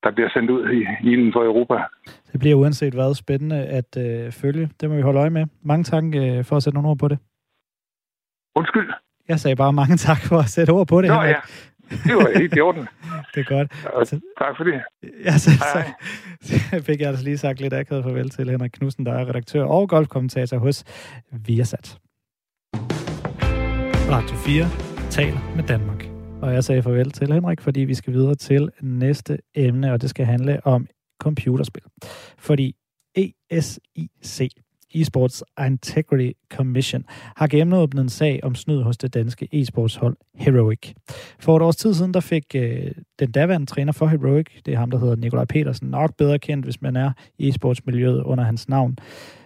der 0.04 0.10
bliver 0.10 0.30
sendt 0.34 0.50
ud 0.50 0.62
i 0.78 0.80
ilden 1.10 1.32
for 1.32 1.44
Europa. 1.44 1.76
Det 2.32 2.40
bliver 2.40 2.56
uanset 2.56 2.94
hvad 2.94 3.14
spændende 3.14 3.60
at 3.78 3.90
øh, 4.04 4.32
følge. 4.32 4.70
Det 4.80 4.90
må 4.90 4.96
vi 4.96 5.02
holde 5.02 5.20
øje 5.20 5.30
med. 5.30 5.44
Mange 5.62 5.84
tak 5.84 6.04
øh, 6.04 6.44
for 6.44 6.56
at 6.56 6.62
sætte 6.62 6.76
nogle 6.76 6.90
ord 6.90 6.98
på 6.98 7.08
det. 7.08 7.18
Undskyld. 8.54 8.88
Jeg 9.28 9.38
sagde 9.40 9.56
bare 9.56 9.72
mange 9.72 9.96
tak 9.96 10.20
for 10.28 10.38
at 10.38 10.48
sætte 10.48 10.70
ord 10.70 10.86
på 10.86 11.02
det. 11.02 11.10
Nå, 11.10 11.22
ja. 11.22 11.40
Det 11.90 12.16
var 12.16 12.38
helt 12.38 12.56
i 12.56 12.60
orden. 12.60 12.88
det 13.34 13.40
er 13.40 13.44
godt. 13.44 13.72
Altså, 13.98 14.20
tak 14.38 14.56
for 14.56 14.64
det. 14.64 14.82
Ja, 15.24 15.38
så, 15.38 15.50
hej, 15.50 15.82
hej. 15.82 15.92
så 16.42 16.82
fik 16.82 17.00
jeg 17.00 17.08
altså 17.08 17.24
lige 17.24 17.38
sagt 17.38 17.60
lidt 17.60 17.74
akavet 17.74 18.04
farvel 18.04 18.30
til 18.30 18.50
Henrik 18.50 18.70
Knudsen, 18.70 19.06
der 19.06 19.12
er 19.12 19.28
redaktør 19.28 19.64
og 19.64 19.88
golfkommentator 19.88 20.58
hos 20.58 20.84
Viasat. 21.32 21.98
Radio 24.10 24.36
4 24.36 24.66
taler 25.10 25.56
med 25.56 25.64
Danmark. 25.64 26.04
Og 26.42 26.54
jeg 26.54 26.64
sagde 26.64 26.82
farvel 26.82 27.10
til 27.10 27.32
Henrik, 27.32 27.60
fordi 27.60 27.80
vi 27.80 27.94
skal 27.94 28.12
videre 28.12 28.34
til 28.34 28.70
næste 28.80 29.38
emne, 29.54 29.92
og 29.92 30.02
det 30.02 30.10
skal 30.10 30.26
handle 30.26 30.66
om 30.66 30.86
computerspil. 31.20 31.82
Fordi 32.38 32.76
ESIC, 33.50 34.52
Esports 35.00 35.44
Integrity 35.66 36.30
Commission 36.52 37.04
har 37.36 37.46
gennemåbnet 37.46 38.02
en 38.02 38.08
sag 38.08 38.40
om 38.42 38.54
snyd 38.54 38.82
hos 38.82 38.96
det 38.96 39.14
danske 39.14 39.48
e-sportshold 39.52 40.16
Heroic. 40.34 40.92
For 41.38 41.56
et 41.56 41.62
års 41.62 41.76
tid 41.76 41.94
siden, 41.94 42.14
der 42.14 42.20
fik 42.20 42.44
øh, 42.54 42.90
den 43.18 43.30
daværende 43.30 43.66
træner 43.66 43.92
for 43.92 44.06
Heroic, 44.06 44.46
det 44.66 44.74
er 44.74 44.78
ham, 44.78 44.90
der 44.90 44.98
hedder 44.98 45.16
Nikolaj 45.16 45.44
Petersen, 45.44 45.88
nok 45.88 46.16
bedre 46.16 46.38
kendt, 46.38 46.66
hvis 46.66 46.82
man 46.82 46.96
er 46.96 47.12
i 47.38 47.48
e-sportsmiljøet 47.48 48.22
under 48.22 48.44
hans 48.44 48.68
navn, 48.68 48.98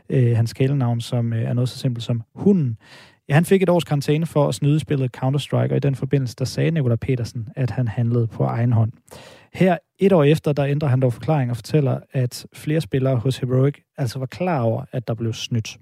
øh, 0.09 0.37
hans 0.37 0.53
kælenavn, 0.53 1.01
som 1.01 1.33
øh, 1.33 1.43
er 1.43 1.53
noget 1.53 1.69
så 1.69 1.79
simpelt 1.79 2.05
som 2.05 2.23
Hunden. 2.35 2.77
Ja, 3.29 3.35
han 3.35 3.45
fik 3.45 3.63
et 3.63 3.69
års 3.69 3.85
karantæne 3.85 4.27
for 4.27 4.49
at 4.49 4.55
snyde 4.55 4.81
spillet 4.81 5.17
Counter-Strike, 5.17 5.71
og 5.71 5.77
i 5.77 5.81
den 5.81 5.95
forbindelse, 5.95 6.37
der 6.39 6.45
sagde 6.45 6.71
Nikolaj 6.71 6.97
Petersen, 6.97 7.49
at 7.57 7.71
han 7.71 7.89
handlede 7.89 8.27
på 8.27 8.45
egen 8.45 8.73
hånd. 8.73 8.93
Her 9.53 9.79
et 9.99 10.13
år 10.13 10.25
efter, 10.25 10.53
der 10.53 10.65
ændrer 10.67 10.89
han 10.89 11.01
dog 11.01 11.13
forklaring 11.13 11.51
og 11.51 11.57
fortæller, 11.57 12.01
at 12.13 12.47
flere 12.53 12.81
spillere 12.81 13.17
hos 13.17 13.39
Heroic 13.39 13.75
altså 13.97 14.19
var 14.19 14.27
klar 14.27 14.61
over, 14.63 14.85
at 14.93 15.09
der 15.09 15.15
blev 15.15 15.33
snydt. 15.33 15.79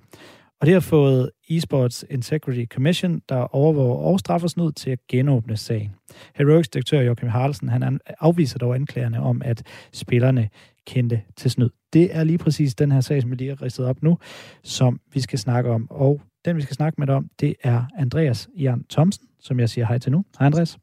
Og 0.61 0.67
det 0.67 0.73
har 0.75 0.81
fået 0.81 1.31
Esports 1.49 2.05
Integrity 2.11 2.65
Commission, 2.75 3.23
der 3.29 3.55
overvåger 3.55 3.97
og 3.97 4.21
straffer 4.21 4.49
snyd 4.49 4.73
til 4.73 4.91
at 4.91 4.99
genåbne 5.09 5.57
sagen. 5.57 5.95
Heroics 6.35 6.69
direktør 6.69 7.01
Joachim 7.01 7.29
Harlsen, 7.29 7.69
han 7.69 8.01
afviser 8.21 8.59
dog 8.59 8.75
anklagerne 8.75 9.21
om, 9.21 9.43
at 9.45 9.63
spillerne 9.93 10.49
kendte 10.87 11.23
til 11.37 11.51
snyd. 11.51 11.71
Det 11.93 12.17
er 12.17 12.25
lige 12.25 12.39
præcis 12.39 12.75
den 12.75 12.93
her 12.93 13.01
sag, 13.01 13.23
som 13.23 13.31
vi 13.31 13.37
lige 13.37 13.49
har 13.49 13.63
ridset 13.63 13.87
op 13.87 14.03
nu, 14.03 14.19
som 14.63 15.01
vi 15.13 15.21
skal 15.21 15.39
snakke 15.39 15.71
om. 15.71 15.91
Og 15.91 16.21
den, 16.45 16.57
vi 16.57 16.63
skal 16.63 16.77
snakke 16.77 17.01
med 17.01 17.07
dig 17.07 17.15
om, 17.15 17.31
det 17.41 17.55
er 17.63 17.85
Andreas 17.97 18.49
Jan 18.57 18.85
Thomsen, 18.91 19.29
som 19.41 19.61
jeg 19.61 19.69
siger 19.69 19.87
hej 19.87 19.99
til 19.99 20.13
nu. 20.13 20.25
Hej 20.39 20.47
Andreas. 20.47 20.79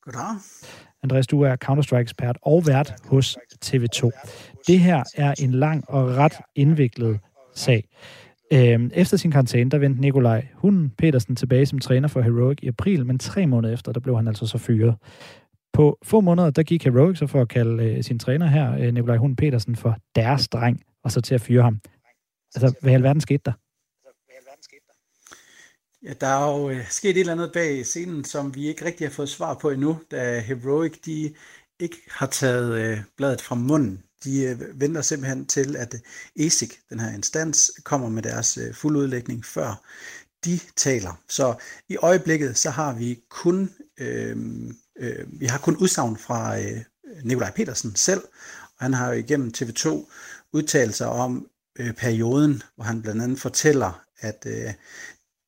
Goddag. 0.00 0.87
Andreas, 1.02 1.26
du 1.26 1.42
er 1.42 1.56
Counter-Strike-ekspert 1.56 2.36
og 2.42 2.66
vært 2.66 2.94
hos 3.04 3.38
TV2. 3.64 4.10
Det 4.66 4.80
her 4.80 5.02
er 5.16 5.34
en 5.38 5.50
lang 5.50 5.84
og 5.88 6.16
ret 6.16 6.34
indviklet 6.54 7.20
sag. 7.54 7.88
Øhm, 8.52 8.90
efter 8.94 9.16
sin 9.16 9.30
karantæne, 9.30 9.70
der 9.70 9.78
vendte 9.78 10.00
Nikolaj 10.00 10.46
Hunden 10.54 10.90
Petersen 10.98 11.36
tilbage 11.36 11.66
som 11.66 11.78
træner 11.78 12.08
for 12.08 12.20
Heroic 12.20 12.58
i 12.62 12.68
april, 12.68 13.06
men 13.06 13.18
tre 13.18 13.46
måneder 13.46 13.74
efter, 13.74 13.92
der 13.92 14.00
blev 14.00 14.16
han 14.16 14.28
altså 14.28 14.46
så 14.46 14.58
fyret. 14.58 14.94
På 15.72 15.98
få 16.02 16.20
måneder, 16.20 16.50
der 16.50 16.62
gik 16.62 16.84
Heroic 16.84 17.18
så 17.18 17.26
for 17.26 17.40
at 17.40 17.48
kalde 17.48 17.84
øh, 17.84 18.02
sin 18.02 18.18
træner 18.18 18.46
her, 18.46 18.74
øh, 18.78 18.94
Nikolaj 18.94 19.16
Hunden 19.16 19.36
Petersen, 19.36 19.76
for 19.76 19.96
deres 20.16 20.48
dreng, 20.48 20.82
og 21.04 21.12
så 21.12 21.20
til 21.20 21.34
at 21.34 21.40
fyre 21.40 21.62
ham. 21.62 21.80
Altså, 22.54 22.78
hvad 22.82 22.92
i 22.92 22.94
alverden 22.94 23.20
skete 23.20 23.42
der? 23.44 23.52
Ja, 26.02 26.12
der 26.20 26.26
er 26.26 26.58
jo 26.58 26.70
øh, 26.70 26.90
sket 26.90 27.10
et 27.10 27.18
eller 27.20 27.32
andet 27.32 27.52
bag 27.52 27.86
scenen, 27.86 28.24
som 28.24 28.54
vi 28.54 28.68
ikke 28.68 28.84
rigtig 28.84 29.06
har 29.06 29.12
fået 29.12 29.28
svar 29.28 29.54
på 29.54 29.70
endnu, 29.70 30.00
da 30.10 30.40
Heroic 30.40 31.00
de 31.06 31.34
ikke 31.78 31.96
har 32.10 32.26
taget 32.26 32.74
øh, 32.80 32.98
bladet 33.16 33.40
fra 33.40 33.54
munden. 33.54 34.02
De 34.24 34.42
øh, 34.42 34.80
venter 34.80 35.02
simpelthen 35.02 35.46
til, 35.46 35.76
at 35.76 35.94
øh, 35.94 36.46
ESIC, 36.46 36.74
den 36.90 37.00
her 37.00 37.14
instans, 37.14 37.70
kommer 37.84 38.08
med 38.08 38.22
deres 38.22 38.58
øh, 38.58 38.74
fuldudlægning, 38.74 39.44
før 39.44 39.82
de 40.44 40.60
taler. 40.76 41.20
Så 41.28 41.54
i 41.88 41.96
øjeblikket, 41.96 42.58
så 42.58 42.70
har 42.70 42.92
vi 42.92 43.20
kun, 43.28 43.70
øh, 44.00 44.36
øh, 44.98 45.40
vi 45.40 45.46
har 45.46 45.58
kun 45.58 45.76
udsagn 45.76 46.16
fra 46.16 46.60
øh, 46.60 46.80
Nikolaj 47.24 47.50
Petersen 47.50 47.96
selv, 47.96 48.22
og 48.76 48.84
han 48.84 48.94
har 48.94 49.06
jo 49.06 49.12
igennem 49.12 49.52
TV2 49.56 49.88
udtalt 50.52 50.94
sig 50.94 51.08
om 51.08 51.48
øh, 51.78 51.92
perioden, 51.92 52.62
hvor 52.74 52.84
han 52.84 53.02
blandt 53.02 53.22
andet 53.22 53.40
fortæller, 53.40 54.04
at 54.20 54.46
øh, 54.46 54.74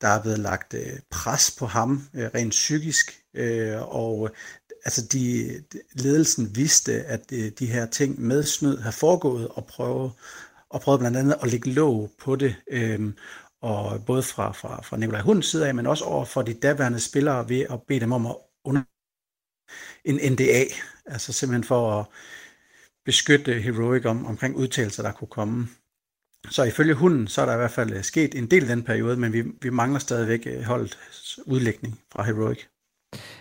der 0.00 0.08
er 0.08 0.22
blevet 0.22 0.38
lagt 0.38 0.74
øh, 0.74 1.00
pres 1.10 1.56
på 1.58 1.66
ham 1.66 2.02
øh, 2.14 2.30
rent 2.34 2.50
psykisk, 2.50 3.22
øh, 3.34 3.96
og 3.96 4.24
øh, 4.24 4.36
altså 4.84 5.06
de, 5.06 5.62
ledelsen 5.92 6.56
vidste, 6.56 6.92
at 6.92 7.30
de, 7.30 7.50
de 7.50 7.66
her 7.66 7.86
ting 7.86 8.20
med 8.20 8.42
snyd 8.42 8.76
har 8.78 8.90
foregået, 8.90 9.48
og 9.48 9.66
prøvede, 9.66 10.10
og 10.70 10.80
prøvede 10.80 10.98
blandt 10.98 11.16
andet 11.16 11.36
at 11.42 11.50
lægge 11.50 11.72
låg 11.72 12.10
på 12.18 12.36
det, 12.36 12.56
øh, 12.70 13.12
og 13.62 14.04
både 14.04 14.22
fra, 14.22 14.52
fra, 14.52 14.82
fra 14.82 14.96
Nikolaj 14.96 15.20
Hunds 15.20 15.46
side 15.46 15.68
af, 15.68 15.74
men 15.74 15.86
også 15.86 16.04
over 16.04 16.24
for 16.24 16.42
de 16.42 16.54
daværende 16.54 17.00
spillere 17.00 17.48
ved 17.48 17.60
at 17.70 17.82
bede 17.88 18.00
dem 18.00 18.12
om 18.12 18.26
at 18.26 18.36
under 18.64 18.82
en 20.04 20.32
NDA, 20.32 20.64
altså 21.06 21.32
simpelthen 21.32 21.64
for 21.64 22.00
at 22.00 22.06
beskytte 23.04 23.60
Heroic 23.60 24.06
om, 24.06 24.26
omkring 24.26 24.56
udtalelser, 24.56 25.02
der 25.02 25.12
kunne 25.12 25.28
komme. 25.28 25.68
Så 26.48 26.64
ifølge 26.64 26.94
hunden, 26.94 27.26
så 27.26 27.42
er 27.42 27.46
der 27.46 27.52
i 27.52 27.56
hvert 27.56 27.70
fald 27.70 27.92
øh, 27.92 28.02
sket 28.02 28.34
en 28.34 28.46
del 28.46 28.62
i 28.62 28.68
den 28.68 28.82
periode, 28.82 29.16
men 29.16 29.32
vi, 29.32 29.42
vi 29.62 29.70
mangler 29.70 29.98
stadigvæk 29.98 30.46
øh, 30.46 30.62
holdt 30.62 30.98
udlægning 31.46 31.98
fra 32.12 32.22
Heroic. 32.22 32.58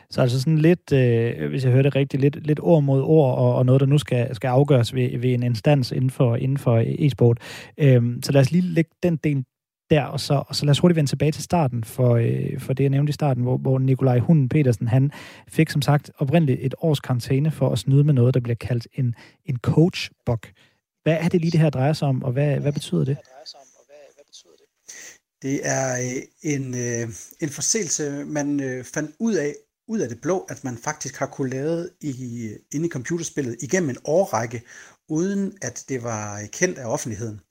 Så 0.10 0.22
altså 0.22 0.40
sådan 0.40 0.58
lidt, 0.58 0.94
øh, 0.94 1.50
hvis 1.50 1.64
jeg 1.64 1.72
hørte 1.72 1.84
det 1.84 1.96
rigtigt, 1.96 2.22
lidt, 2.22 2.48
lidt 2.48 2.60
ord 2.62 2.84
mod 2.84 3.02
ord, 3.02 3.38
og, 3.38 3.56
og 3.56 3.66
noget, 3.66 3.82
der 3.82 3.88
nu 3.88 3.98
skal, 3.98 4.36
skal 4.36 4.48
afgøres 4.48 4.96
ved, 4.96 5.20
ved 5.20 5.34
en 5.34 5.44
instans 5.44 5.92
inden 5.92 6.10
for, 6.10 6.36
inden 6.36 6.58
for 6.58 6.84
e-sport. 6.86 7.38
Øhm, 7.78 8.24
så 8.24 8.32
lad 8.32 8.42
os 8.42 8.52
lige 8.52 8.62
lægge 8.62 8.92
den 9.04 9.16
del 9.16 9.44
der, 9.90 10.04
og 10.04 10.20
så, 10.20 10.44
og 10.48 10.56
så 10.56 10.66
lad 10.66 10.72
os 10.72 10.80
hurtigt 10.80 10.96
vende 10.96 11.10
tilbage 11.10 11.32
til 11.32 11.44
starten, 11.44 11.84
for, 11.84 12.16
øh, 12.16 12.60
for 12.60 12.74
det 12.74 12.84
jeg 12.84 12.90
nævnte 12.90 13.10
i 13.10 13.14
starten, 13.14 13.44
hvor, 13.44 13.58
hvor 13.58 13.80
Nikolaj 13.80 14.20
Hunden 14.20 14.50
Petersen, 14.50 14.88
han 14.88 15.12
fik 15.48 15.70
som 15.70 15.82
sagt 15.82 16.12
oprindeligt 16.18 16.60
et 16.62 16.76
års 16.80 17.00
karantæne 17.00 17.52
for 17.52 17.70
at 17.70 17.80
snyde 17.80 18.04
med 18.04 18.14
noget, 18.14 18.34
der 18.34 18.40
bliver 18.40 18.56
kaldt 18.56 18.88
en, 18.94 19.16
en 19.46 19.58
coach 19.58 20.12
hvad 21.04 21.18
er 21.24 21.30
det 21.30 21.42
lige, 21.42 21.52
det 21.52 21.60
her 21.60 21.70
drejer 21.70 21.94
sig 21.94 22.08
om, 22.08 22.24
og 22.24 22.32
hvad, 22.32 22.60
hvad 22.60 22.74
betyder 22.74 23.06
det? 23.06 23.18
Det 25.42 25.68
er 25.68 26.00
øh, 26.00 26.22
en, 26.42 26.76
øh, 26.76 27.10
en 27.40 27.50
forseelse, 27.50 28.26
man 28.26 28.60
øh, 28.60 28.84
fandt 28.84 29.16
ud 29.20 29.34
af, 29.34 29.56
ud 29.88 30.00
af 30.00 30.10
det 30.10 30.22
blå, 30.22 30.40
at 30.40 30.64
man 30.64 30.78
faktisk 30.78 31.16
har 31.16 31.26
kunne 31.26 31.50
lave 31.50 31.90
i, 32.02 32.50
inde 32.72 32.86
i 32.86 32.90
computerspillet 32.90 33.58
igennem 33.62 33.90
en 33.90 33.98
årrække, 34.06 34.62
uden 35.10 35.58
at 35.62 35.86
det 35.90 36.04
var 36.04 36.42
kendt 36.52 36.78
af 36.78 36.86
offentligheden. 36.86 37.42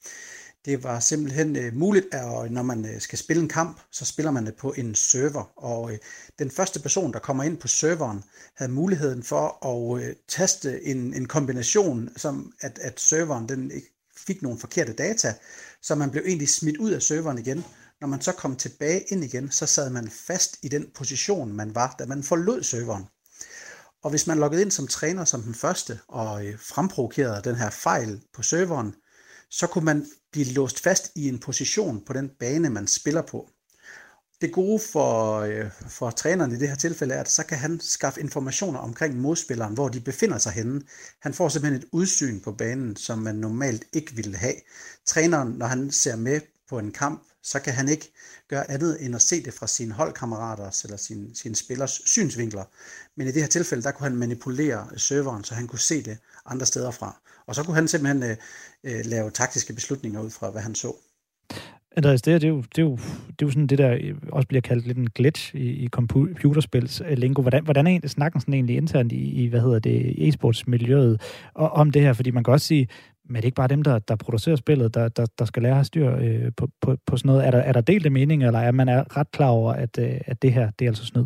Det 0.69 0.85
var 0.85 1.01
simpelthen 1.01 1.57
øh, 1.57 1.77
muligt, 1.77 2.07
at 2.13 2.45
øh, 2.45 2.51
når 2.51 2.63
man 2.63 2.87
øh, 2.87 3.01
skal 3.01 3.19
spille 3.19 3.43
en 3.43 3.49
kamp, 3.49 3.81
så 3.91 4.05
spiller 4.05 4.31
man 4.31 4.47
det 4.47 4.55
på 4.55 4.75
en 4.77 4.95
server. 4.95 5.53
Og 5.57 5.93
øh, 5.93 5.99
den 6.39 6.51
første 6.51 6.81
person, 6.81 7.13
der 7.13 7.19
kommer 7.19 7.45
ind 7.45 7.59
på 7.59 7.69
serveren, 7.69 8.25
havde 8.55 8.73
muligheden 8.73 9.23
for 9.23 9.67
at 9.67 10.65
øh, 10.65 10.81
en, 10.83 11.15
en 11.15 11.27
kombination, 11.27 12.09
som 12.17 12.53
at, 12.61 12.79
at 12.83 13.01
serveren 13.01 13.49
den 13.49 13.71
ikke 13.71 13.95
fik 14.17 14.43
nogle 14.43 14.59
forkerte 14.59 14.93
data, 14.93 15.35
så 15.83 15.95
man 15.95 16.11
blev 16.11 16.23
egentlig 16.27 16.49
smidt 16.49 16.77
ud 16.77 16.91
af 16.91 17.03
serveren 17.03 17.39
igen. 17.39 17.65
Når 18.01 18.09
man 18.09 18.21
så 18.21 18.33
kom 18.33 18.57
tilbage 18.57 19.05
ind 19.09 19.25
igen, 19.25 19.51
så 19.51 19.67
sad 19.67 19.91
man 19.91 20.11
fast 20.11 20.57
i 20.63 20.69
den 20.69 20.87
position, 20.95 21.53
man 21.53 21.75
var, 21.75 21.95
da 21.99 22.07
man 22.07 22.23
forlod 22.23 22.63
serveren. 22.63 23.05
Og 24.03 24.11
hvis 24.11 24.27
man 24.27 24.39
loggede 24.39 24.63
ind 24.63 24.71
som 24.71 24.87
træner 24.87 25.25
som 25.25 25.43
den 25.43 25.55
første 25.55 25.99
og 26.09 26.47
øh, 26.47 26.59
fremprovokerede 26.59 27.43
den 27.45 27.57
her 27.57 27.71
fejl 27.71 28.21
på 28.35 28.43
serveren, 28.43 28.95
så 29.51 29.67
kunne 29.67 29.85
man 29.85 30.07
blive 30.33 30.53
låst 30.53 30.81
fast 30.81 31.13
i 31.15 31.29
en 31.29 31.39
position 31.39 32.05
på 32.07 32.13
den 32.13 32.31
bane, 32.41 32.71
man 32.71 32.87
spiller 32.87 33.23
på. 33.23 33.51
det 34.41 34.53
gode 34.53 34.81
for, 34.93 35.41
øh, 35.41 35.71
for 35.89 36.11
træneren 36.11 36.53
i 36.53 36.57
det 36.57 36.69
her 36.69 36.77
tilfælde 36.77 37.15
er, 37.15 37.21
at 37.21 37.31
så 37.31 37.47
kan 37.47 37.59
han 37.59 37.81
skaffe 37.81 38.21
informationer 38.21 38.79
omkring 38.79 39.21
modspilleren, 39.21 39.75
hvor 39.75 39.89
de 39.89 40.01
befinder 40.01 40.39
sig 40.39 40.53
henne. 40.53 40.83
Han 41.21 41.35
får 41.35 41.49
simpelthen 41.49 41.83
et 41.83 41.89
udsyn 41.93 42.41
på 42.41 42.53
banen, 42.53 42.97
som 42.97 43.19
man 43.19 43.35
normalt 43.35 43.85
ikke 43.93 44.15
ville 44.15 44.37
have. 44.37 44.55
Træneren, 45.07 45.49
når 45.49 45.67
han 45.67 45.91
ser 45.91 46.17
med 46.17 46.41
på 46.69 46.79
en 46.79 46.93
kamp, 46.93 47.23
så 47.43 47.61
kan 47.61 47.75
han 47.75 47.89
ikke 47.89 48.13
gøre 48.49 48.71
andet 48.71 49.05
end 49.05 49.15
at 49.15 49.23
se 49.23 49.45
det 49.45 49.55
fra 49.55 49.67
sine 49.67 49.93
holdkammeraters 49.93 50.85
eller 50.85 50.97
sine, 50.97 51.37
sine 51.37 51.57
spillers 51.57 52.01
synsvinkler. 52.05 52.65
Men 53.17 53.27
i 53.29 53.33
det 53.33 53.43
her 53.43 53.49
tilfælde, 53.49 53.83
der 53.83 53.91
kunne 53.91 54.09
han 54.09 54.17
manipulere 54.17 54.99
serveren, 54.99 55.45
så 55.45 55.55
han 55.55 55.67
kunne 55.67 55.79
se 55.79 56.03
det 56.03 56.19
andre 56.47 56.67
steder 56.67 56.91
fra. 56.91 57.21
Og 57.49 57.55
så 57.55 57.63
kunne 57.63 57.75
han 57.75 57.89
simpelthen 57.89 58.23
øh, 58.23 58.37
øh, 58.85 59.05
lave 59.05 59.31
taktiske 59.31 59.73
beslutninger 59.73 60.21
ud 60.21 60.31
fra, 60.31 60.51
hvad 60.51 60.63
han 60.63 60.75
så. 60.75 60.93
Andreas, 61.97 62.23
det, 62.23 62.35
er, 62.35 62.39
det, 62.39 62.47
er 62.47 62.49
jo, 62.49 62.61
det, 62.61 62.79
er 62.79 62.83
jo, 62.83 62.97
det 63.27 63.43
er 63.43 63.47
jo 63.47 63.51
sådan 63.51 63.67
det, 63.67 63.79
der 63.79 63.99
øh, 64.01 64.15
også 64.33 64.49
bliver 64.49 64.61
kaldt 64.61 64.87
lidt 64.87 64.99
en 64.99 65.11
glitch 65.11 65.55
i, 65.55 65.59
i 65.59 65.89
computerspils 65.89 67.03
øh, 67.09 67.19
lingo. 67.19 67.43
Hvordan, 67.43 67.65
hvordan 67.65 67.87
er 67.87 67.91
egentlig, 67.91 68.11
snakken 68.11 68.41
sådan 68.41 68.55
egentlig 68.55 68.77
internt 68.77 69.13
i, 69.13 69.45
i 69.45 69.47
hvad 69.47 69.61
hedder 69.61 69.79
det, 69.79 70.15
e-sportsmiljøet 70.29 71.17
og, 71.55 71.71
om 71.71 71.91
det 71.91 72.03
her? 72.03 72.13
Fordi 72.13 72.31
man 72.31 72.45
kan 72.45 72.53
også 72.53 72.67
sige, 72.67 72.89
men 73.25 73.37
det 73.37 73.43
er 73.43 73.47
ikke 73.47 73.57
bare 73.57 73.69
dem, 73.69 73.83
der, 73.83 73.99
der 73.99 74.17
producerer 74.17 74.57
spillet, 74.57 74.95
der, 74.95 75.09
der, 75.09 75.27
der 75.39 75.45
skal 75.45 75.63
lære 75.63 75.73
at 75.73 75.77
have 75.77 75.85
styr 75.85 76.17
øh, 76.17 76.53
på, 76.57 76.69
på, 76.81 76.97
på 77.07 77.17
sådan 77.17 77.29
noget. 77.29 77.47
Er 77.47 77.51
der, 77.51 77.59
er 77.59 77.73
der 77.73 77.81
delte 77.81 78.11
mening, 78.11 78.45
eller 78.45 78.59
er 78.59 78.73
man 78.73 78.89
er 78.89 79.17
ret 79.17 79.31
klar 79.31 79.49
over, 79.49 79.73
at, 79.73 79.99
øh, 79.99 80.21
at 80.27 80.43
det 80.43 80.53
her, 80.53 80.71
det 80.79 80.85
er 80.85 80.91
altså 80.91 81.05
snyd? 81.05 81.25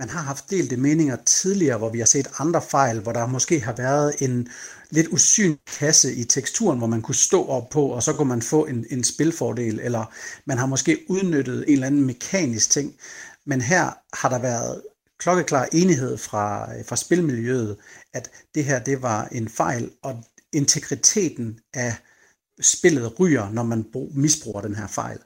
Man 0.00 0.08
har 0.08 0.22
haft 0.22 0.50
delte 0.50 0.76
meninger 0.76 1.16
tidligere, 1.16 1.78
hvor 1.78 1.88
vi 1.88 1.98
har 1.98 2.06
set 2.06 2.28
andre 2.38 2.62
fejl, 2.62 3.00
hvor 3.00 3.12
der 3.12 3.26
måske 3.26 3.60
har 3.60 3.72
været 3.72 4.14
en 4.20 4.48
lidt 4.90 5.08
usynlig 5.08 5.58
kasse 5.66 6.14
i 6.14 6.24
teksturen, 6.24 6.78
hvor 6.78 6.86
man 6.86 7.02
kunne 7.02 7.14
stå 7.14 7.46
op 7.46 7.68
på, 7.68 7.86
og 7.86 8.02
så 8.02 8.12
kunne 8.12 8.28
man 8.28 8.42
få 8.42 8.66
en, 8.66 8.86
en 8.90 9.04
spilfordel, 9.04 9.80
eller 9.80 10.04
man 10.46 10.58
har 10.58 10.66
måske 10.66 10.98
udnyttet 11.08 11.64
en 11.68 11.72
eller 11.72 11.86
anden 11.86 12.06
mekanisk 12.06 12.70
ting. 12.70 12.94
Men 13.46 13.60
her 13.60 13.90
har 14.12 14.28
der 14.28 14.38
været 14.38 14.82
klokkeklar 15.18 15.68
enighed 15.72 16.18
fra, 16.18 16.72
fra 16.82 16.96
spilmiljøet, 16.96 17.76
at 18.14 18.30
det 18.54 18.64
her 18.64 18.78
det 18.78 19.02
var 19.02 19.28
en 19.32 19.48
fejl, 19.48 19.90
og 20.02 20.24
integriteten 20.52 21.58
af 21.74 21.94
spillet 22.60 23.20
ryger, 23.20 23.50
når 23.50 23.62
man 23.62 23.84
misbruger 24.14 24.60
den 24.60 24.74
her 24.74 24.86
fejl. 24.86 25.18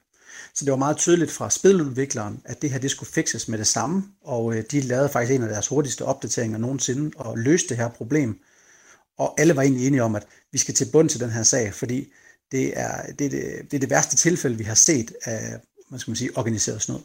Så 0.55 0.64
det 0.64 0.70
var 0.70 0.76
meget 0.76 0.96
tydeligt 0.96 1.30
fra 1.30 1.50
spiludvikleren, 1.50 2.42
at 2.44 2.62
det 2.62 2.70
her 2.70 2.78
det 2.78 2.90
skulle 2.90 3.11
fikses 3.11 3.48
med 3.48 3.59
det 3.59 3.66
samme, 3.66 4.05
og 4.22 4.55
øh, 4.55 4.64
de 4.70 4.80
lavede 4.80 5.09
faktisk 5.09 5.34
en 5.34 5.42
af 5.42 5.48
deres 5.48 5.68
hurtigste 5.68 6.05
opdateringer 6.05 6.59
nogensinde 6.59 7.11
og 7.16 7.38
løste 7.38 7.68
det 7.68 7.76
her 7.76 7.88
problem. 7.88 8.40
Og 9.18 9.40
alle 9.40 9.57
var 9.57 9.62
egentlig 9.62 9.86
enige 9.86 10.02
om, 10.02 10.14
at 10.14 10.26
vi 10.52 10.59
skal 10.59 10.74
til 10.74 10.88
bund 10.92 11.09
til 11.09 11.20
den 11.20 11.30
her 11.30 11.42
sag, 11.42 11.74
fordi 11.74 12.12
det 12.52 12.80
er 12.80 13.12
det, 13.12 13.26
er 13.26 13.30
det, 13.30 13.70
det, 13.70 13.76
er 13.76 13.80
det 13.80 13.90
værste 13.90 14.16
tilfælde, 14.16 14.57
vi 14.59 14.64
har 14.64 14.74
set 14.74 15.12
af 15.24 15.61
hvad 15.88 15.98
skal 15.98 16.11
man 16.11 16.16
sige, 16.16 16.36
organiseret 16.38 16.82
snyd 16.82 16.98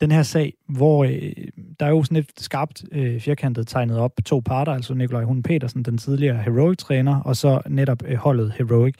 den 0.00 0.10
her 0.10 0.22
sag, 0.22 0.54
hvor 0.68 1.04
øh, 1.04 1.32
der 1.80 1.86
er 1.86 1.90
jo 1.90 2.04
sådan 2.04 2.16
et 2.16 2.30
skarpt 2.38 2.84
øh, 2.92 3.20
firkantet 3.20 3.68
tegnet 3.68 3.98
op 3.98 4.12
to 4.24 4.40
parter, 4.40 4.72
altså 4.72 4.94
Nikolaj 4.94 5.24
Hun 5.24 5.42
Petersen, 5.42 5.82
den 5.82 5.98
tidligere 5.98 6.42
Heroic-træner, 6.42 7.20
og 7.20 7.36
så 7.36 7.60
netop 7.68 8.02
øh, 8.06 8.16
holdet 8.16 8.52
Heroic. 8.58 8.94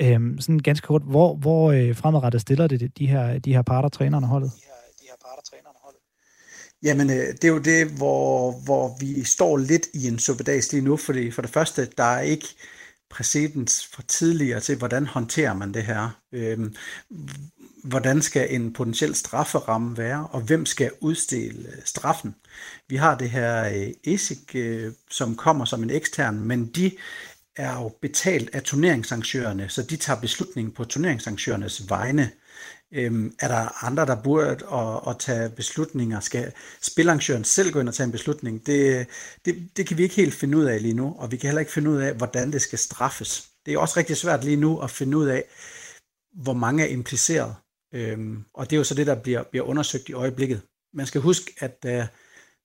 Øh, 0.00 0.20
sådan 0.40 0.58
ganske 0.58 0.86
kort, 0.86 1.02
hvor, 1.02 1.34
hvor 1.34 1.72
øh, 1.72 1.96
fremadrettet 1.96 2.40
stiller 2.40 2.66
det 2.66 2.98
de 2.98 3.06
her, 3.06 3.38
de 3.38 3.54
her 3.54 3.62
parter, 3.62 3.88
trænerne 3.88 4.26
holdet? 4.26 4.50
De 4.54 4.60
her, 5.02 5.16
parter, 5.24 5.42
trænerne 5.50 5.78
holdet? 5.82 6.00
Jamen, 6.82 7.10
øh, 7.10 7.32
det 7.32 7.44
er 7.44 7.48
jo 7.48 7.58
det, 7.58 7.96
hvor, 7.96 8.52
hvor 8.64 8.96
vi 9.00 9.24
står 9.24 9.56
lidt 9.56 9.86
i 9.94 10.08
en 10.08 10.18
suppedags 10.18 10.72
lige 10.72 10.84
nu, 10.84 10.96
fordi 10.96 11.30
for 11.30 11.42
det 11.42 11.50
første, 11.50 11.88
der 11.98 12.04
er 12.04 12.20
ikke 12.20 12.46
præcedens 13.10 13.86
for 13.86 14.02
tidligere 14.02 14.60
til, 14.60 14.78
hvordan 14.78 15.06
håndterer 15.06 15.54
man 15.54 15.74
det 15.74 15.82
her. 15.82 16.20
Øhm, 16.32 16.74
hvordan 17.84 18.22
skal 18.22 18.54
en 18.54 18.72
potentiel 18.72 19.14
strafferamme 19.14 19.96
være, 19.96 20.28
og 20.30 20.40
hvem 20.40 20.66
skal 20.66 20.90
udstille 21.00 21.68
øh, 21.68 21.82
straffen. 21.84 22.34
Vi 22.88 22.96
har 22.96 23.18
det 23.18 23.30
her 23.30 23.64
øh, 23.64 24.14
ESIC, 24.14 24.54
øh, 24.54 24.92
som 25.10 25.36
kommer 25.36 25.64
som 25.64 25.82
en 25.82 25.90
ekstern, 25.90 26.40
men 26.40 26.66
de 26.66 26.92
er 27.56 27.82
jo 27.82 27.88
betalt 28.02 28.54
af 28.54 28.62
turneringsarrangørerne, 28.62 29.68
så 29.68 29.82
de 29.82 29.96
tager 29.96 30.20
beslutningen 30.20 30.74
på 30.74 30.84
turneringsarrangørernes 30.84 31.88
vegne. 31.88 32.30
Øhm, 32.92 33.34
er 33.40 33.48
der 33.48 33.84
andre, 33.84 34.06
der 34.06 34.22
burde 34.22 34.66
at, 34.72 35.00
at 35.08 35.18
tage 35.18 35.50
beslutninger? 35.50 36.20
Skal 36.20 36.52
spilarrangøren 36.82 37.44
selv 37.44 37.72
gå 37.72 37.80
ind 37.80 37.88
og 37.88 37.94
tage 37.94 38.04
en 38.04 38.12
beslutning? 38.12 38.66
Det, 38.66 39.06
det, 39.44 39.68
det 39.76 39.86
kan 39.86 39.98
vi 39.98 40.02
ikke 40.02 40.14
helt 40.14 40.34
finde 40.34 40.58
ud 40.58 40.64
af 40.64 40.82
lige 40.82 40.94
nu, 40.94 41.14
og 41.18 41.32
vi 41.32 41.36
kan 41.36 41.48
heller 41.48 41.60
ikke 41.60 41.72
finde 41.72 41.90
ud 41.90 41.96
af, 41.96 42.14
hvordan 42.14 42.52
det 42.52 42.62
skal 42.62 42.78
straffes. 42.78 43.48
Det 43.66 43.74
er 43.74 43.78
også 43.78 43.94
rigtig 43.96 44.16
svært 44.16 44.44
lige 44.44 44.56
nu 44.56 44.78
at 44.78 44.90
finde 44.90 45.16
ud 45.16 45.26
af, 45.26 45.44
hvor 46.34 46.52
mange 46.52 46.82
er 46.82 46.88
impliceret. 46.88 47.54
Øhm, 47.94 48.44
og 48.54 48.70
det 48.70 48.76
er 48.76 48.78
jo 48.78 48.84
så 48.84 48.94
det, 48.94 49.06
der 49.06 49.14
bliver, 49.14 49.42
bliver 49.42 49.64
undersøgt 49.64 50.08
i 50.08 50.12
øjeblikket. 50.12 50.62
Man 50.94 51.06
skal 51.06 51.20
huske, 51.20 51.54
at 51.58 51.82
da 51.82 52.08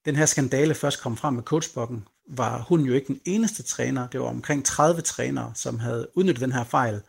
den 0.06 0.16
her 0.16 0.26
skandale 0.26 0.76
først 0.76 1.02
kom 1.02 1.18
frem 1.18 1.34
med 1.34 1.44
coachbokken, 1.44 2.08
var 2.30 2.62
hun 2.62 2.82
jo 2.82 2.94
ikke 2.94 3.08
den 3.08 3.22
eneste 3.26 3.64
træner. 3.64 4.08
Det 4.08 4.20
var 4.20 4.26
omkring 4.26 4.66
30 4.66 5.02
trænere, 5.02 5.52
som 5.56 5.80
havde 5.80 6.08
udnyttet 6.16 6.42
den 6.42 6.52
her 6.52 6.64
fejl. 6.64 7.02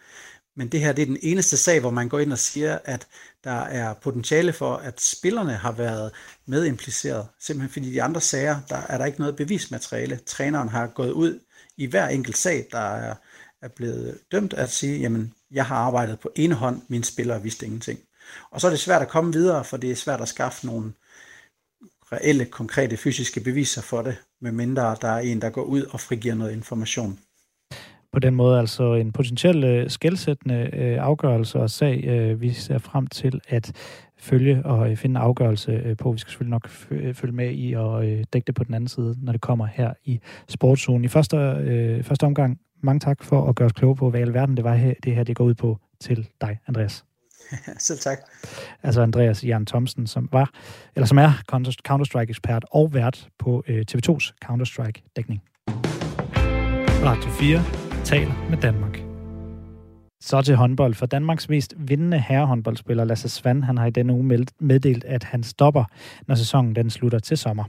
Men 0.57 0.68
det 0.68 0.81
her 0.81 0.93
det 0.93 1.03
er 1.03 1.07
den 1.07 1.18
eneste 1.23 1.57
sag, 1.57 1.81
hvor 1.81 1.91
man 1.91 2.09
går 2.09 2.18
ind 2.18 2.33
og 2.33 2.39
siger, 2.39 2.79
at 2.85 3.07
der 3.45 3.61
er 3.61 3.95
potentiale 3.95 4.53
for, 4.53 4.77
at 4.77 5.01
spillerne 5.01 5.53
har 5.53 5.73
været 5.73 6.12
medimpliceret. 6.47 7.27
Simpelthen 7.41 7.73
fordi 7.73 7.93
de 7.93 8.03
andre 8.03 8.21
sager, 8.21 8.61
der 8.68 8.77
er 8.77 8.99
der 8.99 9.05
ikke 9.05 9.21
noget 9.21 9.37
bevismateriale. 9.37 10.21
Træneren 10.27 10.68
har 10.68 10.87
gået 10.87 11.11
ud 11.11 11.41
i 11.77 11.87
hver 11.87 12.09
enkelt 12.09 12.37
sag, 12.37 12.66
der 12.73 12.79
er, 12.79 13.14
er 13.62 13.68
blevet 13.68 14.18
dømt 14.33 14.53
at 14.53 14.71
sige, 14.71 14.99
jamen, 14.99 15.35
jeg 15.51 15.66
har 15.66 15.77
arbejdet 15.77 16.21
på 16.21 16.31
ene 16.37 16.55
hånd, 16.55 16.83
mine 16.89 17.05
spillere 17.05 17.43
vidste 17.43 17.66
ingenting. 17.66 18.01
Og 18.51 18.61
så 18.61 18.66
er 18.66 18.70
det 18.70 18.81
svært 18.81 19.03
at 19.03 19.09
komme 19.09 19.33
videre, 19.33 19.64
for 19.64 19.76
det 19.76 19.91
er 19.91 19.95
svært 19.95 20.20
at 20.20 20.28
skaffe 20.28 20.66
nogle 20.66 20.93
reelle, 22.12 22.45
konkrete 22.45 22.97
fysiske 22.97 23.41
beviser 23.41 23.83
for 23.83 24.03
det, 24.03 24.16
medmindre 24.41 24.97
der 25.01 25.09
er 25.09 25.18
en, 25.18 25.41
der 25.41 25.51
går 25.51 25.62
ud 25.62 25.83
og 25.83 26.01
frigiver 26.01 26.35
noget 26.35 26.53
information. 26.53 27.18
På 28.12 28.18
den 28.18 28.35
måde 28.35 28.59
altså 28.59 28.95
en 28.95 29.12
potentiel 29.12 29.64
øh, 29.64 29.85
uh, 29.85 29.91
skældsættende 29.91 30.70
øh, 30.72 30.99
afgørelse 31.05 31.59
og 31.59 31.70
sag, 31.70 32.05
øh, 32.05 32.41
vi 32.41 32.53
ser 32.53 32.78
frem 32.78 33.07
til 33.07 33.41
at 33.49 33.72
følge 34.18 34.62
og 34.64 34.99
finde 34.99 35.12
en 35.12 35.24
afgørelse 35.24 35.97
på. 35.99 36.12
Vi 36.12 36.18
skal 36.18 36.31
selvfølgelig 36.31 36.51
nok 36.51 36.68
følge 37.14 37.35
med 37.35 37.51
i 37.55 37.72
og 37.72 38.05
dække 38.05 38.47
det 38.47 38.55
på 38.55 38.64
den 38.64 38.74
anden 38.74 38.89
side, 38.89 39.16
når 39.22 39.33
det 39.33 39.41
kommer 39.41 39.66
her 39.66 39.93
i 40.05 40.20
sportszonen. 40.49 41.05
I 41.05 41.09
første, 41.09 41.37
første 42.03 42.24
omgang, 42.24 42.61
mange 42.83 43.01
tak 43.01 43.24
for 43.24 43.49
at 43.49 43.57
gøre 43.57 43.66
os 43.66 43.72
kloge 43.72 43.97
på, 43.97 44.11
hvad 44.11 44.20
i 44.20 44.22
alverden 44.22 44.57
det 44.57 44.64
var 44.64 44.74
her, 44.74 44.95
det 45.05 45.14
her 45.14 45.24
det 45.24 45.37
går 45.37 45.45
ud 45.45 45.55
på 45.55 45.78
til 46.01 46.28
dig, 46.41 46.59
Andreas. 46.66 47.05
Selv 47.78 47.99
tak. 47.99 48.18
Altså 48.82 49.03
Andreas 49.03 49.45
Jan 49.45 49.66
Thomsen, 49.66 50.07
som 50.07 50.28
var, 50.32 50.51
eller 50.97 51.07
som 51.07 51.18
er 51.18 51.32
Counter-Strike-ekspert 51.88 52.64
og 52.70 52.95
vært 52.95 53.28
på 53.38 53.64
øh, 53.68 53.84
TV2's 53.91 54.32
Counter-Strike-dækning. 54.45 55.43
Radio 57.05 57.30
4 57.30 57.62
taler 58.05 58.47
med 58.51 58.59
Danmark. 58.59 59.11
Så 60.22 60.43
til 60.43 60.57
håndbold. 60.57 60.95
For 60.95 61.07
Danmarks 61.07 61.49
mest 61.49 61.74
vindende 61.78 62.18
herrehåndboldspiller 62.18 63.05
Lasse 63.05 63.28
Svand, 63.28 63.64
han 63.64 63.78
har 63.78 63.86
i 63.86 63.91
denne 63.91 64.12
uge 64.12 64.47
meddelt, 64.61 65.05
at 65.05 65.24
han 65.24 65.43
stopper, 65.43 65.84
når 66.26 66.34
sæsonen 66.34 66.76
den 66.76 66.91
slutter 66.91 67.18
til 67.18 67.36
sommer. 67.36 67.64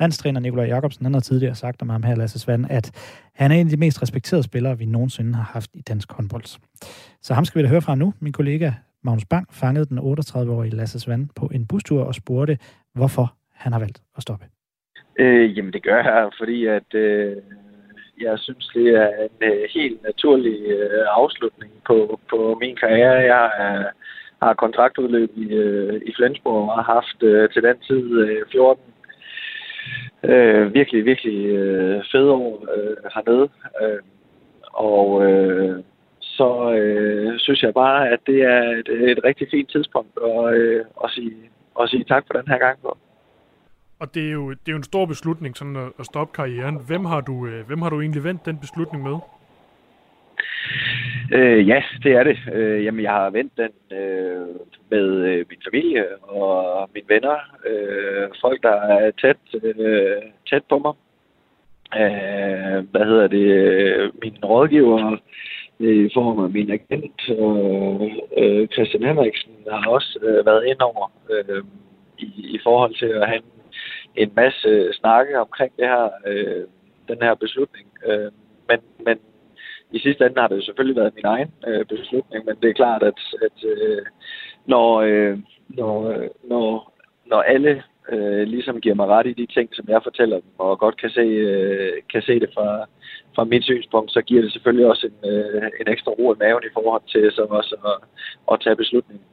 Landstræner 0.00 0.40
Nikolaj 0.40 0.66
Jacobsen 0.66 1.06
han 1.06 1.14
har 1.14 1.20
tidligere 1.20 1.54
sagt 1.54 1.82
om 1.82 1.88
ham 1.88 2.02
her, 2.02 2.14
Lasse 2.14 2.38
Svand, 2.38 2.66
at 2.70 2.90
han 3.34 3.50
er 3.50 3.56
en 3.56 3.66
af 3.66 3.70
de 3.70 3.76
mest 3.76 4.02
respekterede 4.02 4.42
spillere, 4.42 4.78
vi 4.78 4.84
nogensinde 4.86 5.34
har 5.34 5.50
haft 5.52 5.70
i 5.74 5.80
dansk 5.80 6.12
håndbold. 6.12 6.44
Så 7.22 7.34
ham 7.34 7.44
skal 7.44 7.58
vi 7.58 7.62
da 7.62 7.68
høre 7.68 7.82
fra 7.82 7.94
nu. 7.94 8.14
Min 8.20 8.32
kollega 8.32 8.72
Magnus 9.04 9.24
Bang 9.24 9.46
fangede 9.52 9.86
den 9.86 9.98
38-årige 9.98 10.76
Lasse 10.76 11.00
Svand 11.00 11.28
på 11.36 11.50
en 11.54 11.66
bustur 11.66 12.04
og 12.04 12.14
spurgte, 12.14 12.58
hvorfor 12.94 13.26
han 13.52 13.72
har 13.72 13.80
valgt 13.80 14.02
at 14.16 14.22
stoppe. 14.22 14.46
Øh, 15.18 15.56
jamen 15.56 15.72
det 15.72 15.82
gør 15.82 16.02
jeg, 16.02 16.30
fordi 16.38 16.66
at 16.66 16.94
øh, 16.94 17.36
jeg 18.20 18.38
synes, 18.38 18.70
det 18.74 18.88
er 18.88 19.08
en 19.08 19.48
øh, 19.52 19.68
helt 19.74 20.02
naturlig 20.02 20.58
øh, 20.66 21.04
afslutning 21.10 21.72
på, 21.86 22.20
på 22.30 22.58
min 22.60 22.76
karriere. 22.76 23.34
Jeg 23.34 23.44
er, 23.58 23.84
har 24.42 24.54
kontraktudløb 24.54 25.30
i, 25.36 25.46
øh, 25.48 26.00
i 26.06 26.12
Flensborg 26.16 26.70
og 26.70 26.74
har 26.74 26.94
haft 26.94 27.22
øh, 27.22 27.50
til 27.50 27.62
den 27.62 27.78
tid 27.88 28.18
øh, 28.18 28.42
14 28.52 28.82
øh, 30.24 30.74
virkelig, 30.74 31.04
virkelig 31.04 31.46
øh, 31.46 32.04
fede 32.12 32.30
år 32.30 32.66
øh, 32.76 32.96
hernede. 33.14 33.48
Øh, 33.82 34.00
og 34.72 35.30
øh, 35.30 35.82
så 36.38 36.72
øh, 36.72 37.38
synes 37.38 37.62
jeg 37.62 37.74
bare, 37.74 38.08
at 38.08 38.20
det 38.26 38.42
er 38.42 38.62
et, 38.80 38.88
et 39.10 39.20
rigtig 39.24 39.46
fint 39.50 39.70
tidspunkt 39.70 40.18
at, 40.24 40.54
øh, 40.54 40.84
at, 41.04 41.10
sige, 41.10 41.36
at 41.80 41.88
sige 41.90 42.04
tak 42.04 42.24
for 42.26 42.38
den 42.38 42.48
her 42.48 42.58
gang. 42.58 42.78
Og 44.00 44.14
det 44.14 44.28
er 44.28 44.32
jo, 44.32 44.50
det 44.50 44.68
er 44.68 44.72
jo 44.72 44.76
en 44.76 44.92
stor 44.92 45.06
beslutning 45.06 45.56
sådan 45.56 45.76
at, 45.76 45.92
at 45.98 46.06
stoppe 46.06 46.32
karrieren. 46.34 46.78
Hvem 46.86 47.04
har, 47.04 47.20
du, 47.20 47.46
øh, 47.46 47.66
hvem 47.66 47.82
har 47.82 47.90
du 47.90 48.00
egentlig 48.00 48.24
vendt 48.24 48.46
den 48.46 48.58
beslutning 48.58 49.02
med? 49.02 49.16
Øh, 51.32 51.68
ja, 51.68 51.82
det 52.02 52.12
er 52.12 52.22
det. 52.22 52.38
Øh, 52.52 52.84
jamen, 52.84 53.02
jeg 53.02 53.12
har 53.12 53.30
vendt 53.30 53.52
den 53.56 53.98
øh, 53.98 54.46
med 54.90 55.08
øh, 55.28 55.44
min 55.50 55.58
familie 55.68 56.04
og 56.22 56.90
mine 56.94 57.08
venner. 57.08 57.36
Øh, 57.66 58.28
folk, 58.40 58.62
der 58.62 58.76
er 58.80 59.10
tæt, 59.10 59.36
øh, 59.62 60.22
tæt 60.50 60.62
på 60.68 60.78
mig. 60.78 60.94
Øh, 62.02 62.90
hvad 62.90 63.04
hedder 63.04 63.26
det? 63.26 64.10
Min 64.22 64.36
rådgiver 64.44 65.18
Øh, 65.80 66.06
i 66.06 66.10
form 66.14 66.44
af 66.44 66.50
min 66.50 66.70
agent. 66.70 67.28
Og, 67.38 68.10
øh, 68.38 68.68
Christian 68.68 69.02
Henriksen 69.02 69.52
har 69.70 69.90
også 69.90 70.18
øh, 70.22 70.46
været 70.46 70.66
ind 70.66 70.80
over 70.80 71.12
øh, 71.30 71.64
i, 72.18 72.26
i 72.56 72.58
forhold 72.62 72.94
til 72.94 73.06
at 73.06 73.28
have 73.28 73.36
en, 73.36 73.52
en 74.16 74.32
masse 74.36 74.92
snakke 74.92 75.40
omkring 75.40 75.72
det 75.76 75.86
her, 75.88 76.10
øh, 76.26 76.64
den 77.08 77.18
her 77.22 77.34
beslutning. 77.34 77.86
Øh, 78.06 78.30
men, 78.68 78.78
men 79.06 79.18
i 79.90 79.98
sidste 79.98 80.26
ende 80.26 80.40
har 80.40 80.48
det 80.48 80.64
selvfølgelig 80.64 80.96
været 80.96 81.14
min 81.14 81.24
egen 81.24 81.50
øh, 81.66 81.84
beslutning, 81.84 82.44
men 82.44 82.56
det 82.62 82.70
er 82.70 82.74
klart, 82.82 83.02
at, 83.02 83.20
at 83.42 83.64
øh, 83.64 84.02
når, 84.66 85.00
øh, 85.00 85.38
når, 85.68 86.10
øh, 86.10 86.28
når, 86.44 86.92
når 87.26 87.40
alle 87.40 87.82
øh, 88.12 88.42
ligesom 88.54 88.80
giver 88.80 88.94
mig 88.94 89.06
ret 89.06 89.26
i 89.26 89.32
de 89.32 89.46
ting, 89.46 89.68
som 89.72 89.84
jeg 89.88 90.00
fortæller 90.02 90.36
dem, 90.36 90.50
og 90.58 90.78
godt 90.78 91.00
kan 91.00 91.10
se, 91.10 91.20
øh, 91.20 91.92
kan 92.12 92.22
se 92.22 92.40
det 92.40 92.50
fra, 92.54 92.86
fra 93.34 93.44
mit 93.44 93.64
synspunkt, 93.64 94.12
så 94.12 94.22
giver 94.22 94.42
det 94.42 94.52
selvfølgelig 94.52 94.86
også 94.86 95.06
en, 95.06 95.30
øh, 95.30 95.62
en 95.80 95.88
ekstra 95.88 96.12
ro 96.12 96.34
i 96.34 96.36
maven 96.38 96.62
i 96.66 96.74
forhold 96.74 97.02
til 97.08 97.32
som 97.32 97.46
også 97.50 97.76
at, 97.90 97.96
at 98.52 98.60
tage 98.60 98.76
beslutningen. 98.76 99.24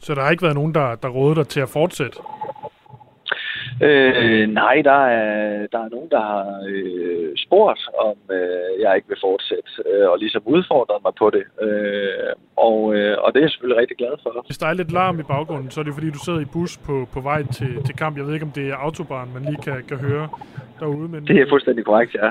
Så 0.00 0.14
der 0.14 0.22
har 0.22 0.30
ikke 0.30 0.42
været 0.42 0.54
nogen, 0.54 0.74
der, 0.74 0.94
der 0.94 1.08
rådede 1.08 1.36
dig 1.40 1.48
til 1.48 1.60
at 1.60 1.68
fortsætte? 1.68 2.18
Øh, 3.82 4.48
nej, 4.62 4.82
der 4.84 5.00
er, 5.20 5.66
der 5.72 5.80
er 5.84 5.88
nogen, 5.94 6.10
der 6.10 6.20
har 6.20 6.64
øh, 6.68 7.32
spurgt, 7.36 7.80
om 8.08 8.16
øh, 8.36 8.72
jeg 8.82 8.96
ikke 8.96 9.08
vil 9.08 9.18
fortsætte, 9.20 9.70
øh, 9.90 10.10
og 10.10 10.18
ligesom 10.18 10.42
udfordret 10.44 10.98
mig 11.06 11.12
på 11.18 11.30
det. 11.36 11.44
Øh, 11.66 12.32
og, 12.56 12.94
øh, 12.94 13.16
og 13.22 13.28
det 13.32 13.38
er 13.38 13.44
jeg 13.44 13.50
selvfølgelig 13.50 13.80
rigtig 13.80 13.96
glad 13.96 14.14
for. 14.22 14.30
Hvis 14.46 14.58
der 14.58 14.66
er 14.66 14.74
lidt 14.74 14.92
larm 14.92 15.20
i 15.20 15.22
baggrunden, 15.22 15.70
så 15.70 15.80
er 15.80 15.84
det 15.84 15.94
fordi, 15.94 16.10
du 16.10 16.24
sidder 16.24 16.40
i 16.40 16.52
bus 16.52 16.78
på, 16.86 17.08
på 17.14 17.20
vej 17.20 17.42
til, 17.42 17.72
til 17.86 17.94
kamp. 17.96 18.16
Jeg 18.16 18.26
ved 18.26 18.34
ikke, 18.34 18.46
om 18.46 18.52
det 18.52 18.68
er 18.68 18.76
autobahn, 18.76 19.28
man 19.34 19.42
lige 19.42 19.62
kan, 19.62 19.84
kan 19.88 19.96
høre 19.96 20.28
derude. 20.80 21.08
Men, 21.08 21.26
det 21.26 21.36
er 21.40 21.46
fuldstændig 21.48 21.84
korrekt, 21.84 22.14
ja. 22.14 22.30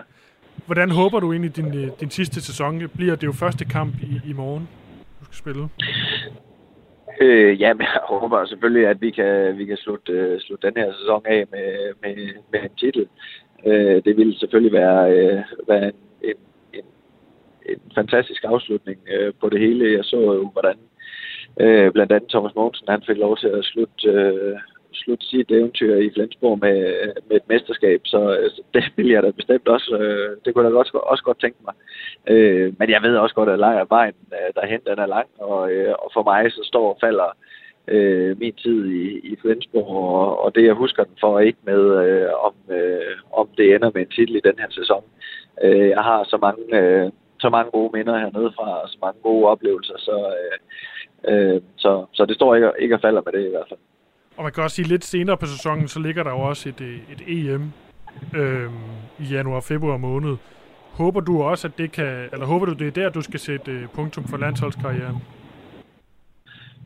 Hvordan 0.65 0.91
håber 0.91 1.19
du 1.19 1.31
egentlig, 1.31 1.55
din, 1.55 1.83
øh, 1.83 1.89
din 1.99 2.09
sidste 2.09 2.41
sæson 2.41 2.89
bliver? 2.97 3.15
Det 3.15 3.27
jo 3.27 3.31
første 3.31 3.65
kamp 3.65 3.93
i, 4.01 4.29
i 4.29 4.33
morgen, 4.33 4.69
du 5.19 5.25
skal 5.25 5.37
spille. 5.37 5.67
Øh, 7.21 7.61
ja, 7.61 7.73
men 7.73 7.81
jeg 7.81 8.01
håber 8.03 8.45
selvfølgelig, 8.45 8.87
at 8.87 9.01
vi 9.01 9.11
kan, 9.11 9.57
vi 9.57 9.65
kan 9.65 9.77
slutte, 9.77 10.11
øh, 10.13 10.39
slutte 10.39 10.67
den 10.67 10.77
her 10.77 10.93
sæson 10.93 11.21
af 11.25 11.45
med, 11.51 11.93
med, 12.01 12.15
med 12.51 12.59
en 12.63 12.75
titel. 12.79 13.07
Øh, 13.65 14.03
det 14.05 14.17
ville 14.17 14.39
selvfølgelig 14.39 14.73
være, 14.73 15.11
øh, 15.11 15.41
være 15.67 15.85
en, 15.85 15.93
en, 16.23 16.35
en, 16.73 16.85
en 17.65 17.79
fantastisk 17.95 18.43
afslutning 18.43 18.99
øh, 19.13 19.33
på 19.41 19.49
det 19.49 19.59
hele. 19.59 19.97
Jeg 19.97 20.03
så 20.03 20.17
jo, 20.19 20.49
hvordan 20.51 20.77
øh, 21.59 21.91
blandt 21.91 22.11
andet 22.11 22.29
Thomas 22.29 22.55
Mogensen 22.55 22.87
han 22.89 23.03
fik 23.07 23.17
lov 23.17 23.37
til 23.37 23.47
at 23.47 23.65
slutte, 23.65 24.09
øh, 24.09 24.57
slutte 24.93 25.25
sit 25.25 25.51
eventyr 25.51 25.95
i 25.95 26.11
Flensborg 26.13 26.59
med, 26.59 26.77
med 27.27 27.35
et 27.37 27.49
mesterskab, 27.49 28.01
så 28.05 28.49
det 28.73 28.83
vil 28.95 29.09
jeg 29.09 29.23
da 29.23 29.31
bestemt 29.31 29.67
også, 29.67 29.97
øh, 29.97 30.37
det 30.45 30.53
kunne 30.53 30.65
jeg 30.65 30.71
da 30.71 30.77
også, 30.77 30.97
også 30.97 31.23
godt 31.23 31.39
tænke 31.41 31.57
mig. 31.65 31.73
Øh, 32.27 32.73
men 32.79 32.89
jeg 32.89 33.01
ved 33.01 33.15
også 33.17 33.35
godt, 33.35 33.49
at 33.49 33.89
vejen 33.89 34.13
øh, 34.33 34.49
derhen, 34.55 34.81
den 34.87 34.99
er 34.99 35.05
lang, 35.05 35.27
og, 35.39 35.71
øh, 35.71 35.93
og 35.99 36.11
for 36.13 36.23
mig 36.23 36.51
så 36.51 36.61
står 36.63 36.93
og 36.93 36.97
falder 37.01 37.37
øh, 37.87 38.39
min 38.39 38.53
tid 38.53 38.85
i, 38.85 39.19
i 39.31 39.35
Flensborg, 39.41 39.87
og, 39.97 40.43
og 40.43 40.55
det 40.55 40.65
jeg 40.65 40.73
husker 40.73 41.03
den 41.03 41.17
for 41.19 41.39
ikke 41.39 41.59
med, 41.63 41.83
øh, 42.05 42.29
om, 42.47 42.53
øh, 42.75 43.15
om 43.31 43.49
det 43.57 43.75
ender 43.75 43.91
med 43.93 44.01
en 44.01 44.15
titel 44.15 44.35
i 44.35 44.47
den 44.49 44.59
her 44.59 44.69
sæson. 44.69 45.03
Øh, 45.63 45.89
jeg 45.89 46.03
har 46.03 46.23
så 46.23 46.37
mange, 46.37 46.79
øh, 46.79 47.11
så 47.39 47.49
mange 47.49 47.71
gode 47.71 47.91
minder 47.97 48.17
hernede 48.17 48.51
fra, 48.55 48.81
og 48.81 48.89
så 48.89 48.97
mange 49.01 49.21
gode 49.21 49.47
oplevelser, 49.47 49.97
så, 49.97 50.33
øh, 50.39 50.57
øh, 51.31 51.61
så, 51.77 52.05
så 52.13 52.25
det 52.25 52.35
står 52.35 52.55
ikke, 52.55 52.71
ikke 52.79 52.95
og 52.95 53.01
falder 53.01 53.21
med 53.25 53.33
det 53.33 53.47
i 53.47 53.49
hvert 53.49 53.69
fald. 53.69 53.79
Og 54.41 54.45
man 54.45 54.53
kan 54.53 54.63
også 54.63 54.75
sige, 54.75 54.87
lidt 54.87 55.03
senere 55.03 55.37
på 55.37 55.45
sæsonen, 55.45 55.87
så 55.87 55.99
ligger 55.99 56.23
der 56.23 56.31
jo 56.31 56.39
også 56.39 56.69
et, 56.69 56.81
øh, 56.81 56.97
et 57.13 57.21
EM 57.27 57.63
øh, 58.35 58.69
i 59.19 59.23
januar-februar 59.23 59.97
måned. 59.97 60.35
Håber 60.91 61.19
du 61.19 61.43
også, 61.43 61.67
at 61.67 61.77
det 61.77 61.91
kan, 61.91 62.29
eller 62.33 62.45
håber 62.45 62.65
du, 62.65 62.73
det 62.73 62.87
er 62.87 62.91
der, 62.91 63.09
du 63.09 63.21
skal 63.21 63.39
sætte 63.39 63.71
øh, 63.71 63.87
punktum 63.95 64.23
for 64.23 64.37
landsholdskarrieren? 64.37 65.17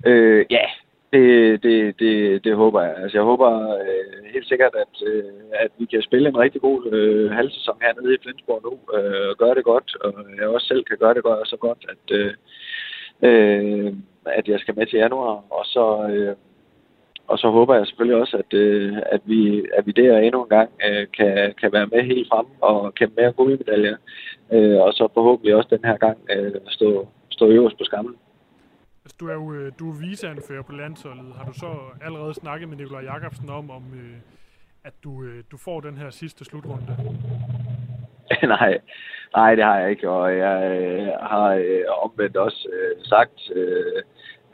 Øh, 0.05 0.45
ja, 0.49 0.65
det, 1.13 1.63
det, 1.63 1.99
det, 1.99 2.43
det 2.43 2.55
håber 2.55 2.81
jeg. 2.81 2.95
Altså, 2.97 3.17
jeg 3.17 3.23
håber 3.23 3.49
øh, 3.75 4.33
helt 4.33 4.47
sikkert, 4.47 4.75
at, 4.75 5.07
øh, 5.07 5.23
at 5.53 5.71
vi 5.77 5.85
kan 5.85 6.01
spille 6.01 6.29
en 6.29 6.37
rigtig 6.37 6.61
god 6.61 6.91
øh, 6.91 7.31
halvsæson 7.31 7.77
hernede 7.81 8.15
i 8.15 8.17
Flensborg 8.23 8.61
nu, 8.63 8.99
øh, 8.99 9.29
og 9.29 9.37
gøre 9.37 9.55
det 9.55 9.63
godt, 9.63 9.95
og 10.01 10.13
jeg 10.37 10.47
også 10.47 10.67
selv 10.67 10.83
kan 10.83 10.97
gøre 10.97 11.13
det 11.13 11.23
godt, 11.23 11.47
så 11.47 11.57
godt, 11.57 11.85
at, 11.89 12.15
øh, 12.17 12.33
øh, 13.21 13.93
at 14.25 14.47
jeg 14.47 14.59
skal 14.59 14.75
med 14.75 14.85
til 14.85 14.99
januar, 14.99 15.43
og 15.49 15.65
så, 15.65 16.07
øh, 16.13 16.35
og 17.27 17.37
så 17.39 17.49
håber 17.49 17.75
jeg 17.75 17.87
selvfølgelig 17.87 18.21
også, 18.21 18.37
at, 18.37 18.53
øh, 18.53 18.97
at, 19.11 19.21
vi, 19.25 19.65
at 19.77 19.85
vi 19.85 19.91
der 19.91 20.17
endnu 20.17 20.43
en 20.43 20.49
gang 20.49 20.69
øh, 20.87 21.07
kan, 21.17 21.53
kan 21.61 21.71
være 21.73 21.87
med 21.87 22.03
helt 22.03 22.27
frem 22.29 22.45
og 22.61 22.95
kæmpe 22.95 23.21
mere 23.21 23.31
guldmedaljer. 23.31 23.97
Øh, 24.53 24.77
og 24.81 24.93
så 24.93 25.07
forhåbentlig 25.13 25.55
også 25.55 25.69
den 25.75 25.85
her 25.85 25.97
gang 25.97 26.17
øh, 26.29 26.53
stå, 26.67 27.07
stå 27.29 27.47
øverst 27.47 27.77
på 27.77 27.83
skammen. 27.83 28.15
Altså, 29.05 29.17
du 29.19 29.27
er 29.27 29.33
jo 29.33 29.53
øh, 29.53 29.71
du 29.79 29.89
er 29.91 29.99
viseanfører 30.09 30.63
på 30.63 30.71
landsholdet. 30.71 31.33
Har 31.37 31.45
du 31.45 31.53
så 31.53 31.71
allerede 32.01 32.33
snakket 32.33 32.69
med 32.69 32.77
Nikolaj 32.77 33.03
Jakobsen 33.03 33.49
om, 33.49 33.71
om 33.71 33.83
øh, 33.93 34.17
at 34.83 34.93
du, 35.03 35.23
øh, 35.23 35.43
du 35.51 35.57
får 35.57 35.79
den 35.81 35.97
her 35.97 36.09
sidste 36.09 36.45
slutrunde? 36.45 36.85
nej, 38.57 38.77
nej, 39.35 39.55
det 39.55 39.63
har 39.63 39.79
jeg 39.79 39.89
ikke, 39.89 40.09
og 40.09 40.37
jeg 40.37 40.59
øh, 40.81 41.07
har 41.21 41.49
øh, 41.49 41.81
omvendt 42.03 42.37
også 42.37 42.67
øh, 42.73 43.05
sagt, 43.05 43.51
øh, 43.55 44.01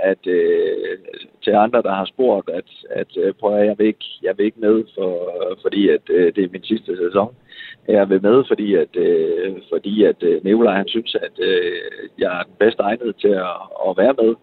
at 0.01 0.27
øh, 0.27 0.97
til 1.43 1.51
andre, 1.51 1.81
der 1.81 1.91
har 1.91 2.05
spurgt, 2.05 2.49
at, 2.49 2.69
at 2.89 3.17
øh, 3.17 3.33
prøv 3.33 3.55
at 3.55 3.67
jeg 3.67 3.75
vil 3.77 3.87
ikke, 3.87 4.05
jeg 4.23 4.37
vil 4.37 4.45
ikke 4.45 4.59
med, 4.59 4.83
for, 4.95 5.13
fordi 5.61 5.89
at 5.89 6.01
øh, 6.09 6.35
det 6.35 6.43
er 6.43 6.49
min 6.51 6.63
sidste 6.63 6.97
sæson. 6.97 7.35
Jeg 7.87 8.09
vil 8.09 8.21
med, 8.21 8.43
fordi 8.47 8.75
at, 8.75 8.95
øh, 8.95 9.55
fordi 9.73 10.03
at 10.03 10.23
øh, 10.23 10.43
Nikolaj, 10.43 10.75
han 10.75 10.87
synes, 10.87 11.15
at 11.15 11.35
øh, 11.39 11.79
jeg 12.17 12.39
er 12.39 12.43
den 12.43 12.55
bedste 12.59 12.83
egnet 12.83 13.15
til 13.21 13.27
at, 13.27 13.57
at 13.87 13.97
være 13.97 14.15
med. 14.21 14.35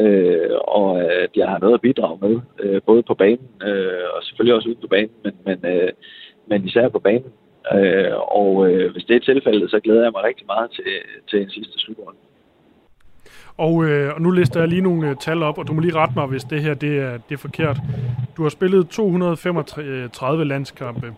Øh, 0.00 0.56
og 0.60 1.02
at 1.02 1.30
jeg 1.36 1.48
har 1.48 1.58
noget 1.58 1.74
at 1.74 1.80
bidrage 1.80 2.18
med, 2.20 2.40
øh, 2.60 2.82
både 2.86 3.02
på 3.02 3.14
banen 3.14 3.48
øh, 3.62 4.04
og 4.14 4.22
selvfølgelig 4.22 4.54
også 4.54 4.68
uden 4.68 4.80
på 4.80 4.88
banen, 4.88 5.16
men, 5.24 5.34
men, 5.44 5.58
øh, 5.72 5.92
men 6.46 6.64
især 6.64 6.88
på 6.88 6.98
banen. 6.98 7.32
Øh, 7.72 8.12
og 8.40 8.70
øh, 8.70 8.92
hvis 8.92 9.04
det 9.04 9.16
er 9.16 9.20
tilfældet, 9.20 9.70
så 9.70 9.80
glæder 9.80 10.02
jeg 10.02 10.12
mig 10.12 10.24
rigtig 10.24 10.46
meget 10.46 10.70
til, 10.70 10.84
til 11.30 11.42
en 11.42 11.50
sidste 11.50 11.78
slutrunde. 11.78 12.18
Og, 13.58 13.84
øh, 13.84 14.14
og 14.14 14.22
nu 14.22 14.30
lister 14.30 14.60
jeg 14.60 14.68
lige 14.68 14.80
nogle 14.80 15.08
øh, 15.08 15.16
tal 15.16 15.42
op, 15.42 15.58
og 15.58 15.66
du 15.68 15.72
må 15.72 15.80
lige 15.80 15.94
rette 15.94 16.14
mig, 16.16 16.26
hvis 16.26 16.44
det 16.44 16.62
her 16.62 16.74
det 16.74 16.98
er, 16.98 17.18
det 17.28 17.34
er 17.34 17.38
forkert. 17.38 17.80
Du 18.36 18.42
har 18.42 18.50
spillet 18.50 18.88
235 18.88 20.44
landskampe. 20.44 21.14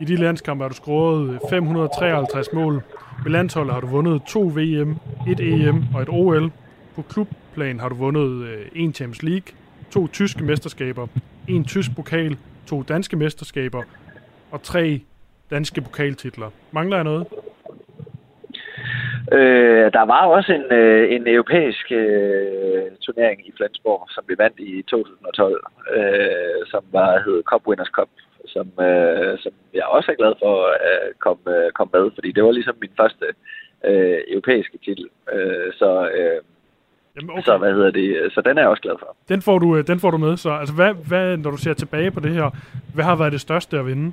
I 0.00 0.04
de 0.04 0.16
landskampe 0.16 0.64
har 0.64 0.68
du 0.68 0.74
scoret 0.74 1.30
øh, 1.30 1.38
553 1.50 2.52
mål. 2.52 2.82
Ved 3.24 3.32
landsholdet 3.32 3.74
har 3.74 3.80
du 3.80 3.86
vundet 3.86 4.22
to 4.22 4.40
VM, 4.40 4.96
et 5.28 5.40
EM 5.40 5.84
og 5.94 6.02
et 6.02 6.08
OL. 6.08 6.50
På 6.94 7.02
klubplan 7.02 7.80
har 7.80 7.88
du 7.88 7.94
vundet 7.94 8.42
øh, 8.42 8.66
en 8.74 8.94
Champions 8.94 9.22
League, 9.22 9.54
to 9.90 10.06
tyske 10.06 10.44
mesterskaber, 10.44 11.06
en 11.48 11.64
tysk 11.64 11.96
pokal, 11.96 12.36
to 12.66 12.82
danske 12.82 13.16
mesterskaber 13.16 13.82
og 14.50 14.62
tre 14.62 15.00
danske 15.50 15.80
pokaltitler. 15.80 16.50
Mangler 16.72 16.96
jeg 16.96 17.04
noget? 17.04 17.26
Øh, 19.32 19.92
der 19.92 20.04
var 20.12 20.26
også 20.26 20.52
en, 20.52 20.66
øh, 20.78 21.12
en 21.14 21.26
europæisk 21.26 21.92
øh, 21.92 22.84
turnering 23.04 23.48
i 23.48 23.52
Flensborg, 23.56 24.08
som 24.10 24.24
vi 24.28 24.34
vandt 24.38 24.58
i 24.58 24.82
2012, 24.82 25.64
øh, 25.96 26.66
som 26.66 26.82
var 26.92 27.22
hed 27.24 27.42
Cup 27.42 27.66
Winners 27.66 27.92
Cup, 27.96 28.08
som, 28.46 28.66
øh, 28.86 29.38
som 29.38 29.52
jeg 29.74 29.84
også 29.84 30.10
er 30.10 30.20
glad 30.22 30.34
for 30.42 30.54
at 30.66 31.18
komme, 31.18 31.44
øh, 31.56 31.72
komme 31.72 31.90
med, 31.94 32.10
fordi 32.14 32.32
det 32.32 32.44
var 32.44 32.52
ligesom 32.52 32.76
min 32.80 32.94
første 33.00 33.26
øh, 33.84 34.20
europæiske 34.28 34.78
titel. 34.84 35.06
Øh, 35.32 35.72
så 35.72 36.10
øh, 36.18 36.40
Jamen 37.16 37.30
okay. 37.30 37.42
Så 37.42 37.58
hvad 37.58 37.72
hedder 37.72 37.90
det? 37.90 38.32
Så 38.32 38.40
den 38.40 38.58
er 38.58 38.62
jeg 38.62 38.70
også 38.70 38.82
glad 38.82 38.96
for. 38.98 39.16
Den 39.28 39.42
får 39.42 39.58
du, 39.58 39.76
øh, 39.76 39.86
den 39.86 40.00
får 40.00 40.10
du 40.10 40.16
med. 40.16 40.36
Så 40.36 40.50
altså, 40.50 40.74
hvad, 40.74 40.94
hvad, 41.08 41.36
når 41.36 41.50
du 41.50 41.56
ser 41.56 41.74
tilbage 41.74 42.10
på 42.10 42.20
det 42.20 42.32
her, 42.32 42.50
hvad 42.94 43.04
har 43.04 43.16
været 43.16 43.32
det 43.32 43.40
største 43.40 43.78
at 43.78 43.86
vinde? 43.86 44.12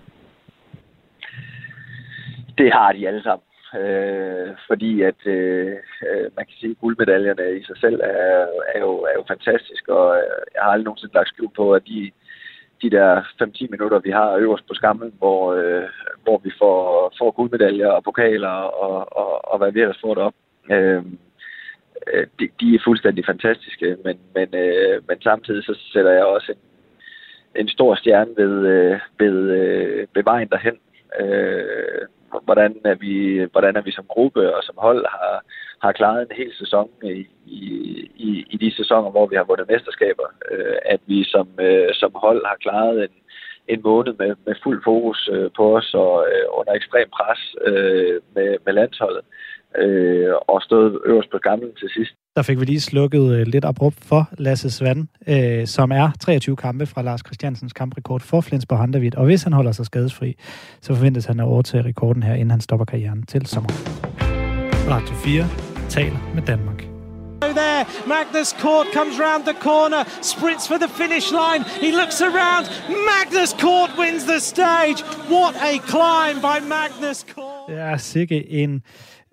Det 2.58 2.74
har 2.74 2.92
de 2.92 3.08
alle 3.08 3.24
sammen 3.24 3.44
øh, 3.82 4.50
fordi 4.68 5.02
at 5.02 5.22
øh, 5.26 5.76
øh, 6.08 6.28
man 6.38 6.46
kan 6.46 6.56
sige, 6.60 6.72
at 6.72 6.82
guldmedaljerne 6.82 7.60
i 7.60 7.64
sig 7.64 7.78
selv 7.78 8.00
er, 8.04 8.48
er, 8.76 8.80
jo, 8.80 8.92
er 9.10 9.14
jo 9.16 9.24
fantastisk, 9.28 9.88
og 9.88 10.18
øh, 10.18 10.40
jeg 10.54 10.62
har 10.64 10.72
aldrig 10.72 10.86
nogensinde 10.86 11.14
lagt 11.14 11.30
skjul 11.30 11.52
på, 11.56 11.74
at 11.74 11.84
de, 11.88 12.12
de 12.82 12.90
der 12.90 13.22
5-10 13.22 13.68
minutter, 13.70 14.00
vi 14.00 14.12
har 14.12 14.36
øverst 14.36 14.68
på 14.68 14.74
skammen, 14.74 15.14
hvor, 15.18 15.54
øh, 15.54 15.90
hvor 16.24 16.38
vi 16.44 16.52
får, 16.60 17.14
får 17.20 17.32
guldmedaljer 17.32 17.88
og 17.88 18.04
pokaler 18.04 18.56
og, 18.84 19.18
og, 19.18 19.52
og 19.52 19.58
hvad 19.58 19.72
vi 19.72 19.82
ellers 19.82 20.02
får 20.02 20.14
det 20.14 20.24
op, 20.24 20.34
øh, 20.72 21.04
øh, 22.14 22.28
de, 22.40 22.50
de 22.60 22.76
er 22.76 22.86
fuldstændig 22.86 23.26
fantastiske, 23.26 23.98
men, 24.04 24.20
men, 24.36 24.56
øh, 24.56 25.02
men 25.08 25.22
samtidig 25.22 25.64
så 25.64 25.74
sætter 25.94 26.12
jeg 26.12 26.26
også 26.26 26.52
en, 26.52 26.58
en 27.62 27.70
stor 27.70 27.96
stjerne 27.96 28.32
ved, 28.38 28.68
øh, 28.68 29.00
ved, 29.20 29.38
øh, 29.52 30.08
ved 30.16 30.24
vejen 30.24 30.50
derhen. 30.50 30.78
Øh, 31.20 32.08
hvordan 32.44 32.76
er 32.86 32.96
vi, 32.96 33.46
hvordan 33.52 33.76
er 33.76 33.82
vi 33.82 33.92
som 33.92 34.06
gruppe 34.08 34.56
og 34.56 34.64
som 34.64 34.76
hold 34.78 35.06
har, 35.10 35.44
har 35.82 35.92
klaret 35.92 36.22
en 36.22 36.38
hel 36.38 36.52
sæson 36.60 36.90
i, 37.04 37.28
i, 38.16 38.46
i 38.50 38.58
de 38.58 38.76
sæsoner, 38.76 39.10
hvor 39.12 39.26
vi 39.28 39.36
har 39.36 39.44
vundet 39.44 39.70
mesterskaber. 39.70 40.28
Øh, 40.52 40.76
at 40.86 41.00
vi 41.06 41.24
som, 41.24 41.48
øh, 41.60 41.90
som 41.94 42.12
hold 42.16 42.46
har 42.46 42.56
klaret 42.56 43.04
en, 43.04 43.16
en 43.68 43.82
måned 43.84 44.14
med, 44.20 44.36
med 44.46 44.56
fuld 44.64 44.84
fokus 44.84 45.30
øh, 45.34 45.50
på 45.58 45.78
os 45.78 45.94
og 45.94 46.28
øh, 46.32 46.46
under 46.60 46.74
ekstrem 46.74 47.10
pres 47.10 47.56
øh, 47.62 48.22
med, 48.36 48.58
med 48.66 48.74
landsholdet. 48.74 49.24
øh, 49.78 50.34
og 50.48 50.62
stået 50.62 51.02
øverst 51.06 51.30
på 51.30 51.38
gamlen 51.38 51.76
til 51.76 51.90
sidst. 51.90 52.14
Der 52.36 52.42
fik 52.42 52.60
vi 52.60 52.66
lige 52.66 52.82
slukket 52.82 53.32
øh, 53.32 53.48
lidt 53.48 53.66
abrupt 53.66 54.06
for 54.06 54.30
Lasse 54.38 54.72
Svand, 54.72 55.08
øh, 55.28 55.68
som 55.68 55.92
er 55.92 56.12
23 56.20 56.56
kampe 56.56 56.86
fra 56.86 57.02
Lars 57.02 57.22
Christiansens 57.26 57.74
kamprekord 57.74 58.22
for 58.22 58.42
Flensborg 58.42 58.80
Handevidt. 58.80 59.16
Og 59.16 59.26
hvis 59.26 59.44
han 59.44 59.54
holder 59.54 59.72
sig 59.72 59.86
skadesfri, 59.86 60.36
så 60.82 60.96
forventes 60.96 61.26
han 61.26 61.40
at 61.40 61.46
overtage 61.46 61.84
rekorden 61.84 62.24
her, 62.24 62.34
inden 62.34 62.52
han 62.52 62.62
stopper 62.62 62.86
karrieren 62.86 63.24
til 63.24 63.46
sommer. 63.46 63.70
Radio 64.90 65.16
4 65.16 65.48
taler 65.90 66.32
med 66.36 66.44
Danmark. 66.44 66.96
there. 67.56 67.86
Magnus 68.06 68.54
Court 68.54 68.88
comes 68.94 69.20
round 69.20 69.46
the 69.46 69.54
corner, 69.54 70.04
sprints 70.22 70.68
for 70.68 70.78
the 70.78 70.88
finish 70.88 71.32
line. 71.32 71.64
He 71.86 71.92
looks 71.92 72.22
around. 72.22 72.64
Magnus 73.12 73.54
Court 73.54 73.92
wins 73.98 74.24
the 74.26 74.40
stage. 74.40 75.02
What 75.30 75.56
a 75.56 75.80
climb 75.80 76.38
by 76.42 76.58
Magnus 76.60 77.26
Court. 77.36 77.70
Det 77.70 77.80
er 77.80 77.98
sikke 77.98 78.52
en 78.52 78.84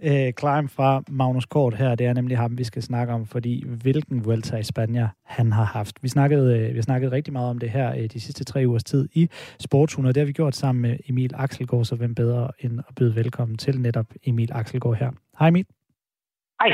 øh, 0.03 0.33
climb 0.41 0.71
fra 0.71 1.03
Magnus 1.09 1.47
Kort 1.47 1.75
her. 1.75 1.95
Det 1.95 2.07
er 2.07 2.13
nemlig 2.13 2.39
ham, 2.39 2.59
vi 2.59 2.65
skal 2.65 2.83
snakke 2.83 3.13
om, 3.13 3.27
fordi 3.27 3.65
hvilken 3.67 4.25
Vuelta 4.25 4.57
i 4.57 4.63
Spanien 4.63 5.07
han 5.25 5.53
har 5.53 5.65
haft. 5.65 6.03
Vi 6.03 6.09
snakkede, 6.09 6.59
øh, 6.59 6.69
vi 6.69 6.75
har 6.75 6.83
snakket 6.83 7.13
rigtig 7.13 7.33
meget 7.33 7.51
om 7.51 7.59
det 7.59 7.71
her 7.71 7.93
øh, 7.93 8.09
de 8.13 8.21
sidste 8.21 8.45
tre 8.45 8.65
ugers 8.67 8.85
tid 8.85 9.09
i 9.13 9.29
Sportshund, 9.59 10.07
og 10.07 10.15
det 10.15 10.21
har 10.21 10.27
vi 10.27 10.33
gjort 10.33 10.57
sammen 10.57 10.83
med 10.83 10.97
Emil 11.09 11.31
Axelgaard, 11.35 11.85
så 11.85 11.97
hvem 11.97 12.15
bedre 12.15 12.51
end 12.59 12.81
at 12.89 12.95
byde 12.95 13.17
velkommen 13.17 13.59
til 13.59 13.81
netop 13.81 14.07
Emil 14.27 14.51
Axelgaard 14.53 14.97
her. 14.97 15.11
Hej 15.39 15.49
Emil. 15.49 15.67
Hej. 16.63 16.71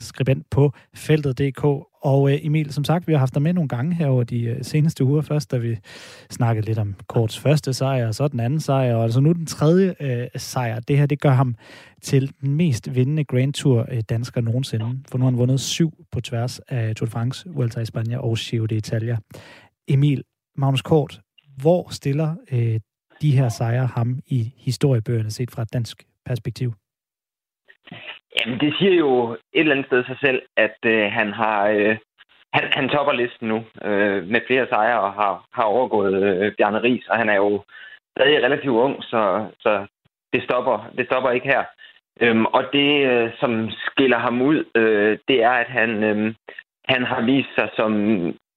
Skribent 0.00 0.50
på 0.50 0.72
feltet.dk. 0.94 1.64
Og 2.02 2.32
øh, 2.32 2.38
Emil, 2.42 2.72
som 2.72 2.84
sagt, 2.84 3.06
vi 3.08 3.12
har 3.12 3.18
haft 3.18 3.34
dig 3.34 3.42
med 3.42 3.52
nogle 3.52 3.68
gange 3.68 3.94
her 3.94 4.06
over 4.06 4.24
de 4.24 4.42
øh, 4.42 4.64
seneste 4.64 5.04
uger. 5.04 5.22
Først, 5.22 5.50
da 5.50 5.56
vi 5.56 5.78
snakkede 6.30 6.66
lidt 6.66 6.78
om 6.78 6.94
Korts 7.06 7.38
første 7.38 7.72
sejr, 7.72 8.06
og 8.06 8.14
så 8.14 8.28
den 8.28 8.40
anden 8.40 8.60
sejr, 8.60 8.94
og 8.94 9.04
altså 9.04 9.20
nu 9.20 9.32
den 9.32 9.46
tredje 9.46 9.94
øh, 10.00 10.26
sejr. 10.36 10.80
Det 10.80 10.98
her, 10.98 11.06
det 11.06 11.20
gør 11.20 11.30
ham 11.30 11.54
til 12.02 12.32
den 12.40 12.54
mest 12.54 12.94
vindende 12.94 13.24
Grand 13.24 13.52
Tour 13.52 13.86
øh, 13.90 14.00
dansker 14.08 14.40
nogensinde. 14.40 14.98
For 15.10 15.18
nu 15.18 15.24
har 15.24 15.30
han 15.30 15.38
vundet 15.38 15.60
syv 15.60 15.92
på 16.12 16.20
tværs 16.20 16.58
af 16.58 16.96
Tour 16.96 17.06
de 17.06 17.10
France, 17.10 17.48
Vuelta 17.50 17.80
i 17.80 17.86
Spanien 17.86 18.18
og 18.18 18.36
Giro 18.40 18.66
d'Italia. 18.72 19.16
Emil, 19.88 20.22
Magnus 20.56 20.82
Kort, 20.82 21.20
hvor 21.56 21.88
stiller 21.90 22.34
øh, 22.52 22.80
de 23.22 23.36
her 23.36 23.48
sejre 23.48 23.86
ham 23.86 24.20
i 24.26 24.52
historiebøgerne 24.56 25.30
set 25.30 25.50
fra 25.50 25.62
et 25.62 25.72
dansk 25.72 26.06
perspektiv? 26.26 26.74
Jamen, 28.36 28.60
det 28.60 28.74
siger 28.78 28.94
jo 28.94 29.32
et 29.32 29.38
eller 29.52 29.72
andet 29.72 29.86
sted 29.86 30.04
sig 30.04 30.18
selv, 30.20 30.42
at 30.56 30.78
øh, 30.86 31.12
han 31.12 31.32
har... 31.32 31.68
Øh, 31.68 31.96
han, 32.52 32.64
han 32.72 32.88
topper 32.88 33.12
listen 33.12 33.48
nu 33.48 33.64
øh, 33.84 34.26
med 34.26 34.40
flere 34.46 34.66
sejre 34.68 35.00
og 35.00 35.12
har, 35.12 35.44
har 35.52 35.62
overgået 35.62 36.22
øh, 36.22 36.52
Bjarne 36.56 36.82
Ries, 36.82 37.08
og 37.08 37.16
han 37.18 37.28
er 37.28 37.34
jo 37.36 37.62
stadig 38.16 38.44
relativt 38.44 38.74
ung, 38.74 39.04
så, 39.04 39.46
så 39.60 39.86
det, 40.32 40.42
stopper, 40.42 40.90
det 40.98 41.06
stopper 41.06 41.30
ikke 41.30 41.46
her. 41.46 41.64
Øhm, 42.20 42.46
og 42.46 42.64
det, 42.72 43.06
øh, 43.10 43.30
som 43.40 43.70
skiller 43.70 44.18
ham 44.18 44.42
ud, 44.42 44.64
øh, 44.74 45.18
det 45.28 45.42
er, 45.42 45.50
at 45.50 45.66
han, 45.66 45.90
øh, 46.04 46.34
han 46.88 47.02
har 47.04 47.20
vist 47.20 47.54
sig 47.58 47.68
som 47.76 47.92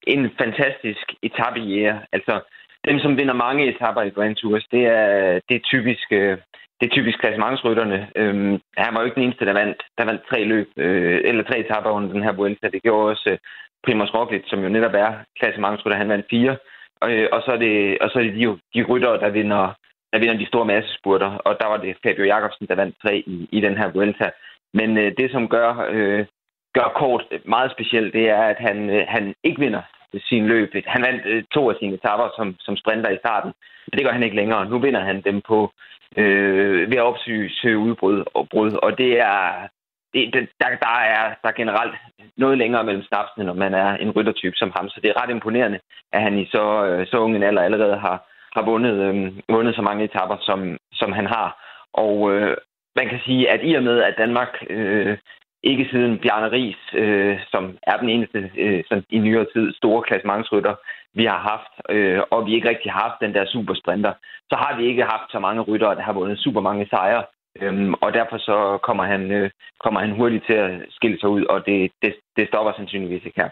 en 0.06 0.30
fantastisk 0.38 1.06
etappejæger. 1.22 1.98
Altså, 2.12 2.40
dem, 2.88 2.98
som 2.98 3.18
vinder 3.18 3.34
mange 3.34 3.68
etapper 3.68 4.02
i 4.02 4.10
Grand 4.10 4.36
Tours, 4.36 4.66
det 4.72 4.86
er, 4.86 5.40
det 5.48 5.54
er 5.56 5.68
typisk... 5.72 6.12
Øh, 6.12 6.38
det 6.82 6.88
er 6.90 6.94
typisk 6.94 7.18
klassementsrytterne. 7.18 8.08
Øhm, 8.16 8.60
han 8.76 8.94
var 8.94 9.00
jo 9.00 9.04
ikke 9.04 9.14
den 9.14 9.22
eneste, 9.22 9.46
der 9.46 9.52
vandt, 9.52 9.82
der 9.98 10.04
vandt 10.04 10.22
tre 10.30 10.44
løb, 10.44 10.68
øh, 10.76 11.20
eller 11.24 11.42
tre 11.44 11.58
etapper 11.58 11.90
under 11.90 12.12
den 12.12 12.22
her 12.22 12.32
Vuelta. 12.32 12.68
Det 12.68 12.82
gjorde 12.82 13.10
også 13.10 13.30
øh, 13.30 13.38
Primoz 13.84 14.14
Roglic, 14.14 14.44
som 14.46 14.62
jo 14.62 14.68
netop 14.68 14.94
er 14.94 15.12
klassementsrytter. 15.38 15.98
Han 15.98 16.08
vandt 16.08 16.26
fire. 16.30 16.56
Øh, 17.04 17.28
og, 17.32 17.42
så 17.44 17.50
er 17.52 17.56
det, 17.56 17.98
og 17.98 18.10
så 18.10 18.18
er 18.18 18.22
det 18.22 18.34
de, 18.34 18.58
de 18.74 18.82
ryttere, 18.90 19.20
der 19.20 19.30
vinder, 19.30 19.74
der 20.12 20.18
vinder 20.18 20.36
de 20.38 20.46
store 20.46 20.64
massespurter. 20.64 21.30
Og 21.46 21.56
der 21.60 21.66
var 21.66 21.76
det 21.76 21.96
Fabio 22.02 22.24
Jakobsen, 22.24 22.66
der 22.66 22.74
vandt 22.74 22.96
tre 23.02 23.22
i, 23.26 23.48
i 23.52 23.60
den 23.60 23.76
her 23.78 23.88
Vuelta. 23.94 24.30
Men 24.74 24.98
øh, 24.98 25.12
det, 25.18 25.30
som 25.30 25.48
gør, 25.48 25.70
øh, 25.90 26.26
gør 26.74 26.92
kort 26.96 27.24
meget 27.44 27.70
specielt, 27.70 28.12
det 28.14 28.28
er, 28.28 28.42
at 28.42 28.58
han, 28.58 28.90
øh, 28.90 29.04
han 29.08 29.34
ikke 29.44 29.60
vinder 29.60 29.82
sin 30.18 30.46
løb. 30.46 30.74
Han 30.86 31.02
vandt 31.02 31.26
øh, 31.26 31.44
to 31.54 31.70
af 31.70 31.76
sine 31.78 31.94
etapper 31.94 32.28
som, 32.36 32.56
som 32.60 32.76
sprinter 32.76 33.10
i 33.10 33.22
starten. 33.24 33.52
Men 33.86 33.98
det 33.98 34.04
gør 34.04 34.12
han 34.12 34.22
ikke 34.22 34.36
længere. 34.36 34.68
Nu 34.70 34.78
vinder 34.78 35.00
han 35.00 35.20
dem 35.20 35.40
på 35.40 35.72
øh, 36.16 36.90
ved 36.90 36.96
at 36.96 37.08
opsøge 37.10 37.78
udbrud 37.78 38.24
og 38.34 38.48
brud. 38.48 38.72
Og 38.82 38.98
det 38.98 39.20
er, 39.20 39.68
det, 40.14 40.34
der, 40.34 40.68
der, 40.84 40.94
er, 41.14 41.34
der 41.42 41.48
er 41.48 41.60
generelt 41.60 41.94
noget 42.36 42.58
længere 42.58 42.84
mellem 42.84 43.02
snapsene, 43.02 43.44
når 43.44 43.54
man 43.54 43.74
er 43.74 43.96
en 43.96 44.10
ryttertype 44.10 44.56
som 44.56 44.72
ham. 44.76 44.88
Så 44.88 45.00
det 45.02 45.10
er 45.10 45.22
ret 45.22 45.30
imponerende, 45.30 45.80
at 46.12 46.22
han 46.22 46.38
i 46.38 46.46
så, 46.46 46.84
øh, 46.84 47.06
så 47.06 47.18
ung 47.18 47.36
en 47.36 47.42
alder 47.42 47.62
allerede 47.62 47.96
har, 47.96 48.16
har 48.52 48.62
vundet, 48.62 48.94
øh, 49.06 49.32
vundet 49.48 49.74
så 49.74 49.82
mange 49.82 50.04
etapper, 50.04 50.36
som, 50.40 50.78
som 50.92 51.12
han 51.12 51.26
har. 51.26 51.48
Og 51.92 52.32
øh, 52.32 52.56
man 52.96 53.08
kan 53.08 53.20
sige, 53.24 53.50
at 53.50 53.60
i 53.62 53.74
og 53.74 53.82
med, 53.82 54.02
at 54.02 54.14
Danmark 54.18 54.52
øh, 54.70 55.18
ikke 55.62 55.88
siden 55.90 56.18
Bjarne 56.18 56.52
Ries, 56.52 56.82
øh, 56.94 57.38
som 57.50 57.78
er 57.82 57.96
den 57.96 58.08
eneste 58.08 58.50
øh, 58.56 58.84
sådan 58.88 59.04
i 59.10 59.18
nyere 59.18 59.46
tid 59.54 59.74
store 59.74 60.02
klassementsrytter, 60.02 60.74
vi 61.14 61.24
har 61.24 61.40
haft, 61.50 61.74
øh, 61.96 62.20
og 62.30 62.46
vi 62.46 62.54
ikke 62.54 62.68
rigtig 62.68 62.92
har 62.92 63.00
haft 63.08 63.20
den 63.20 63.34
der 63.34 63.44
supersprinter, 63.46 64.12
så 64.50 64.56
har 64.62 64.76
vi 64.78 64.84
ikke 64.86 65.02
haft 65.02 65.28
så 65.32 65.38
mange 65.38 65.62
ryttere, 65.62 65.94
der 65.94 66.02
har 66.02 66.12
vundet 66.12 66.38
super 66.38 66.60
mange 66.60 66.86
sejre. 66.86 67.24
Øhm, 67.60 67.94
og 67.94 68.12
derfor 68.12 68.38
så 68.38 68.78
kommer 68.82 69.04
han, 69.04 69.30
øh, 69.30 69.50
kommer 69.84 70.00
han 70.00 70.10
hurtigt 70.10 70.44
til 70.46 70.52
at 70.52 70.70
skille 70.90 71.20
sig 71.20 71.28
ud, 71.28 71.44
og 71.44 71.66
det, 71.66 71.90
det, 72.02 72.14
det 72.36 72.48
stopper 72.48 72.72
sandsynligvis 72.76 73.24
ikke 73.24 73.40
her. 73.42 73.50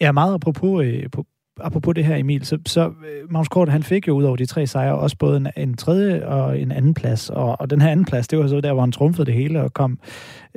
Ja, 0.00 0.12
meget 0.12 0.34
apropos, 0.34 0.84
øh, 0.86 1.04
på, 1.14 1.24
apropos 1.60 1.94
det 1.94 2.04
her, 2.04 2.16
Emil, 2.16 2.44
så, 2.44 2.58
så 2.66 2.86
øh, 2.86 3.32
Magnus 3.32 3.48
Kort, 3.48 3.68
han 3.68 3.82
fik 3.82 4.08
jo 4.08 4.12
ud 4.12 4.24
over 4.24 4.36
de 4.36 4.46
tre 4.46 4.66
sejre 4.66 4.94
også 4.94 5.16
både 5.18 5.36
en, 5.36 5.48
en 5.56 5.76
tredje 5.76 6.26
og 6.26 6.60
en 6.60 6.72
anden 6.72 6.94
plads, 6.94 7.30
og, 7.30 7.60
og 7.60 7.70
den 7.70 7.80
her 7.80 7.88
anden 7.88 8.06
plads, 8.06 8.28
det 8.28 8.38
var 8.38 8.46
så 8.46 8.60
der, 8.60 8.72
hvor 8.72 8.82
han 8.82 8.92
trumfede 8.92 9.26
det 9.26 9.34
hele 9.34 9.62
og 9.62 9.72
kom, 9.72 9.98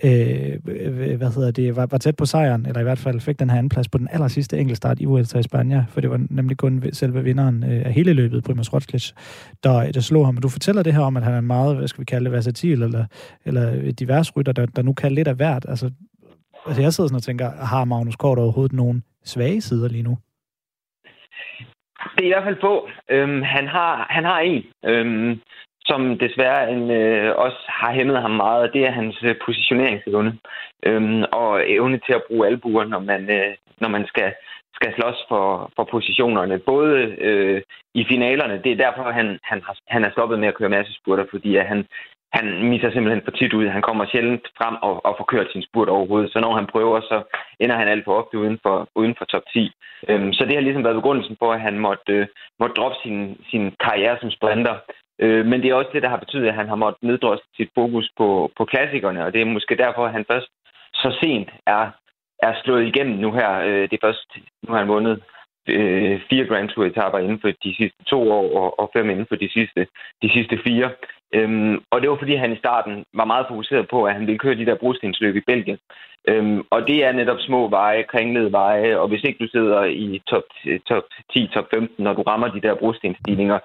øh, 0.03 0.55
hvad 1.17 1.35
hedder 1.35 1.51
det, 1.51 1.75
var, 1.75 1.85
var 1.85 1.97
tæt 1.97 2.15
på 2.15 2.25
sejren, 2.25 2.65
eller 2.65 2.79
i 2.79 2.83
hvert 2.83 2.99
fald 2.99 3.19
fik 3.19 3.39
den 3.39 3.49
her 3.49 3.57
anden 3.57 3.69
plads 3.69 3.89
på 3.89 3.97
den 3.97 4.07
aller 4.11 4.27
sidste 4.27 4.59
enkeltstart 4.59 4.99
i 4.99 5.05
Vuelta 5.05 5.39
i 5.39 5.43
Spanien, 5.43 5.81
for 5.89 6.01
det 6.01 6.09
var 6.09 6.25
nemlig 6.29 6.57
kun 6.57 6.83
selve 6.93 7.23
vinderen 7.23 7.63
øh, 7.63 7.85
af 7.85 7.93
hele 7.93 8.13
løbet, 8.13 8.43
Primoz 8.43 8.73
Roglic, 8.73 9.11
der, 9.63 9.91
der 9.91 10.01
slog 10.01 10.25
ham. 10.25 10.37
Og 10.37 10.43
du 10.43 10.49
fortæller 10.49 10.83
det 10.83 10.93
her 10.93 11.01
om, 11.01 11.17
at 11.17 11.23
han 11.23 11.33
er 11.33 11.39
en 11.39 11.47
meget, 11.47 11.75
hvad 11.77 11.87
skal 11.87 11.99
vi 11.99 12.05
kalde 12.05 12.25
det, 12.25 12.31
versatil, 12.31 12.83
eller, 12.83 13.05
eller 13.45 13.91
divers 13.91 14.37
rytter, 14.37 14.51
der, 14.51 14.65
der 14.65 14.81
nu 14.81 14.93
kan 14.93 15.11
lidt 15.11 15.27
af 15.27 15.35
hvert. 15.35 15.65
Altså, 15.69 15.89
altså 16.67 16.81
jeg 16.81 16.93
sidder 16.93 17.07
sådan 17.07 17.15
og 17.15 17.23
tænker, 17.23 17.51
har 17.51 17.85
Magnus 17.85 18.15
Kort 18.15 18.39
overhovedet 18.39 18.73
nogen 18.73 19.03
svage 19.25 19.61
sider 19.61 19.87
lige 19.87 20.03
nu? 20.03 20.17
Det 22.15 22.23
er 22.23 22.29
i 22.29 22.33
hvert 22.33 22.43
fald 22.43 22.61
få. 22.61 22.89
Øhm, 23.09 23.41
han, 23.41 23.67
har, 23.67 24.07
han 24.09 24.23
har 24.23 24.39
en, 24.39 24.63
øhm, 24.85 25.41
som 25.85 26.17
desværre 26.19 26.71
en, 26.71 26.91
øh, 26.91 27.35
også 27.35 27.61
har 27.67 27.93
hæmmet 27.93 28.21
ham 28.21 28.31
meget, 28.31 28.61
og 28.61 28.73
det 28.73 28.85
er 28.85 28.91
hans 28.91 29.17
øh, 29.23 29.35
positioneringsevne. 29.45 30.38
Øhm, 30.85 31.23
og 31.31 31.71
evne 31.71 31.99
til 32.05 32.13
at 32.13 32.23
bruge 32.27 32.47
albuer, 32.47 32.83
når 32.83 32.99
man, 32.99 33.29
øh, 33.29 33.55
når 33.81 33.89
man 33.89 34.07
skal, 34.07 34.33
skal 34.73 34.93
slås 34.93 35.19
for, 35.29 35.71
for 35.75 35.83
positionerne. 35.91 36.59
Både 36.59 36.97
øh, 37.27 37.61
i 37.93 38.05
finalerne, 38.11 38.61
det 38.63 38.71
er 38.71 38.83
derfor, 38.85 39.11
han, 39.11 39.39
han, 39.43 39.61
har, 39.65 39.75
han 39.88 40.03
er 40.03 40.11
stoppet 40.11 40.39
med 40.39 40.47
at 40.47 40.55
køre 40.55 40.69
massespurter, 40.69 41.25
fordi 41.29 41.55
at 41.55 41.65
han, 41.65 41.85
han 42.34 42.45
misser 42.69 42.91
simpelthen 42.91 43.23
for 43.25 43.32
tit 43.32 43.53
ud. 43.53 43.67
Han 43.67 43.82
kommer 43.82 44.05
sjældent 44.05 44.47
frem 44.57 44.75
og, 44.82 45.05
og 45.05 45.15
får 45.17 45.25
kørt 45.34 45.51
sin 45.51 45.63
spurt 45.63 45.89
overhovedet. 45.89 46.32
Så 46.32 46.39
når 46.39 46.55
han 46.55 46.67
prøver, 46.73 47.01
så 47.01 47.17
ender 47.59 47.75
han 47.78 47.88
alt 47.88 48.05
for 48.05 48.13
ofte 48.21 48.38
uden 48.38 48.59
for, 48.63 48.89
uden 48.95 49.15
for 49.17 49.25
top 49.25 49.43
10. 49.53 49.71
Øhm, 50.09 50.34
så 50.34 50.45
det 50.45 50.53
har 50.53 50.61
ligesom 50.61 50.84
været 50.84 50.99
begrundelsen 51.01 51.36
for, 51.39 51.53
at 51.53 51.61
han 51.61 51.80
måtte, 51.80 52.13
øh, 52.13 52.28
måtte 52.59 52.75
droppe 52.75 52.97
sin, 53.03 53.38
sin 53.51 53.63
karriere 53.86 54.17
som 54.21 54.32
sprinter. 54.32 54.75
Øh, 55.19 55.45
men 55.45 55.61
det 55.61 55.69
er 55.69 55.75
også 55.75 55.91
det, 55.93 56.03
der 56.03 56.09
har 56.09 56.23
betydet, 56.25 56.47
at 56.47 56.59
han 56.59 56.67
har 56.67 56.75
måttet 56.75 57.03
neddrosle 57.03 57.47
sit 57.55 57.69
fokus 57.75 58.09
på, 58.17 58.51
på 58.57 58.65
klassikerne. 58.65 59.25
Og 59.25 59.34
det 59.34 59.41
er 59.41 59.45
måske 59.45 59.75
derfor, 59.75 60.05
at 60.05 60.11
han 60.11 60.25
først 60.32 60.47
så 60.93 61.17
sent 61.21 61.49
er, 61.67 61.84
er 62.39 62.53
slået 62.63 62.88
igennem 62.88 63.17
nu 63.19 63.32
her. 63.32 63.51
Øh, 63.59 63.84
det 63.89 63.93
er 63.93 64.07
først, 64.07 64.28
nu 64.63 64.73
har 64.73 64.80
han 64.80 64.88
vundet 64.88 65.23
øh, 65.67 66.21
fire 66.30 66.45
Grand 66.45 66.69
Tour 66.69 66.86
etaper 66.86 67.19
inden 67.19 67.39
for 67.41 67.51
de 67.63 67.75
sidste 67.75 68.03
to 68.03 68.32
år, 68.32 68.57
og, 68.61 68.80
og 68.80 68.89
fem 68.95 69.09
inden 69.09 69.25
for 69.30 69.36
de 69.36 69.49
sidste, 69.51 69.88
de 70.21 70.30
sidste 70.32 70.59
fire. 70.67 70.91
Øhm, 71.34 71.80
og 71.91 72.01
det 72.01 72.09
var 72.09 72.17
fordi, 72.19 72.36
han 72.36 72.53
i 72.53 72.57
starten 72.57 73.05
var 73.13 73.25
meget 73.25 73.45
fokuseret 73.49 73.88
på, 73.89 74.05
at 74.05 74.13
han 74.13 74.28
ville 74.28 74.39
køre 74.39 74.55
de 74.55 74.65
der 74.65 74.75
brostensløb 74.75 75.36
i 75.36 75.47
Belgien. 75.47 75.78
Øhm, 76.28 76.61
og 76.69 76.88
det 76.88 77.05
er 77.05 77.11
netop 77.11 77.39
små 77.39 77.69
veje, 77.69 78.03
kringlede 78.03 78.51
veje, 78.51 78.99
og 78.99 79.07
hvis 79.07 79.23
ikke 79.23 79.43
du 79.43 79.47
sidder 79.51 79.84
i 79.84 80.21
top, 80.28 80.43
top 80.88 81.03
10, 81.34 81.47
top 81.53 81.67
15, 81.73 82.03
når 82.03 82.13
du 82.13 82.21
rammer 82.21 82.47
de 82.47 82.61
der 82.61 82.75
brostensstigninger, 82.75 83.59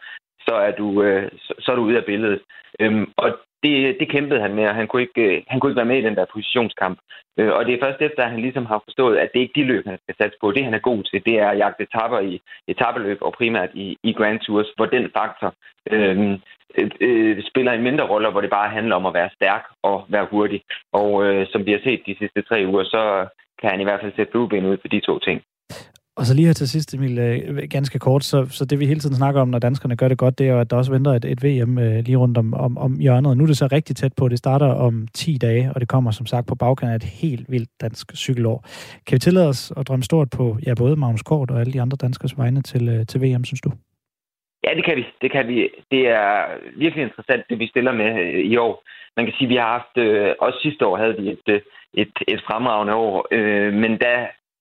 så 0.47 0.55
er 0.55 0.71
du, 0.71 1.03
øh, 1.03 1.31
så, 1.39 1.55
så 1.59 1.73
er 1.73 1.77
du 1.77 1.83
ude 1.83 1.97
af 1.97 2.05
billedet. 2.05 2.41
Øhm, 2.81 3.13
og 3.17 3.39
det, 3.63 3.97
det 4.01 4.09
kæmpede 4.09 4.41
han 4.41 4.55
med, 4.55 4.67
og 4.69 4.75
han 4.75 4.87
kunne, 4.87 5.03
ikke, 5.03 5.37
øh, 5.37 5.43
han 5.49 5.61
kunne 5.61 5.71
ikke 5.71 5.83
være 5.83 5.93
med 5.93 5.99
i 5.99 6.07
den 6.09 6.17
der 6.17 6.33
positionskamp. 6.33 6.99
Øh, 7.39 7.53
og 7.57 7.67
det 7.67 7.75
er 7.75 7.85
først 7.85 8.01
efter, 8.03 8.23
at 8.23 8.31
han 8.31 8.41
ligesom 8.41 8.67
har 8.67 8.81
forstået, 8.85 9.17
at 9.17 9.31
det 9.35 9.41
ikke 9.41 9.53
er 9.61 9.65
de 9.65 9.69
løb, 9.69 9.87
han 9.87 9.99
skal 10.03 10.15
satse 10.21 10.39
på. 10.41 10.53
Det, 10.53 10.65
han 10.65 10.75
er 10.75 10.89
god 10.91 11.03
til, 11.03 11.25
det 11.27 11.35
er 11.39 11.49
at 11.49 11.59
jagte 11.59 11.83
etapper 11.83 12.21
i 12.21 12.41
etappeløb, 12.69 13.19
og 13.21 13.33
primært 13.33 13.71
i, 13.75 13.97
i 14.03 14.13
Grand 14.13 14.41
Tours, 14.41 14.71
hvor 14.77 14.87
den 14.87 15.11
faktor 15.17 15.55
øhm, 15.91 16.33
øh, 16.79 16.91
øh, 17.01 17.43
spiller 17.51 17.73
en 17.73 17.83
mindre 17.83 18.09
rolle, 18.09 18.31
hvor 18.31 18.41
det 18.41 18.51
bare 18.51 18.71
handler 18.71 18.97
om 18.97 19.07
at 19.07 19.15
være 19.15 19.31
stærk 19.35 19.65
og 19.83 20.05
være 20.09 20.27
hurtig. 20.31 20.63
Og 20.93 21.25
øh, 21.27 21.47
som 21.51 21.67
vi 21.67 21.73
har 21.73 21.81
set 21.85 22.03
de 22.07 22.17
sidste 22.19 22.43
tre 22.43 22.65
uger, 22.67 22.85
så 22.85 23.27
kan 23.61 23.71
han 23.71 23.81
i 23.81 23.85
hvert 23.85 24.01
fald 24.01 24.13
sætte 24.17 24.33
flueben 24.33 24.67
ud 24.67 24.77
for 24.81 24.89
de 24.89 25.01
to 25.01 25.19
ting. 25.19 25.43
Og 26.17 26.27
så 26.27 26.35
lige 26.35 26.47
her 26.47 26.53
til 26.53 26.69
sidst, 26.69 26.95
Emil, 26.95 27.19
øh, 27.19 27.69
ganske 27.71 27.99
kort, 27.99 28.25
så, 28.25 28.47
så 28.51 28.65
det 28.65 28.81
vi 28.81 28.87
hele 28.87 29.01
tiden 29.01 29.17
snakker 29.17 29.41
om, 29.41 29.49
når 29.49 29.59
danskerne 29.59 29.97
gør 29.97 30.09
det 30.09 30.19
godt, 30.19 30.39
det 30.39 30.49
er 30.49 30.53
jo, 30.53 30.61
at 30.61 30.71
der 30.71 30.77
også 30.77 30.93
venter 30.93 31.11
et, 31.11 31.25
et 31.25 31.45
VM 31.45 31.79
øh, 31.79 31.99
lige 32.07 32.17
rundt 32.17 32.39
om, 32.39 32.55
om, 32.55 32.79
om 32.79 32.93
hjørnet. 33.01 33.37
Nu 33.37 33.43
er 33.45 33.47
det 33.47 33.57
så 33.57 33.69
rigtig 33.73 33.97
tæt 33.97 34.13
på, 34.17 34.29
det 34.29 34.39
starter 34.39 34.67
om 34.67 35.09
10 35.15 35.39
dage, 35.39 35.71
og 35.75 35.81
det 35.81 35.89
kommer 35.89 36.11
som 36.11 36.27
sagt 36.27 36.47
på 36.47 36.55
bagkanten 36.55 36.93
af 36.93 36.97
et 36.97 37.05
helt 37.23 37.47
vildt 37.51 37.71
dansk 37.81 38.17
cykelår. 38.17 38.59
Kan 39.07 39.15
vi 39.15 39.19
tillade 39.19 39.49
os 39.49 39.73
at 39.77 39.89
drømme 39.89 40.03
stort 40.03 40.29
på 40.37 40.57
ja, 40.67 40.75
både 40.75 40.97
Magnus 40.97 41.23
Kort 41.23 41.51
og 41.51 41.61
alle 41.61 41.73
de 41.73 41.81
andre 41.81 41.97
danskers 41.97 42.39
vegne 42.39 42.63
til, 42.63 42.89
øh, 42.89 43.07
til 43.07 43.21
VM, 43.23 43.45
synes 43.45 43.61
du? 43.61 43.71
Ja, 44.65 44.71
det 44.77 44.85
kan 44.85 44.97
vi. 44.97 45.05
Det 45.23 45.33
kan 45.33 45.49
vi. 45.49 45.69
Det 45.91 46.09
er 46.09 46.31
virkelig 46.77 47.03
interessant, 47.05 47.43
det 47.51 47.59
vi 47.59 47.67
stiller 47.67 47.93
med 47.93 48.11
øh, 48.23 48.45
i 48.53 48.57
år. 48.57 48.83
Man 49.17 49.27
kan 49.27 49.35
sige, 49.35 49.47
at 49.47 49.53
vi 49.53 49.57
har 49.57 49.71
haft, 49.79 49.95
øh, 49.97 50.35
også 50.39 50.59
sidste 50.63 50.87
år 50.87 50.97
havde 50.97 51.17
vi 51.19 51.31
et, 51.31 51.47
øh, 51.49 51.61
et, 51.95 52.15
et 52.29 52.41
fremragende 52.47 52.95
år, 52.95 53.27
øh, 53.31 53.73
men 53.73 53.99
da 53.99 54.15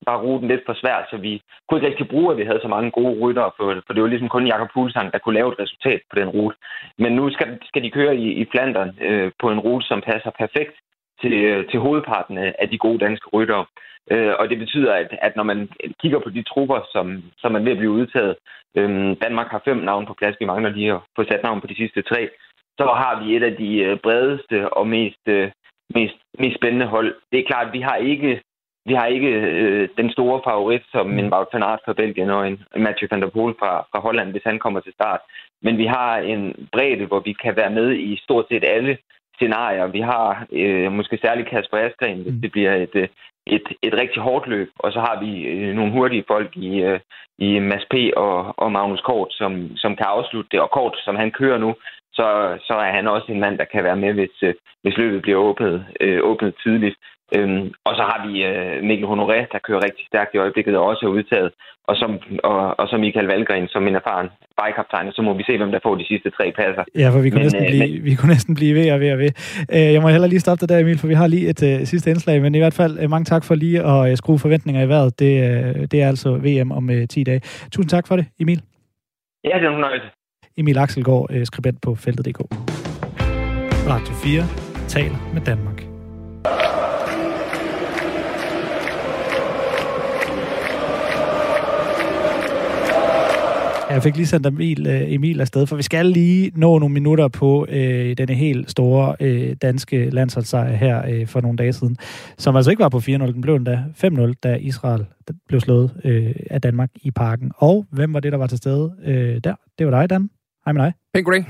var 0.08 0.22
ruten 0.22 0.48
lidt 0.48 0.64
for 0.66 0.74
svær, 0.74 1.08
så 1.10 1.18
vi 1.18 1.42
kunne 1.64 1.78
ikke 1.78 1.90
rigtig 1.90 2.08
bruge, 2.08 2.32
at 2.32 2.38
vi 2.38 2.44
havde 2.44 2.62
så 2.62 2.68
mange 2.68 2.92
gode 2.92 3.20
ryttere, 3.22 3.52
for, 3.58 3.66
for 3.86 3.94
det 3.94 4.02
var 4.04 4.10
ligesom 4.10 4.30
kun 4.30 4.48
Jakob 4.48 4.70
Fuglsang, 4.74 5.14
der 5.14 5.20
kunne 5.20 5.36
lave 5.40 5.52
et 5.52 5.60
resultat 5.60 6.02
på 6.10 6.16
den 6.20 6.30
rute. 6.30 6.58
Men 6.98 7.12
nu 7.16 7.30
skal, 7.30 7.60
skal 7.64 7.84
de 7.84 7.92
køre 7.92 8.16
i, 8.16 8.28
i 8.42 8.46
Flandern 8.52 8.92
øh, 9.02 9.32
på 9.42 9.52
en 9.52 9.60
rute, 9.60 9.86
som 9.88 10.02
passer 10.02 10.32
perfekt 10.40 10.76
til, 11.22 11.34
øh, 11.34 11.70
til 11.70 11.80
hovedparten 11.80 12.38
af 12.38 12.68
de 12.72 12.78
gode 12.78 13.00
danske 13.00 13.30
ryttere. 13.34 13.66
Øh, 14.12 14.34
og 14.40 14.50
det 14.50 14.58
betyder, 14.60 14.94
at, 14.94 15.10
at 15.22 15.36
når 15.36 15.44
man 15.44 15.70
kigger 16.02 16.20
på 16.20 16.30
de 16.30 16.44
trupper, 16.44 16.80
som, 16.94 17.24
som 17.38 17.56
er 17.56 17.60
ved 17.60 17.72
at 17.72 17.78
blive 17.78 17.98
udtaget, 18.00 18.36
øh, 18.78 19.16
Danmark 19.24 19.48
har 19.52 19.62
fem 19.66 19.78
navne 19.78 20.08
på 20.08 20.14
plads, 20.14 20.36
vi 20.40 20.46
mangler 20.46 20.70
lige 20.70 20.94
at 20.94 21.00
få 21.16 21.24
sat 21.24 21.44
navn 21.44 21.62
på 21.62 21.68
de 21.68 21.76
sidste 21.76 22.02
tre, 22.02 22.30
så 22.80 22.86
har 23.02 23.24
vi 23.24 23.36
et 23.36 23.44
af 23.44 23.56
de 23.56 23.78
øh, 23.78 23.98
bredeste 23.98 24.74
og 24.74 24.88
mest, 24.88 25.24
øh, 25.28 25.52
mest, 25.96 26.16
mest 26.40 26.56
spændende 26.56 26.86
hold. 26.86 27.16
Det 27.32 27.40
er 27.40 27.50
klart, 27.50 27.68
at 27.68 27.74
vi 27.74 27.82
har 27.82 27.96
ikke 27.96 28.42
vi 28.86 28.94
har 28.94 29.06
ikke 29.06 29.30
øh, 29.30 29.90
den 29.98 30.12
store 30.12 30.42
favorit 30.44 30.84
som 30.92 31.20
en 31.20 31.34
Wout 31.34 31.48
van 31.54 31.64
Aert 31.64 31.80
fra 31.86 31.94
Belgien 31.94 32.30
og 32.30 32.48
en 32.48 32.64
Mathieu 32.76 33.08
van 33.12 33.22
der 33.22 33.30
Poel 33.30 33.56
fra, 33.60 33.72
fra 33.92 34.00
Holland, 34.00 34.32
hvis 34.32 34.44
han 34.44 34.60
kommer 34.60 34.80
til 34.80 34.94
start. 34.94 35.22
Men 35.62 35.78
vi 35.78 35.86
har 35.86 36.18
en 36.18 36.70
bredde, 36.72 37.06
hvor 37.06 37.20
vi 37.20 37.34
kan 37.34 37.56
være 37.56 37.70
med 37.70 37.94
i 37.96 38.20
stort 38.24 38.46
set 38.50 38.64
alle 38.64 38.98
scenarier. 39.36 39.88
Vi 39.88 40.02
har 40.02 40.46
øh, 40.52 40.92
måske 40.92 41.18
særligt 41.22 41.50
Kasper 41.50 41.78
Askren, 41.78 42.22
hvis 42.22 42.34
mm. 42.34 42.42
det 42.42 42.52
bliver 42.52 42.76
et, 42.76 42.96
øh, 42.96 43.08
et, 43.48 43.68
et 43.82 43.94
rigtig 44.02 44.22
hårdt 44.22 44.48
løb. 44.48 44.70
Og 44.80 44.92
så 44.92 45.00
har 45.00 45.20
vi 45.24 45.32
øh, 45.42 45.74
nogle 45.76 45.92
hurtige 45.92 46.24
folk 46.28 46.58
i, 46.58 46.82
øh, 46.82 47.00
i 47.38 47.60
Mads 47.60 47.86
P. 47.92 47.96
og, 48.16 48.54
og 48.58 48.72
Magnus 48.72 49.02
Kort, 49.02 49.32
som, 49.32 49.52
som 49.76 49.96
kan 49.96 50.06
afslutte 50.10 50.50
det. 50.52 50.60
Og 50.62 50.70
Kort, 50.72 50.96
som 51.06 51.16
han 51.16 51.32
kører 51.32 51.58
nu, 51.58 51.76
så, 52.14 52.58
så 52.68 52.74
er 52.74 52.92
han 52.92 53.08
også 53.08 53.32
en 53.32 53.40
mand, 53.40 53.58
der 53.58 53.66
kan 53.66 53.84
være 53.84 53.96
med, 53.96 54.14
hvis, 54.14 54.36
øh, 54.44 54.54
hvis 54.84 54.98
løbet 54.98 55.22
bliver 55.22 55.38
åbnet, 55.38 55.86
øh, 56.02 56.20
åbnet 56.24 56.54
tidligt. 56.64 56.96
Øhm, 57.36 57.64
og 57.88 57.94
så 57.98 58.04
har 58.10 58.20
vi 58.28 58.34
øh, 58.50 58.84
Mikkel 58.88 59.08
Honoré, 59.12 59.40
der 59.54 59.60
kører 59.68 59.86
rigtig 59.88 60.04
stærkt 60.12 60.32
i 60.34 60.38
øjeblikket 60.38 60.78
og 60.78 60.84
også 60.86 61.06
er 61.06 61.10
udtaget. 61.18 61.52
Og, 61.90 61.96
som, 62.02 62.12
og, 62.44 62.80
og 62.80 62.86
så 62.88 62.98
Michael 62.98 63.28
Valgren 63.28 63.68
som 63.68 63.88
en 63.88 63.96
erfaren 63.96 64.30
bajkaptajn, 64.58 65.12
så 65.12 65.22
må 65.22 65.34
vi 65.34 65.44
se, 65.44 65.58
hvem 65.58 65.72
der 65.72 65.80
får 65.84 65.96
de 65.96 66.06
sidste 66.06 66.30
tre 66.30 66.52
pladser. 66.56 66.84
Ja, 66.96 67.10
for 67.10 67.20
vi 67.20 67.30
kunne, 67.30 67.38
men, 67.38 67.46
næsten, 67.46 67.64
øh, 67.64 67.70
blive, 67.70 67.96
men... 67.96 68.06
vi 68.06 68.16
kunne 68.16 68.32
næsten 68.36 68.56
blive 68.56 68.76
ved 68.76 68.92
og 68.92 69.00
ved 69.00 69.12
og 69.12 69.20
ved. 69.20 69.32
Øh, 69.76 69.94
jeg 69.96 70.02
må 70.02 70.08
heller 70.08 70.28
lige 70.28 70.40
stoppe 70.40 70.62
dig 70.62 70.70
der, 70.70 70.80
Emil, 70.80 71.00
for 71.00 71.08
vi 71.08 71.14
har 71.14 71.28
lige 71.28 71.50
et 71.50 71.62
uh, 71.64 71.86
sidste 71.92 72.10
indslag, 72.10 72.42
men 72.42 72.56
i 72.56 72.58
hvert 72.58 72.74
fald 72.74 73.04
uh, 73.04 73.10
mange 73.10 73.26
tak 73.26 73.44
for 73.44 73.56
lige 73.56 73.80
at 73.92 74.10
uh, 74.10 74.16
skrue 74.16 74.40
forventninger 74.40 74.82
i 74.84 74.90
vejret. 74.90 75.20
Det, 75.20 75.32
uh, 75.48 75.82
det 75.92 76.02
er 76.04 76.08
altså 76.08 76.30
VM 76.48 76.72
om 76.72 76.90
uh, 76.90 77.06
10 77.10 77.24
dage. 77.24 77.42
Tusind 77.72 77.90
tak 77.90 78.08
for 78.08 78.16
det, 78.16 78.26
Emil. 78.40 78.62
Ja, 79.44 79.56
det 79.60 79.66
er 79.66 79.78
nødt. 79.78 80.04
Emil 80.58 80.78
Axelgaard, 80.78 81.28
uh, 81.36 81.44
skribent 81.44 81.82
på 81.82 81.96
feltet.dk. 81.96 82.40
Radio 83.94 84.14
4 84.14 84.44
taler 84.88 85.20
med 85.34 85.42
Danmark. 85.42 85.71
Jeg 93.92 94.04
fik 94.04 94.16
lige 94.16 94.28
sendt 94.28 94.48
Emil, 94.48 94.88
uh, 94.88 95.14
Emil 95.14 95.42
afsted, 95.42 95.68
for 95.68 95.76
vi 95.76 95.84
skal 95.84 96.06
lige 96.06 96.52
nå 96.56 96.80
nogle 96.80 96.94
minutter 96.94 97.28
på 97.28 97.66
uh, 97.70 97.76
denne 98.18 98.34
helt 98.34 98.72
store 98.72 99.16
uh, 99.22 99.56
danske 99.62 100.10
landsholdssejr 100.10 100.76
her 100.76 101.22
uh, 101.22 101.28
for 101.28 101.42
nogle 101.42 101.58
dage 101.58 101.74
siden, 101.74 101.98
som 102.38 102.56
altså 102.56 102.72
ikke 102.72 102.84
var 102.84 102.90
på 102.90 102.98
4-0, 102.98 103.10
den 103.10 103.42
blev 103.42 103.56
endda 103.56 103.84
5-0, 104.04 104.34
da 104.44 104.56
Israel 104.56 105.06
blev 105.48 105.60
slået 105.60 105.92
uh, 106.06 106.32
af 106.50 106.62
Danmark 106.62 106.90
i 106.96 107.12
parken. 107.12 107.52
Og 107.56 107.86
hvem 107.92 108.14
var 108.14 108.20
det, 108.20 108.32
der 108.32 108.38
var 108.38 108.48
til 108.48 108.58
stede 108.58 108.92
uh, 109.08 109.42
der? 109.44 109.56
Det 109.80 109.88
var 109.88 110.00
dig, 110.00 110.10
Dan. 110.10 110.30
Hej 110.66 110.74
med 110.74 110.82
dig. 110.82 110.94
Pænt 111.14 111.26
goddag. 111.26 111.46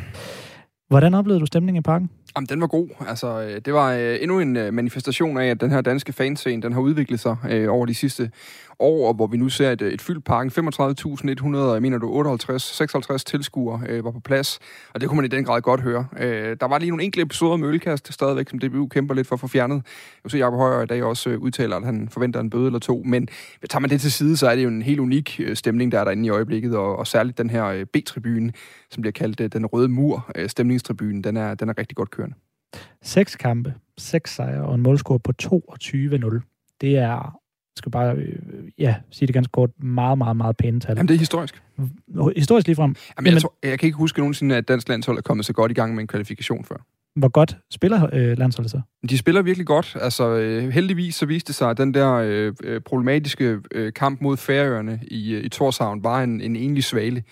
Hvordan 0.91 1.13
oplevede 1.13 1.39
du 1.39 1.45
stemningen 1.45 1.79
i 1.79 1.81
parken? 1.81 2.09
Jamen, 2.35 2.47
den 2.47 2.61
var 2.61 2.67
god. 2.67 2.89
Altså, 3.07 3.41
øh, 3.41 3.61
det 3.65 3.73
var 3.73 3.93
øh, 3.93 4.17
endnu 4.21 4.39
en 4.39 4.57
øh, 4.57 4.73
manifestation 4.73 5.37
af, 5.37 5.45
at 5.45 5.61
den 5.61 5.71
her 5.71 5.81
danske 5.81 6.13
fanscene, 6.13 6.61
den 6.61 6.73
har 6.73 6.81
udviklet 6.81 7.19
sig 7.19 7.35
øh, 7.49 7.73
over 7.73 7.85
de 7.85 7.93
sidste 7.93 8.31
år, 8.81 9.13
hvor 9.13 9.27
vi 9.27 9.37
nu 9.37 9.49
ser 9.49 9.71
et, 9.71 9.81
et 9.81 10.01
fyldt 10.01 10.25
parken. 10.25 10.51
35.100, 10.51 11.57
jeg 11.57 11.81
mener 11.81 11.97
du, 11.97 12.11
58, 12.13 12.63
56 12.63 13.23
tilskuere 13.23 13.81
øh, 13.89 14.05
var 14.05 14.11
på 14.11 14.19
plads, 14.19 14.59
og 14.93 15.01
det 15.01 15.09
kunne 15.09 15.15
man 15.15 15.25
i 15.25 15.27
den 15.27 15.43
grad 15.43 15.61
godt 15.61 15.81
høre. 15.81 16.07
Øh, 16.19 16.57
der 16.59 16.67
var 16.67 16.77
lige 16.79 16.89
nogle 16.89 17.03
enkelte 17.03 17.21
episoder 17.21 17.57
med 17.57 17.67
ølkast 17.67 18.13
stadigvæk, 18.13 18.49
som 18.49 18.59
DBU 18.59 18.87
kæmper 18.87 19.15
lidt 19.15 19.27
for 19.27 19.35
at 19.35 19.39
få 19.39 19.47
fjernet. 19.47 19.75
Jeg 19.75 20.21
vil 20.23 20.31
se, 20.31 20.37
Jacob 20.37 20.53
Højer 20.53 20.81
i 20.81 20.85
dag 20.85 21.03
også 21.03 21.29
øh, 21.29 21.39
udtaler, 21.39 21.75
at 21.75 21.85
han 21.85 22.09
forventer 22.09 22.39
en 22.39 22.49
bøde 22.49 22.65
eller 22.65 22.79
to, 22.79 23.03
men 23.05 23.27
tager 23.69 23.79
man 23.79 23.89
det 23.89 24.01
til 24.01 24.11
side, 24.11 24.37
så 24.37 24.47
er 24.47 24.55
det 24.55 24.63
jo 24.63 24.69
en 24.69 24.81
helt 24.81 24.99
unik 24.99 25.39
øh, 25.39 25.55
stemning, 25.55 25.91
der 25.91 25.99
er 25.99 26.03
derinde 26.03 26.25
i 26.25 26.29
øjeblikket, 26.29 26.75
og, 26.75 26.95
og 26.95 27.07
særligt 27.07 27.37
den 27.37 27.49
her 27.49 27.65
øh, 27.65 27.85
B-tribune, 27.85 28.51
som 28.91 29.01
bliver 29.01 29.11
kaldt 29.11 29.39
øh, 29.39 29.49
den 29.53 29.65
røde 29.65 29.87
mur, 29.87 30.31
øh, 30.35 30.49
stemningstribunen, 30.49 31.23
den 31.23 31.37
er, 31.37 31.55
den 31.55 31.69
er 31.69 31.77
rigtig 31.77 31.95
godt 31.95 32.11
kørende. 32.11 32.35
Seks 33.01 33.35
kampe, 33.35 33.73
seks 33.97 34.35
sejre 34.35 34.63
og 34.63 34.75
en 34.75 34.81
målscore 34.81 35.19
på 35.19 35.31
22-0. 35.43 36.77
Det 36.81 36.97
er, 36.97 37.40
skal 37.75 37.91
bare 37.91 38.15
øh, 38.15 38.35
ja, 38.77 38.95
sige 39.11 39.27
det 39.27 39.33
ganske 39.33 39.51
kort, 39.51 39.69
meget, 39.83 40.17
meget, 40.17 40.37
meget 40.37 40.57
pæne 40.57 40.79
tal. 40.79 40.95
Jamen, 40.97 41.07
det 41.07 41.15
er 41.15 41.19
historisk. 41.19 41.61
Historisk 42.35 42.67
ligefrem. 42.67 42.95
Jamen, 43.17 43.33
jeg, 43.33 43.41
tror, 43.41 43.53
jeg 43.63 43.79
kan 43.79 43.87
ikke 43.87 43.97
huske 43.97 44.19
nogensinde, 44.19 44.55
at 44.55 44.67
dansk 44.67 44.89
landshold 44.89 45.17
er 45.17 45.21
kommet 45.21 45.45
så 45.45 45.53
godt 45.53 45.71
i 45.71 45.75
gang 45.75 45.95
med 45.95 46.01
en 46.01 46.07
kvalifikation 46.07 46.65
før. 46.65 46.75
Hvor 47.15 47.29
godt 47.29 47.57
spiller 47.71 48.09
øh, 48.13 48.37
landsholdet 48.37 48.71
så? 48.71 48.81
De 49.09 49.17
spiller 49.17 49.41
virkelig 49.41 49.67
godt. 49.67 49.97
Altså, 50.01 50.29
øh, 50.29 50.69
heldigvis 50.69 51.15
så 51.15 51.25
viste 51.25 51.47
det 51.47 51.55
sig, 51.55 51.69
at 51.69 51.77
den 51.77 51.93
der 51.93 52.13
øh, 52.13 52.53
øh 52.63 52.81
problematiske 52.81 53.59
øh, 53.71 53.93
kamp 53.93 54.21
mod 54.21 54.37
Færøerne 54.37 54.99
i, 55.07 55.33
øh, 55.33 55.43
i 55.43 55.49
Torshavn 55.49 56.03
var 56.03 56.23
en, 56.23 56.41
en 56.41 56.55
enlig 56.55 56.83
svale. 56.83 57.23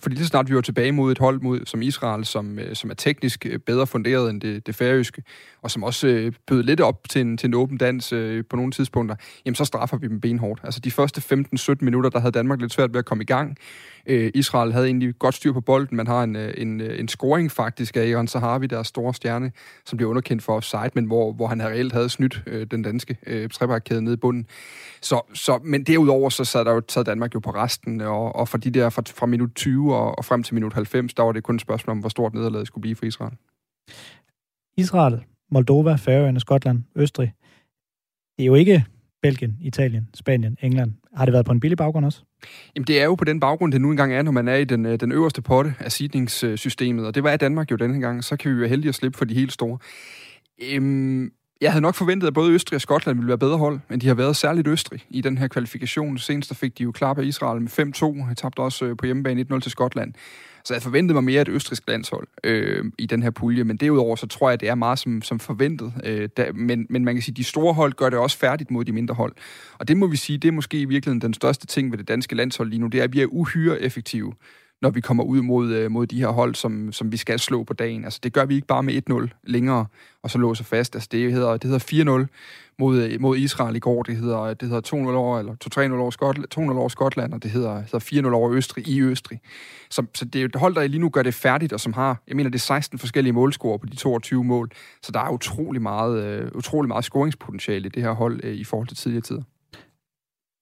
Fordi 0.00 0.14
lige 0.14 0.24
så 0.24 0.28
snart 0.28 0.50
vi 0.50 0.54
var 0.54 0.60
tilbage 0.60 0.92
mod 0.92 1.12
et 1.12 1.18
hold 1.18 1.40
mod, 1.40 1.60
som 1.66 1.82
Israel, 1.82 2.24
som, 2.24 2.58
øh, 2.58 2.74
som 2.74 2.90
er 2.90 2.94
teknisk 2.94 3.46
øh, 3.46 3.58
bedre 3.58 3.86
funderet 3.86 4.30
end 4.30 4.40
det, 4.40 4.66
det 4.66 4.74
færøske, 4.74 5.22
og 5.62 5.70
som 5.70 5.84
også 5.84 6.06
øh, 6.08 6.32
bød 6.46 6.62
lidt 6.62 6.80
op 6.80 7.08
til 7.08 7.20
en, 7.20 7.36
til 7.36 7.46
en 7.46 7.54
åben 7.54 7.78
dans 7.78 8.12
øh, 8.12 8.44
på 8.50 8.56
nogle 8.56 8.72
tidspunkter, 8.72 9.16
jamen 9.44 9.54
så 9.54 9.64
straffer 9.64 9.96
vi 9.96 10.08
dem 10.08 10.20
benhårdt. 10.20 10.60
Altså 10.64 10.80
de 10.80 10.90
første 10.90 11.42
15-17 11.58 11.74
minutter, 11.80 12.10
der 12.10 12.18
havde 12.18 12.32
Danmark 12.32 12.60
lidt 12.60 12.72
svært 12.72 12.92
ved 12.92 12.98
at 12.98 13.04
komme 13.04 13.22
i 13.22 13.26
gang. 13.26 13.56
Øh, 14.06 14.30
Israel 14.34 14.72
havde 14.72 14.86
egentlig 14.86 15.18
godt 15.18 15.34
styr 15.34 15.52
på 15.52 15.60
bolden. 15.60 15.96
Man 15.96 16.06
har 16.06 16.22
en, 16.22 16.36
øh, 16.36 16.54
en, 16.56 16.80
øh, 16.80 17.00
en 17.00 17.08
scoring 17.08 17.50
faktisk 17.50 17.96
af 17.96 18.00
Aaron 18.00 18.28
Sahavi, 18.28 18.66
deres 18.66 18.86
store 18.86 19.14
stjerne, 19.14 19.52
som 19.86 19.96
bliver 19.96 20.10
underkendt 20.10 20.42
for 20.42 20.56
offside, 20.56 20.90
men 20.94 21.04
hvor, 21.04 21.32
hvor 21.32 21.46
han 21.46 21.62
reelt 21.62 21.92
havde 21.92 22.08
snydt 22.08 22.42
øh, 22.46 22.66
den 22.70 22.82
danske 22.82 23.18
øh, 23.26 23.50
trebakkæde 23.50 24.02
nede 24.02 24.14
i 24.14 24.16
bunden. 24.16 24.46
Så, 25.02 25.20
så, 25.34 25.58
men 25.64 25.84
derudover 25.84 26.30
så 26.30 26.44
sad, 26.44 26.64
der 26.64 26.72
jo, 26.72 26.82
sad 26.88 27.04
Danmark 27.04 27.34
jo 27.34 27.40
på 27.40 27.50
resten, 27.50 28.00
og, 28.00 28.36
og 28.36 28.48
fra, 28.48 28.58
de 28.58 28.70
der, 28.70 28.90
fra, 28.90 29.02
fra 29.06 29.26
minut 29.26 29.50
20 29.54 29.96
og, 29.96 30.18
og 30.18 30.24
frem 30.24 30.42
til 30.42 30.54
minut 30.54 30.72
90, 30.72 31.14
der 31.14 31.22
var 31.22 31.32
det 31.32 31.42
kun 31.42 31.54
et 31.54 31.60
spørgsmål 31.60 31.92
om, 31.92 31.98
hvor 31.98 32.08
stort 32.08 32.34
nederlaget 32.34 32.66
skulle 32.66 32.82
blive 32.82 32.96
for 32.96 33.06
Israel. 33.06 33.32
Israel, 34.76 35.24
Moldova, 35.50 35.94
Færøerne, 35.94 36.40
Skotland, 36.40 36.82
Østrig. 36.96 37.32
Det 38.36 38.42
er 38.42 38.46
jo 38.46 38.54
ikke 38.54 38.84
Belgien, 39.26 39.56
Italien, 39.60 40.08
Spanien, 40.14 40.56
England. 40.62 40.92
Har 41.16 41.24
det 41.24 41.32
været 41.32 41.46
på 41.46 41.52
en 41.52 41.60
billig 41.60 41.78
baggrund 41.78 42.06
også? 42.06 42.20
Jamen, 42.76 42.86
det 42.86 43.00
er 43.00 43.04
jo 43.04 43.14
på 43.14 43.24
den 43.24 43.40
baggrund, 43.40 43.72
det 43.72 43.80
nu 43.80 43.90
engang 43.90 44.12
er, 44.14 44.22
når 44.22 44.32
man 44.32 44.48
er 44.48 44.54
i 44.54 44.64
den, 44.64 44.86
øh, 44.86 45.00
den 45.00 45.12
øverste 45.12 45.42
potte 45.42 45.74
af 45.80 45.92
sidningssystemet, 45.92 47.06
og 47.06 47.14
det 47.14 47.22
var 47.22 47.32
i 47.32 47.36
Danmark 47.36 47.70
jo 47.70 47.76
denne 47.76 48.00
gang, 48.00 48.24
så 48.24 48.36
kan 48.36 48.50
vi 48.50 48.60
være 48.60 48.68
heldige 48.68 48.88
at 48.88 48.94
slippe 48.94 49.18
for 49.18 49.24
de 49.24 49.34
helt 49.34 49.52
store. 49.52 49.78
Øhm, 50.72 51.32
jeg 51.60 51.72
havde 51.72 51.82
nok 51.82 51.94
forventet, 51.94 52.28
at 52.28 52.34
både 52.34 52.52
Østrig 52.52 52.76
og 52.76 52.80
Skotland 52.80 53.18
ville 53.18 53.28
være 53.28 53.38
bedre 53.38 53.58
hold, 53.58 53.80
men 53.88 54.00
de 54.00 54.06
har 54.06 54.14
været 54.14 54.36
særligt 54.36 54.68
Østrig 54.68 55.00
i 55.10 55.20
den 55.20 55.38
her 55.38 55.48
kvalifikation. 55.48 56.18
Senest 56.18 56.56
fik 56.56 56.78
de 56.78 56.82
jo 56.82 56.92
klar 56.92 57.14
på 57.14 57.20
Israel 57.20 57.60
med 57.60 57.70
5-2. 57.70 58.30
og 58.30 58.36
tabte 58.36 58.60
også 58.60 58.84
øh, 58.84 58.96
på 58.96 59.06
hjemmebane 59.06 59.46
1-0 59.52 59.60
til 59.60 59.70
Skotland. 59.70 60.12
Så 60.66 60.74
jeg 60.74 60.82
forventede 60.82 61.14
mig 61.14 61.24
mere 61.24 61.42
et 61.42 61.48
østrisk 61.48 61.82
landshold 61.88 62.26
øh, 62.44 62.84
i 62.98 63.06
den 63.06 63.22
her 63.22 63.30
pulje, 63.30 63.64
men 63.64 63.76
derudover 63.76 64.16
så 64.16 64.26
tror 64.26 64.48
jeg, 64.48 64.54
at 64.54 64.60
det 64.60 64.68
er 64.68 64.74
meget 64.74 64.98
som, 64.98 65.22
som 65.22 65.38
forventet. 65.38 65.92
Øh, 66.04 66.28
der, 66.36 66.52
men, 66.52 66.86
men 66.90 67.04
man 67.04 67.14
kan 67.14 67.22
sige, 67.22 67.32
at 67.32 67.36
de 67.36 67.44
store 67.44 67.74
hold 67.74 67.92
gør 67.92 68.10
det 68.10 68.18
også 68.18 68.38
færdigt 68.38 68.70
mod 68.70 68.84
de 68.84 68.92
mindre 68.92 69.14
hold. 69.14 69.34
Og 69.78 69.88
det 69.88 69.96
må 69.96 70.06
vi 70.06 70.16
sige, 70.16 70.38
det 70.38 70.48
er 70.48 70.52
måske 70.52 70.80
i 70.80 70.84
virkeligheden 70.84 71.20
den 71.20 71.34
største 71.34 71.66
ting 71.66 71.90
ved 71.90 71.98
det 71.98 72.08
danske 72.08 72.34
landshold 72.34 72.70
lige 72.70 72.80
nu, 72.80 72.86
det 72.86 73.00
er, 73.00 73.04
at 73.04 73.12
vi 73.12 73.20
er 73.20 73.26
uhyre 73.26 73.80
effektive 73.80 74.32
når 74.82 74.90
vi 74.90 75.00
kommer 75.00 75.24
ud 75.24 75.42
mod, 75.42 75.72
øh, 75.72 75.90
mod 75.90 76.06
de 76.06 76.20
her 76.20 76.28
hold, 76.28 76.54
som, 76.54 76.92
som 76.92 77.12
vi 77.12 77.16
skal 77.16 77.38
slå 77.38 77.64
på 77.64 77.72
dagen. 77.72 78.04
Altså, 78.04 78.20
det 78.22 78.32
gør 78.32 78.44
vi 78.44 78.54
ikke 78.54 78.66
bare 78.66 78.82
med 78.82 79.02
1-0 79.10 79.40
længere, 79.44 79.86
og 80.22 80.30
så 80.30 80.38
låser 80.38 80.64
fast. 80.64 80.94
Altså, 80.94 81.08
det 81.12 81.32
hedder, 81.32 81.56
det 81.56 81.70
hedder 81.70 82.24
4-0 82.24 82.26
mod, 82.78 83.02
øh, 83.02 83.20
mod 83.20 83.36
Israel 83.36 83.76
i 83.76 83.78
går. 83.78 84.02
Det 84.02 84.16
hedder, 84.16 84.54
det 84.54 84.68
hedder 84.68 84.80
2-0 84.80 84.94
over, 84.94 85.38
eller 85.38 85.54
2-3-0 85.64 85.92
over, 85.92 86.10
Skotland, 86.10 86.70
2-0 86.70 86.78
over 86.78 86.88
Skotland, 86.88 87.32
og 87.32 87.42
det 87.42 87.50
hedder, 87.50 87.80
hedder 87.80 88.28
4-0 88.28 88.32
over 88.32 88.52
Østrig 88.52 88.88
i 88.88 89.00
Østrig. 89.02 89.40
Så, 89.90 90.06
så 90.14 90.24
det 90.24 90.40
er 90.40 90.44
et 90.44 90.56
hold, 90.56 90.74
der 90.74 90.86
lige 90.86 91.00
nu 91.00 91.08
gør 91.08 91.22
det 91.22 91.34
færdigt, 91.34 91.72
og 91.72 91.80
som 91.80 91.92
har, 91.92 92.22
jeg 92.28 92.36
mener, 92.36 92.50
det 92.50 92.58
er 92.58 92.60
16 92.60 92.98
forskellige 92.98 93.32
målscorer 93.32 93.78
på 93.78 93.86
de 93.86 93.96
22 93.96 94.44
mål. 94.44 94.70
Så 95.02 95.12
der 95.12 95.20
er 95.20 95.30
utrolig 95.30 95.82
meget, 95.82 96.24
øh, 96.24 96.50
utrolig 96.54 96.88
meget 96.88 97.04
scoringspotentiale 97.04 97.86
i 97.86 97.88
det 97.88 98.02
her 98.02 98.10
hold 98.12 98.44
i 98.44 98.64
forhold 98.64 98.88
til 98.88 98.96
tidligere 98.96 99.22
tider. 99.22 99.42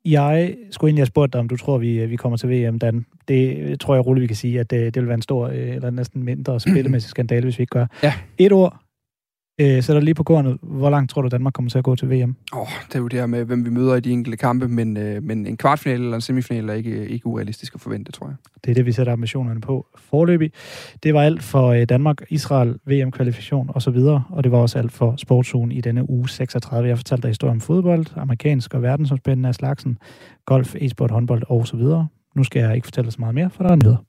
Jeg 0.05 0.55
skulle 0.71 0.89
egentlig 0.89 1.01
have 1.01 1.07
spurgt 1.07 1.33
dig, 1.33 1.41
om 1.41 1.49
du 1.49 1.57
tror, 1.57 1.79
vi, 1.79 2.07
vi 2.07 2.17
kommer 2.17 2.37
til 2.37 2.51
VM, 2.51 2.79
Dan. 2.79 3.07
Det 3.29 3.81
tror 3.81 3.95
jeg 3.95 4.07
roligt, 4.07 4.23
vi 4.23 4.27
kan 4.27 4.37
sige, 4.37 4.61
at 4.61 4.71
det, 4.71 4.95
det 4.95 5.03
vil 5.03 5.09
være 5.09 5.15
en 5.15 5.23
stor, 5.23 5.47
øh, 5.49 5.75
eller 5.75 5.91
næsten 5.91 6.23
mindre 6.23 6.61
spillemæssig 6.61 7.11
skandale, 7.11 7.43
hvis 7.43 7.59
vi 7.59 7.63
ikke 7.63 7.71
gør. 7.71 7.87
Ja. 8.03 8.13
Et 8.39 8.53
ord, 8.53 8.84
øh, 9.61 9.83
sætter 9.83 10.01
lige 10.01 10.15
på 10.15 10.23
kornet. 10.23 10.59
Hvor 10.63 10.91
langt 10.91 11.11
tror 11.11 11.23
du, 11.23 11.29
Danmark 11.29 11.53
kommer 11.53 11.71
til 11.71 11.79
at 11.79 11.85
gå 11.85 11.97
til 11.97 12.11
VM? 12.11 12.37
Åh, 12.53 12.61
oh, 12.61 12.69
det 12.89 12.95
er 12.95 12.99
jo 12.99 13.09
det 13.09 13.19
her 13.19 13.27
med, 13.27 13.45
hvem 13.45 13.65
vi 13.65 13.71
møder 13.71 13.95
i 13.95 14.01
de 14.01 14.11
enkelte 14.11 14.37
kampe, 14.37 14.69
men, 14.69 14.97
øh, 14.97 15.23
men 15.23 15.47
en 15.47 15.57
kvartfinale 15.57 16.03
eller 16.03 16.15
en 16.15 16.21
semifinale 16.21 16.73
er 16.73 16.77
ikke, 16.77 17.09
ikke 17.09 17.27
urealistisk 17.27 17.75
at 17.75 17.81
forvente, 17.81 18.13
tror 18.13 18.27
jeg. 18.27 18.37
Det 18.65 18.71
er 18.71 18.75
det, 18.75 18.87
vi 18.87 18.93
sætter 18.93 19.13
ambitionerne 19.13 19.61
på 19.61 19.87
forløbig. 19.97 20.51
Det 21.03 21.15
var 21.15 21.23
alt 21.23 21.43
for 21.43 21.69
øh, 21.69 21.85
Danmark, 21.89 22.23
Israel, 22.29 22.79
VM-kvalifikation 22.87 23.71
osv., 23.75 23.99
og 24.31 24.45
det 24.45 24.53
var 24.53 24.59
også 24.59 24.79
alt 24.79 24.93
for 24.93 25.15
Sportsugen 25.17 25.73
i 25.73 25.81
denne 25.81 26.11
uge 26.11 26.29
36. 26.29 26.89
Jeg 26.89 26.99
fortalte 26.99 27.23
dig 27.23 27.31
historie 27.31 27.53
om 27.53 27.61
fodbold, 27.61 28.07
amerikansk 28.17 28.75
og 28.75 28.83
verdensomspændende 28.83 29.49
af 29.49 29.55
slagsen, 29.55 29.99
golf, 30.47 30.75
e-sport, 30.75 31.11
håndbold 31.11 31.43
osv. 31.49 31.81
Nu 32.35 32.45
skal 32.45 32.63
jeg 32.63 32.75
ikke 32.75 32.87
fortælle 32.87 33.11
så 33.11 33.17
meget 33.21 33.35
mere, 33.35 33.51
for 33.51 33.63
der 33.63 33.71
er 33.71 33.77
nyheder. 33.77 34.05